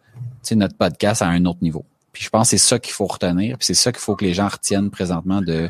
[0.52, 1.86] notre podcast à un autre niveau.
[2.12, 4.26] Puis je pense que c'est ça qu'il faut retenir, puis c'est ça qu'il faut que
[4.26, 5.70] les gens retiennent présentement de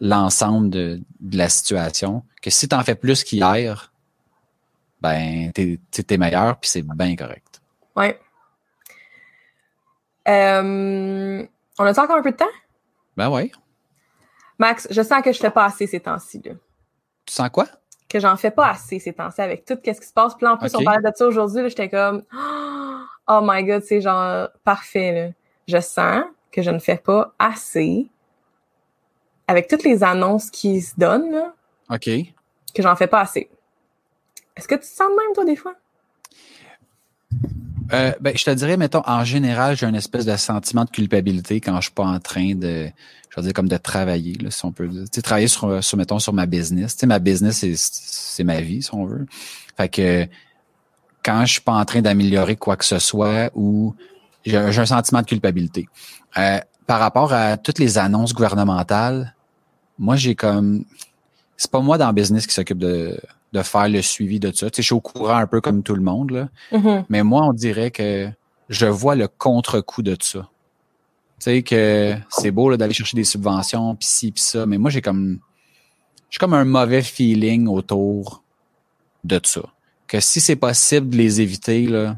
[0.00, 1.00] l'ensemble de,
[1.32, 3.92] la situation, que si tu en fais plus qu'hier,
[5.00, 5.78] ben, t'es
[6.08, 7.60] es meilleur, puis c'est bien correct.
[7.96, 8.18] Ouais.
[10.28, 11.46] Euh,
[11.78, 12.44] on a encore un peu de temps?
[13.16, 13.52] Ben oui.
[14.58, 16.40] Max, je sens que je fais pas assez ces temps-ci.
[16.40, 16.52] Tu
[17.28, 17.66] sens quoi?
[18.08, 20.34] Que j'en fais pas assez ces temps-ci avec tout ce qui se passe.
[20.34, 21.68] Puis en plus, on parlait de ça aujourd'hui.
[21.68, 22.79] J'étais comme, oh
[23.42, 25.34] my god, c'est genre parfait.
[25.68, 28.08] Je sens que je ne fais pas assez
[29.46, 31.54] avec toutes les annonces qui se donnent, là,
[31.90, 32.08] OK.
[32.74, 33.48] que j'en fais pas assez.
[34.56, 35.74] Est-ce que tu te sens de même, toi, des fois?
[37.92, 41.60] Euh, ben, je te dirais, mettons, en général, j'ai un espèce de sentiment de culpabilité
[41.60, 42.88] quand je suis pas en train de,
[43.28, 45.04] je veux dire, comme de travailler, là, si on peut dire.
[45.04, 46.94] Tu sais, travailler sur, sur, mettons, sur ma business.
[46.94, 49.26] Tu sais, ma business, c'est ma vie, si on veut.
[49.76, 50.28] Fait que
[51.24, 53.94] quand je suis pas en train d'améliorer quoi que ce soit ou
[54.44, 55.88] j'ai un sentiment de culpabilité.
[56.38, 59.34] Euh, par rapport à toutes les annonces gouvernementales,
[59.98, 60.84] moi, j'ai comme...
[61.56, 63.20] C'est pas moi dans le business qui s'occupe de,
[63.52, 64.70] de faire le suivi de ça.
[64.70, 66.48] Tu sais, je suis au courant un peu comme tout le monde, là.
[66.72, 67.04] Mm-hmm.
[67.10, 68.30] Mais moi, on dirait que
[68.70, 70.48] je vois le contre-coup de ça.
[71.38, 74.64] Tu sais, que c'est beau d'aller chercher des subventions, pis ci, pis ça.
[74.64, 75.40] Mais moi, j'ai comme...
[76.30, 78.42] J'ai comme un mauvais feeling autour
[79.24, 79.62] de ça.
[80.10, 82.16] Que si c'est possible de les éviter, là,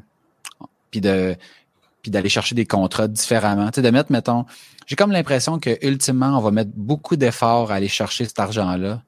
[0.90, 1.36] puis de
[2.00, 3.66] puis d'aller chercher des contrats différemment.
[3.66, 4.46] Tu sais, de mettre, mettons,
[4.86, 9.02] j'ai comme l'impression que ultimement, on va mettre beaucoup d'efforts à aller chercher cet argent-là,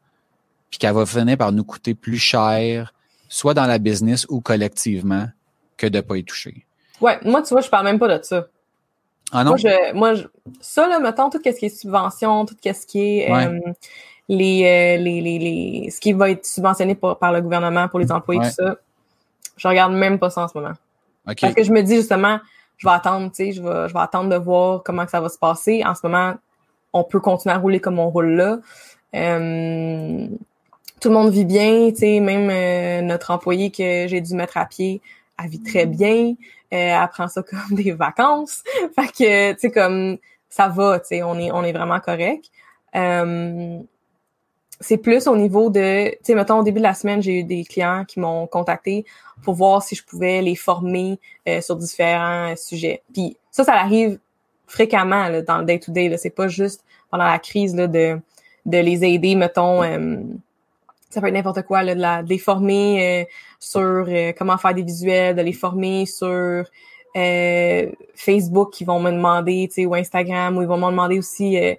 [0.69, 2.93] puis qu'elle va finir par nous coûter plus cher,
[3.29, 5.27] soit dans la business ou collectivement,
[5.79, 6.67] que de pas y toucher.
[7.01, 8.49] Ouais, moi, tu vois, je parle même pas de ça.
[9.33, 9.53] Ah non?
[9.53, 10.25] Moi, je, moi je,
[10.61, 13.47] ça, là, mettons, tout ce qui est subvention, tout ce qui est Ouais.
[13.47, 13.73] euh,
[14.29, 17.99] les, euh, les, les, les, ce qui va être subventionné par, par le gouvernement pour
[17.99, 18.49] les employés, Ouais.
[18.49, 18.77] tout ça,
[19.57, 20.75] je regarde même pas ça en ce moment.
[21.29, 21.41] OK.
[21.41, 22.39] Parce que je me dis justement,
[22.79, 25.21] je vais attendre, tu sais, je vais, je vais attendre de voir comment que ça
[25.21, 25.83] va se passer.
[25.87, 26.35] En ce moment,
[26.93, 28.59] on peut continuer à rouler comme on roule là.
[29.15, 30.27] Euh,
[31.01, 34.57] tout le monde vit bien, tu sais, même euh, notre employé que j'ai dû mettre
[34.57, 35.01] à pied,
[35.43, 36.35] elle vit très bien.
[36.73, 38.63] Euh, elle prend ça comme des vacances.
[38.97, 40.19] fait que, tu sais, comme
[40.49, 42.47] ça va, tu sais, on est, on est vraiment correct.
[44.81, 47.45] C'est plus au niveau de, tu sais, mettons, au début de la semaine, j'ai eu
[47.45, 49.05] des clients qui m'ont contacté
[49.43, 51.19] pour voir si je pouvais les former
[51.49, 53.03] euh, sur différents euh, sujets.
[53.13, 54.19] Puis ça, ça arrive
[54.67, 56.09] fréquemment là, dans le day-to-day.
[56.09, 56.19] là.
[56.19, 58.19] C'est pas juste pendant la crise là, de,
[58.67, 60.17] de les aider, mettons, euh,
[61.11, 63.25] ça peut être n'importe quoi, là, de, la, de les former euh,
[63.61, 66.65] sur euh, comment faire des visuels, de les former sur
[67.17, 71.19] euh, Facebook qui vont me demander, tu sais, ou Instagram, ou ils vont me demander
[71.19, 71.75] aussi euh,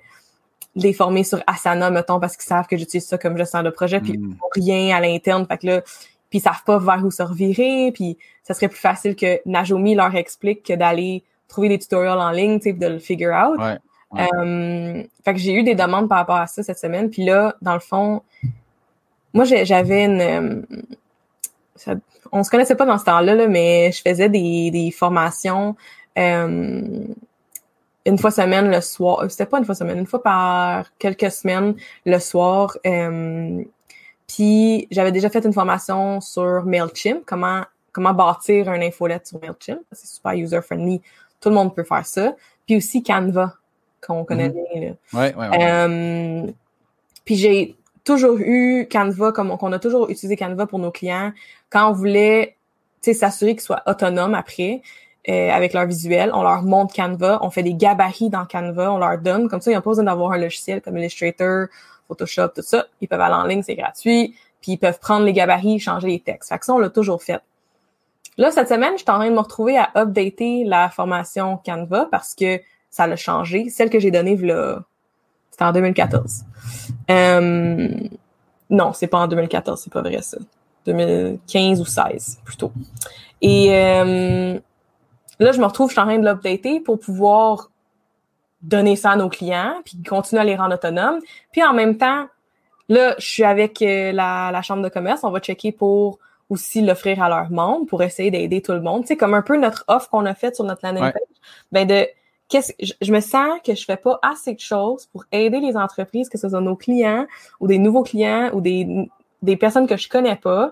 [0.75, 3.99] les former sur Asana, mettons, parce qu'ils savent que j'utilise ça comme gestion de projet,
[4.01, 4.31] puis Mm.
[4.31, 5.81] ils font rien à l'interne, fait que là,
[6.29, 9.95] puis ils savent pas vers où se revirer, puis ça serait plus facile que Najomi
[9.95, 13.57] leur explique que d'aller trouver des tutoriels en ligne, tu sais, de le figure out.
[13.59, 13.77] Ouais.
[14.11, 14.27] Ouais.
[14.35, 17.09] Euh, fait que j'ai eu des demandes par rapport à ça cette semaine.
[17.09, 18.21] Puis là, dans le fond,
[19.33, 20.21] moi, j'avais une...
[20.21, 20.61] euh,
[21.75, 21.95] ça-
[22.31, 25.75] on se connaissait pas dans ce temps-là, là, mais je faisais des, des formations
[26.17, 26.81] euh,
[28.05, 29.21] une fois semaine le soir.
[29.21, 31.75] euh, C'était pas une fois semaine, une fois par quelques semaines
[32.05, 32.77] le soir.
[32.85, 33.63] Euh,
[34.27, 39.79] puis j'avais déjà fait une formation sur Mailchimp, comment comment bâtir un infolette sur Mailchimp.
[39.93, 41.01] C'est super user-friendly.
[41.39, 42.35] Tout le monde peut faire ça.
[42.65, 43.53] Puis aussi Canva,
[44.05, 44.53] qu'on connaît Mhm.
[44.73, 44.81] bien.
[44.81, 45.19] Là.
[45.19, 45.57] Ouais, ouais, ouais.
[45.61, 46.51] Euh,
[47.23, 51.31] puis j'ai toujours eu Canva, comme qu'on a toujours utilisé Canva pour nos clients,
[51.69, 52.55] quand on voulait
[53.01, 54.81] s'assurer qu'ils soient autonomes après
[55.27, 58.97] euh, avec leur visuel, on leur montre Canva, on fait des gabarits dans Canva, on
[58.97, 61.67] leur donne, comme ça, ils n'ont pas besoin d'avoir un logiciel comme Illustrator,
[62.07, 62.85] Photoshop, tout ça.
[63.01, 66.19] Ils peuvent aller en ligne, c'est gratuit, puis ils peuvent prendre les gabarits, changer les
[66.19, 66.49] textes.
[66.49, 67.41] Fait que ça, on l'a toujours fait.
[68.37, 72.07] Là, cette semaine, je suis en train de me retrouver à updater la formation Canva
[72.11, 73.69] parce que ça l'a changé.
[73.69, 76.43] Celle que j'ai donnée, c'était en 2014.
[77.09, 77.89] Euh,
[78.69, 80.37] non, c'est pas en 2014, c'est pas vrai ça.
[80.85, 82.71] 2015 ou 16 plutôt.
[83.41, 84.59] Et euh,
[85.39, 87.69] là, je me retrouve, je suis en train de l'updater pour pouvoir
[88.61, 91.19] donner ça à nos clients, puis continuer à les rendre autonomes.
[91.51, 92.27] Puis en même temps,
[92.89, 96.81] là, je suis avec euh, la, la chambre de commerce, on va checker pour aussi
[96.81, 99.01] l'offrir à leur monde, pour essayer d'aider tout le monde.
[99.01, 101.11] Tu sais, comme un peu notre offre qu'on a faite sur notre landing Ouais.
[101.11, 101.21] page.
[101.71, 102.07] Ben de
[102.49, 105.75] qu'est-ce je, je me sens que je fais pas assez de choses pour aider les
[105.75, 107.25] entreprises, que ce soit nos clients
[107.59, 109.09] ou des nouveaux clients ou des,
[109.41, 110.71] des personnes que je connais pas.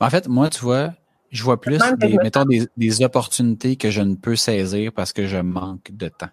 [0.00, 0.90] En fait, moi, tu vois,
[1.34, 5.12] je vois plus des, me mettons, des, des opportunités que je ne peux saisir parce
[5.12, 6.28] que je manque de temps.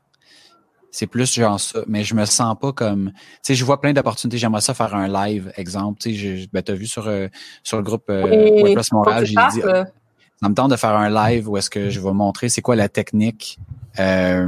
[0.92, 3.94] C'est plus genre ça, mais je me sens pas comme, tu sais, je vois plein
[3.94, 4.38] d'opportunités.
[4.38, 6.00] J'aimerais ça faire un live, exemple.
[6.00, 7.30] Tu sais, ben, t'as vu sur euh,
[7.64, 8.22] sur le groupe euh,
[8.62, 9.88] WordPress Montréal, j'ai dit, là.
[10.40, 12.76] ça me tente de faire un live où est-ce que je vais montrer c'est quoi
[12.76, 13.58] la technique
[14.00, 14.48] euh,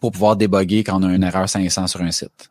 [0.00, 2.50] pour pouvoir déboguer quand on a une erreur 500 sur un site.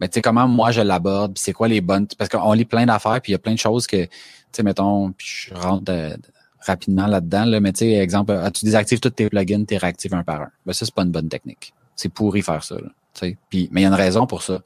[0.00, 2.84] Mais tu sais comment moi je l'aborde, c'est quoi les bonnes parce qu'on lit plein
[2.84, 4.06] d'affaires, puis il y a plein de choses que
[4.52, 6.20] sais mettons, puis je rentre de- de-
[6.60, 10.14] rapidement là-dedans là, mais tu sais exemple, tu désactives tous tes plugins, tu les réactives
[10.14, 10.50] un par un?
[10.66, 11.72] Ben ça c'est pas une bonne technique.
[11.96, 13.36] C'est pourri faire ça là, tu sais.
[13.50, 14.60] Puis mais il y a une raison pour ça.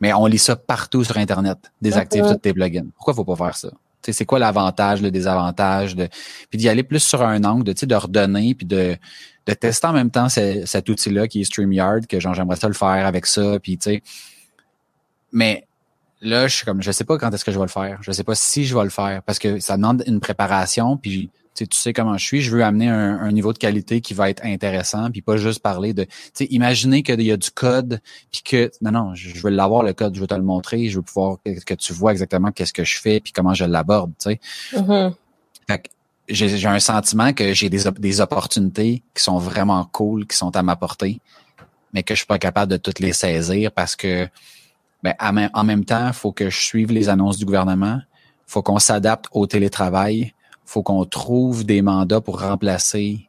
[0.00, 2.86] Mais on lit ça partout sur internet, désactive tous tes plugins.
[2.96, 3.68] Pourquoi faut pas faire ça?
[4.02, 6.08] Tu sais, c'est quoi l'avantage, le désavantage de
[6.50, 8.96] puis d'y aller plus sur un angle de tu sais de redonner puis de
[9.46, 12.66] de tester en même temps ce- cet outil-là qui est StreamYard que genre j'aimerais ça
[12.68, 14.02] le faire avec ça puis tu sais
[15.32, 15.66] mais
[16.20, 17.98] là, je suis comme, je sais pas quand est-ce que je vais le faire.
[18.02, 20.96] Je sais pas si je vais le faire parce que ça demande une préparation.
[20.96, 22.42] Puis, tu sais comment je suis.
[22.42, 25.94] Je veux amener un, niveau de qualité qui va être intéressant, puis pas juste parler
[25.94, 29.50] de, tu sais, imaginer qu'il y a du code, puis que, non, non, je veux
[29.50, 32.52] l'avoir le code, je veux te le montrer, je veux pouvoir que, tu vois exactement
[32.52, 34.40] qu'est-ce que je fais, puis comment je l'aborde, tu sais.
[34.74, 35.14] Mm-hmm.
[35.68, 35.88] Fait que
[36.28, 40.62] j'ai un sentiment que j'ai des, des opportunités qui sont vraiment cool, qui sont à
[40.62, 41.20] ma portée,
[41.92, 44.28] mais que je suis pas capable de toutes les saisir parce que
[45.02, 48.00] ben, en même temps, il faut que je suive les annonces du gouvernement,
[48.46, 53.28] faut qu'on s'adapte au télétravail, faut qu'on trouve des mandats pour remplacer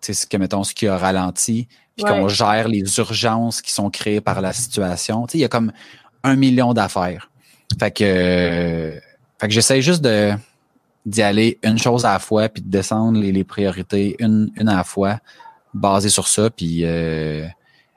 [0.00, 1.66] ce que mettons ce qui a ralenti,
[1.96, 5.26] puis qu'on gère les urgences qui sont créées par la situation.
[5.34, 5.72] Il y a comme
[6.22, 7.30] un million d'affaires.
[7.78, 9.00] Fait que,
[9.40, 10.32] fait que j'essaie juste de
[11.06, 14.76] d'y aller une chose à la fois, puis de descendre les, priorités une, une à
[14.76, 15.20] la fois,
[15.72, 17.46] basé sur ça, puis euh,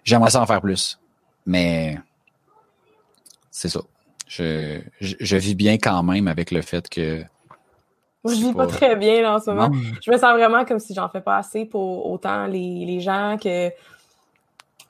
[0.06, 0.98] j'aimerais ça en faire plus.
[1.46, 1.98] Mais
[3.52, 3.82] c'est ça.
[4.28, 7.22] Je, je, vis bien quand même avec le fait que.
[8.26, 9.70] je vis pas, très bien là, en ce moment.
[10.02, 13.38] Je me sens vraiment comme si j'en fais pas assez pour autant les, les gens
[13.42, 13.70] que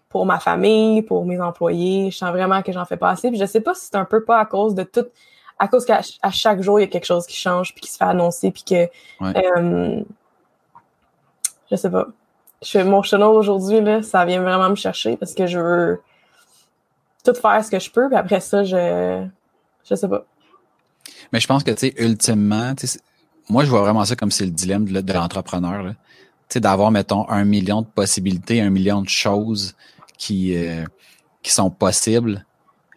[0.09, 2.11] pour ma famille, pour mes employés.
[2.11, 3.29] Je sens vraiment que j'en fais pas assez.
[3.29, 5.07] Puis je sais pas si c'est un peu pas à cause de tout,
[5.57, 6.01] à cause qu'à
[6.31, 8.63] chaque jour il y a quelque chose qui change puis qui se fait annoncer puis
[8.63, 8.89] que
[9.21, 10.03] euh,
[11.71, 12.07] je sais pas.
[12.61, 16.01] Je, mon channel aujourd'hui là, ça vient vraiment me chercher parce que je veux
[17.23, 19.25] tout faire ce que je peux, puis après ça, je
[19.89, 20.25] je sais pas.
[21.31, 22.73] Mais je pense que, tu sais, ultimement,
[23.49, 25.89] moi, je vois vraiment ça comme c'est le dilemme de, l'entrepreneur.
[25.89, 25.95] Tu
[26.49, 29.75] sais, d'avoir, mettons, un million de possibilités, un million de choses
[30.17, 30.85] qui, euh,
[31.41, 32.45] qui sont possibles,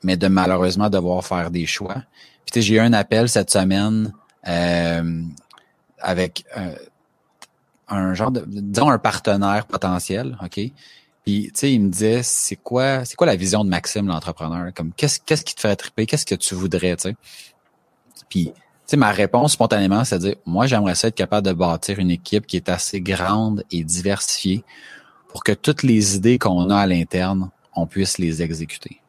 [0.02, 2.02] mais de malheureusement devoir faire des choix.
[2.44, 4.12] Puis, tu sais, j'ai eu un appel cette semaine
[4.48, 5.22] euh,
[6.00, 6.74] avec euh,
[7.88, 10.60] un genre de, disons, un partenaire potentiel, OK?
[11.24, 14.72] Puis, tu sais, il me disait, c'est quoi, c'est quoi la vision de Maxime, l'entrepreneur?
[14.74, 16.04] Comme, qu'est-ce, qu'est-ce qui te ferait triper?
[16.04, 17.16] Qu'est-ce que tu voudrais, tu sais?
[18.28, 18.52] Puis, tu
[18.86, 22.10] sais, ma réponse spontanément, c'est de dire, moi, j'aimerais ça être capable de bâtir une
[22.10, 24.64] équipe qui est assez grande et diversifiée
[25.28, 29.00] pour que toutes les idées qu'on a à l'interne, on puisse les exécuter.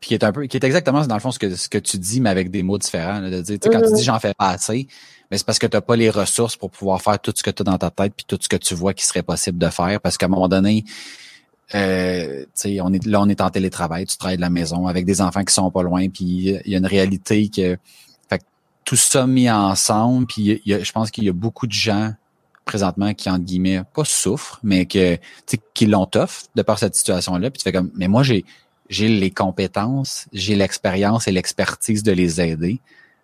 [0.00, 1.78] Puis qui est un peu, qui est exactement dans le fond ce que ce que
[1.78, 3.20] tu dis, mais avec des mots différents.
[3.20, 4.86] de dire, quand tu dis j'en fais pas assez,
[5.30, 7.50] mais c'est parce que tu n'as pas les ressources pour pouvoir faire tout ce que
[7.50, 9.68] tu as dans ta tête puis tout ce que tu vois qui serait possible de
[9.68, 10.00] faire.
[10.00, 10.84] Parce qu'à un moment donné,
[11.74, 12.44] euh,
[12.80, 15.44] on est là, on est en télétravail, tu travailles de la maison avec des enfants
[15.44, 16.24] qui sont pas loin, puis
[16.64, 17.76] il y a une réalité que,
[18.30, 18.42] fait,
[18.84, 22.12] tout ça mis ensemble, puis je pense qu'il y a beaucoup de gens
[22.64, 25.18] présentement qui entre guillemets pas souffrent, mais que
[25.74, 27.50] qui l'ont tough de par cette situation-là.
[27.50, 28.44] Puis tu fais comme, mais moi j'ai
[28.88, 32.80] j'ai les compétences, j'ai l'expérience et l'expertise de les aider.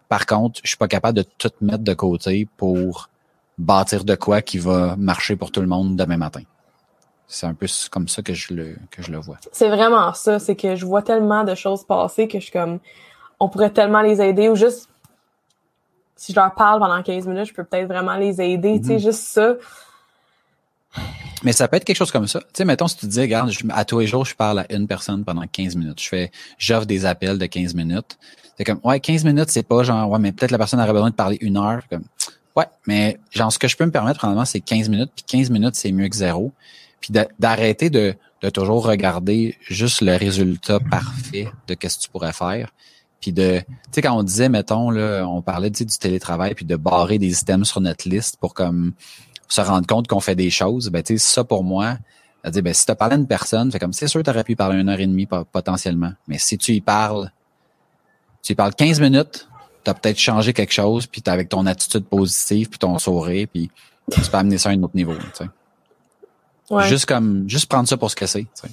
[0.08, 3.08] Par contre, je suis pas capable de tout mettre de côté pour
[3.56, 6.42] bâtir de quoi qui va marcher pour tout le monde demain matin.
[7.26, 9.38] C'est un peu comme ça que je le, que je le vois.
[9.52, 10.38] C'est vraiment ça.
[10.38, 12.80] C'est que je vois tellement de choses passer que je suis comme,
[13.40, 14.88] on pourrait tellement les aider ou juste,
[16.16, 18.78] si je leur parle pendant 15 minutes, je peux peut-être vraiment les aider.
[18.80, 19.00] Tu sais, mhm.
[19.00, 19.54] juste ça.
[21.42, 22.40] Mais ça peut être quelque chose comme ça.
[22.40, 24.86] Tu sais, mettons, si tu dis, regarde, à tous les jours, je parle à une
[24.86, 26.00] personne pendant 15 minutes.
[26.00, 28.18] Je fais, j'offre des appels de 15 minutes.
[28.56, 31.10] C'est comme, ouais, 15 minutes, c'est pas genre, ouais, mais peut-être la personne aurait besoin
[31.10, 31.82] de parler une heure.
[31.90, 32.04] Comme,
[32.56, 35.50] ouais, mais genre, ce que je peux me permettre, probablement, c'est 15 minutes, puis 15
[35.50, 36.52] minutes, c'est mieux que zéro.
[37.00, 42.32] Puis d'arrêter de, de toujours regarder juste le résultat parfait de qu'est-ce que tu pourrais
[42.32, 42.70] faire.
[43.20, 46.76] Puis de, tu sais, quand on disait, mettons, là, on parlait du télétravail, puis de
[46.76, 48.92] barrer des items sur notre liste pour comme
[49.48, 51.98] se rendre compte qu'on fait des choses, ben, tu sais, ça pour moi,
[52.44, 54.56] dire, ben, si tu parlé à une personne, c'est comme, c'est sûr, tu aurais pu
[54.56, 56.12] parler une heure et demie potentiellement.
[56.28, 57.30] Mais si tu y parles
[58.44, 59.48] tu y parles 15 minutes,
[59.84, 63.70] tu as peut-être changé quelque chose, puis avec ton attitude positive, puis ton sourire, puis
[64.12, 65.14] tu peux amener ça à un autre niveau.
[65.14, 66.88] Tu sais.
[66.88, 68.42] Juste comme juste prendre ça pour ce que c'est.
[68.42, 68.68] Tu sais.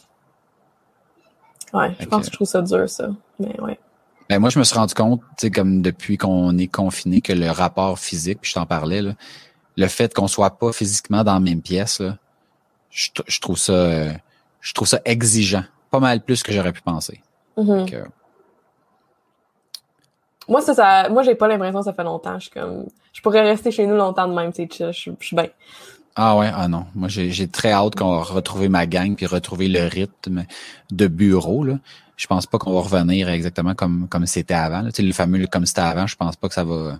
[1.73, 3.09] Ouais, je pense que je trouve ça dur, ça.
[3.39, 3.79] Mais ouais.
[4.29, 7.31] Ben moi, je me suis rendu compte, tu sais, comme depuis qu'on est confiné, que
[7.31, 9.13] le rapport physique, puis je t'en parlais, là,
[9.81, 12.17] le fait qu'on soit pas physiquement dans la même pièce, là,
[12.89, 14.13] je, je trouve ça
[14.61, 15.63] je trouve ça exigeant.
[15.89, 17.21] Pas mal plus que j'aurais pu penser.
[17.57, 18.05] Mm-hmm.
[20.47, 22.35] Moi, ça, ça moi, j'ai pas l'impression que ça fait longtemps.
[22.35, 25.35] Je suis comme, je pourrais rester chez nous longtemps de même, tu sais, je, suis
[25.35, 25.47] bien.
[26.15, 26.85] Ah ouais, ah non.
[26.95, 30.45] Moi, j'ai très hâte qu'on va retrouver ma gang puis retrouver le rythme
[30.91, 31.79] de bureau, là.
[32.17, 35.47] Je pense pas qu'on va revenir exactement comme, comme c'était avant, Tu sais, le fameux
[35.47, 36.99] comme c'était avant, je pense pas que ça va,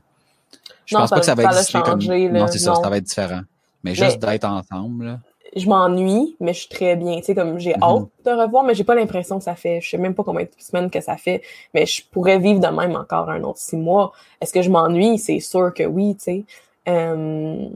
[0.91, 3.41] je pense pas que ça va exister comme, non, c'est ça, ça va être différent.
[3.84, 5.18] Mais, juste d'être ensemble, là
[5.55, 7.18] je m'ennuie, mais je suis très bien.
[7.18, 7.84] Tu sais, comme j'ai mhm.
[7.84, 9.81] hâte de revoir, mais j'ai pas l'impression que ça fait.
[9.81, 11.41] Je sais même pas combien de semaines que ça fait,
[11.73, 14.13] mais je pourrais vivre de même encore un autre six mois.
[14.39, 15.18] Est-ce que je m'ennuie?
[15.18, 16.43] C'est sûr que oui, tu sais.
[16.88, 17.68] Euh,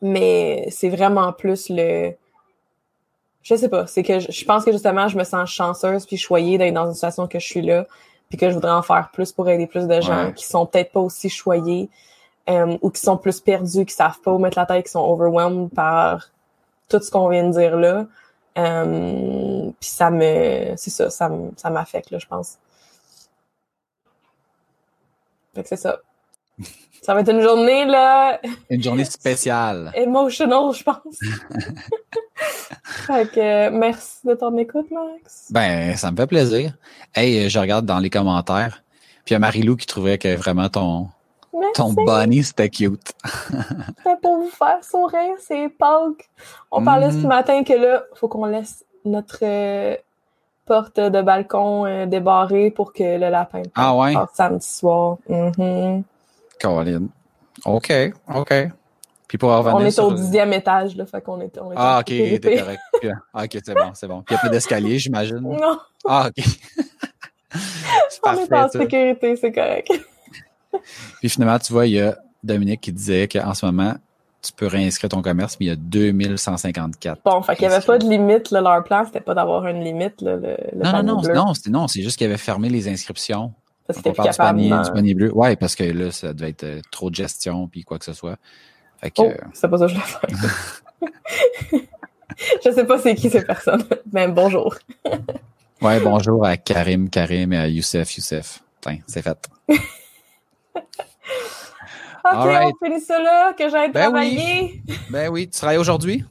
[0.00, 2.12] mais c'est vraiment plus le.
[3.42, 6.16] je sais pas, c'est que je, je pense que justement, je me sens chanceuse puis
[6.16, 7.86] choyée d'être dans une situation que je suis là,
[8.30, 10.34] puis que je voudrais en faire plus pour aider plus de gens Ouais.
[10.34, 11.90] qui sont peut-être pas aussi choyés
[12.48, 15.04] euh, ou qui sont plus perdus, qui savent pas où mettre la tête, qui sont
[15.04, 16.30] overwhelmed par
[16.88, 18.06] tout ce qu'on vient de dire là.
[18.56, 22.58] Euh, puis ça me, c'est ça, ça ça m'affecte là, je pense.
[25.54, 25.98] Fait que c'est ça.
[27.00, 29.92] Ça va être une journée là Une journée spéciale.
[29.94, 30.98] emotional, je pense.
[32.82, 35.46] fait que euh, merci de ton écoute, Max.
[35.50, 36.76] Ben, ça me fait plaisir.
[37.14, 38.82] Hey, je regarde dans les commentaires.
[39.24, 41.08] Puis il y a Marie-Lou qui trouvait que vraiment ton,
[41.52, 41.72] Merci.
[41.74, 43.12] ton bunny, c'était cute.
[43.98, 46.28] C'était pour vous faire sourire, c'est Pâques.
[46.70, 49.96] On parlait ce matin que là, faut qu'on laisse notre euh,
[50.66, 54.14] porte de balcon euh, débarrée pour que le lapin Ah ouais?
[54.34, 55.16] samedi soir.
[56.60, 57.06] Colin.
[57.64, 57.92] OK,
[58.34, 58.54] OK.
[59.26, 60.06] Puis pour revenir On est sur...
[60.06, 62.80] au dixième étage, là, fait qu'on est, on est Ah, OK, t'es correct.
[63.34, 64.22] Ah, OK, c'est bon, c'est bon.
[64.22, 65.40] Puis il y a pas d'escalier, j'imagine.
[65.40, 66.44] Non, Ah, OK.
[68.24, 68.78] on est en ça.
[68.78, 69.90] sécurité, c'est correct.
[71.20, 73.94] Puis finalement, tu vois, il y a Dominique qui disait qu'en ce moment,
[74.42, 77.20] tu peux réinscrire ton commerce, mais il y a 2154.
[77.24, 79.82] Bon, fait qu'il n'y avait pas de limite, là, leur plan, c'était pas d'avoir une
[79.82, 82.68] limite, là, le, le Non, non, non, non, c'est non, c'est juste qu'il avait fermé
[82.68, 83.52] les inscriptions.
[83.86, 84.58] Parce que parle du capable.
[84.58, 85.32] panier, dans- du panier bleu.
[85.34, 88.12] Ouais, parce que là, ça devait être euh, trop de gestion puis quoi que ce
[88.12, 88.36] soit.
[89.00, 91.80] Fait que, Oh, euh, c'est pas ça que je voulais faire.
[92.64, 93.82] je sais pas c'est qui ces personnes,
[94.12, 94.76] mais bonjour.
[95.82, 98.62] ouais, bonjour à Karim, Karim et à Youssef, Youssef.
[98.80, 99.38] Tiens, c'est fait.
[102.24, 102.46] Ok,
[102.80, 104.82] on finit ça là, que j'aille Ben travailler.
[105.10, 106.24] Ben oui, tu travailles aujourd'hui?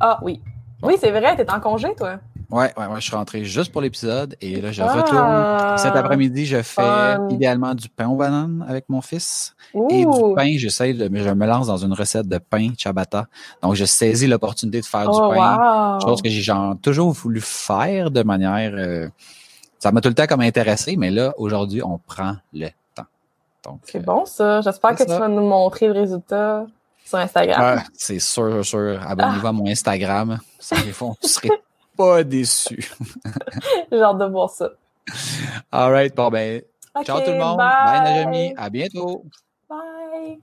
[0.00, 0.40] Ah oui.
[0.82, 2.18] Oui, c'est vrai, t'es en congé, toi.
[2.50, 5.78] Ouais, ouais, ouais, je suis rentré juste pour l'épisode et là, je Ah, retourne.
[5.78, 9.54] Cet après-midi, je fais idéalement du pain aux bananes avec mon fils.
[9.74, 9.88] Ouh.
[9.90, 13.26] Et du pain, j'essaie de, je me lance dans une recette de pain ciabatta.
[13.62, 15.56] Donc, je saisis l'opportunité de faire Oh, du pain.
[15.94, 16.00] wow.
[16.00, 19.08] Chose que j'ai genre toujours voulu faire de manière, euh,
[19.78, 22.68] ça m'a tout le temps comme intéressé, mais là, aujourd'hui, on prend le
[23.84, 24.60] C'est bon, ça.
[24.60, 26.66] J'espère que tu vas nous montrer le résultat
[27.04, 27.76] sur Instagram.
[27.76, 29.00] ouais, c'est sûr, sûr.
[29.06, 30.38] Abonnez-vous à mon Instagram.
[30.58, 31.50] Ça, vous serez
[31.96, 32.90] pas déçus.
[33.92, 34.70] J'ai hâte de voir ça.
[35.70, 36.62] All right, bon ben,
[37.04, 37.58] ciao tout le monde.
[37.58, 38.54] Bye, Bye Najami.
[38.56, 39.24] À bientôt.
[39.68, 40.40] Bye.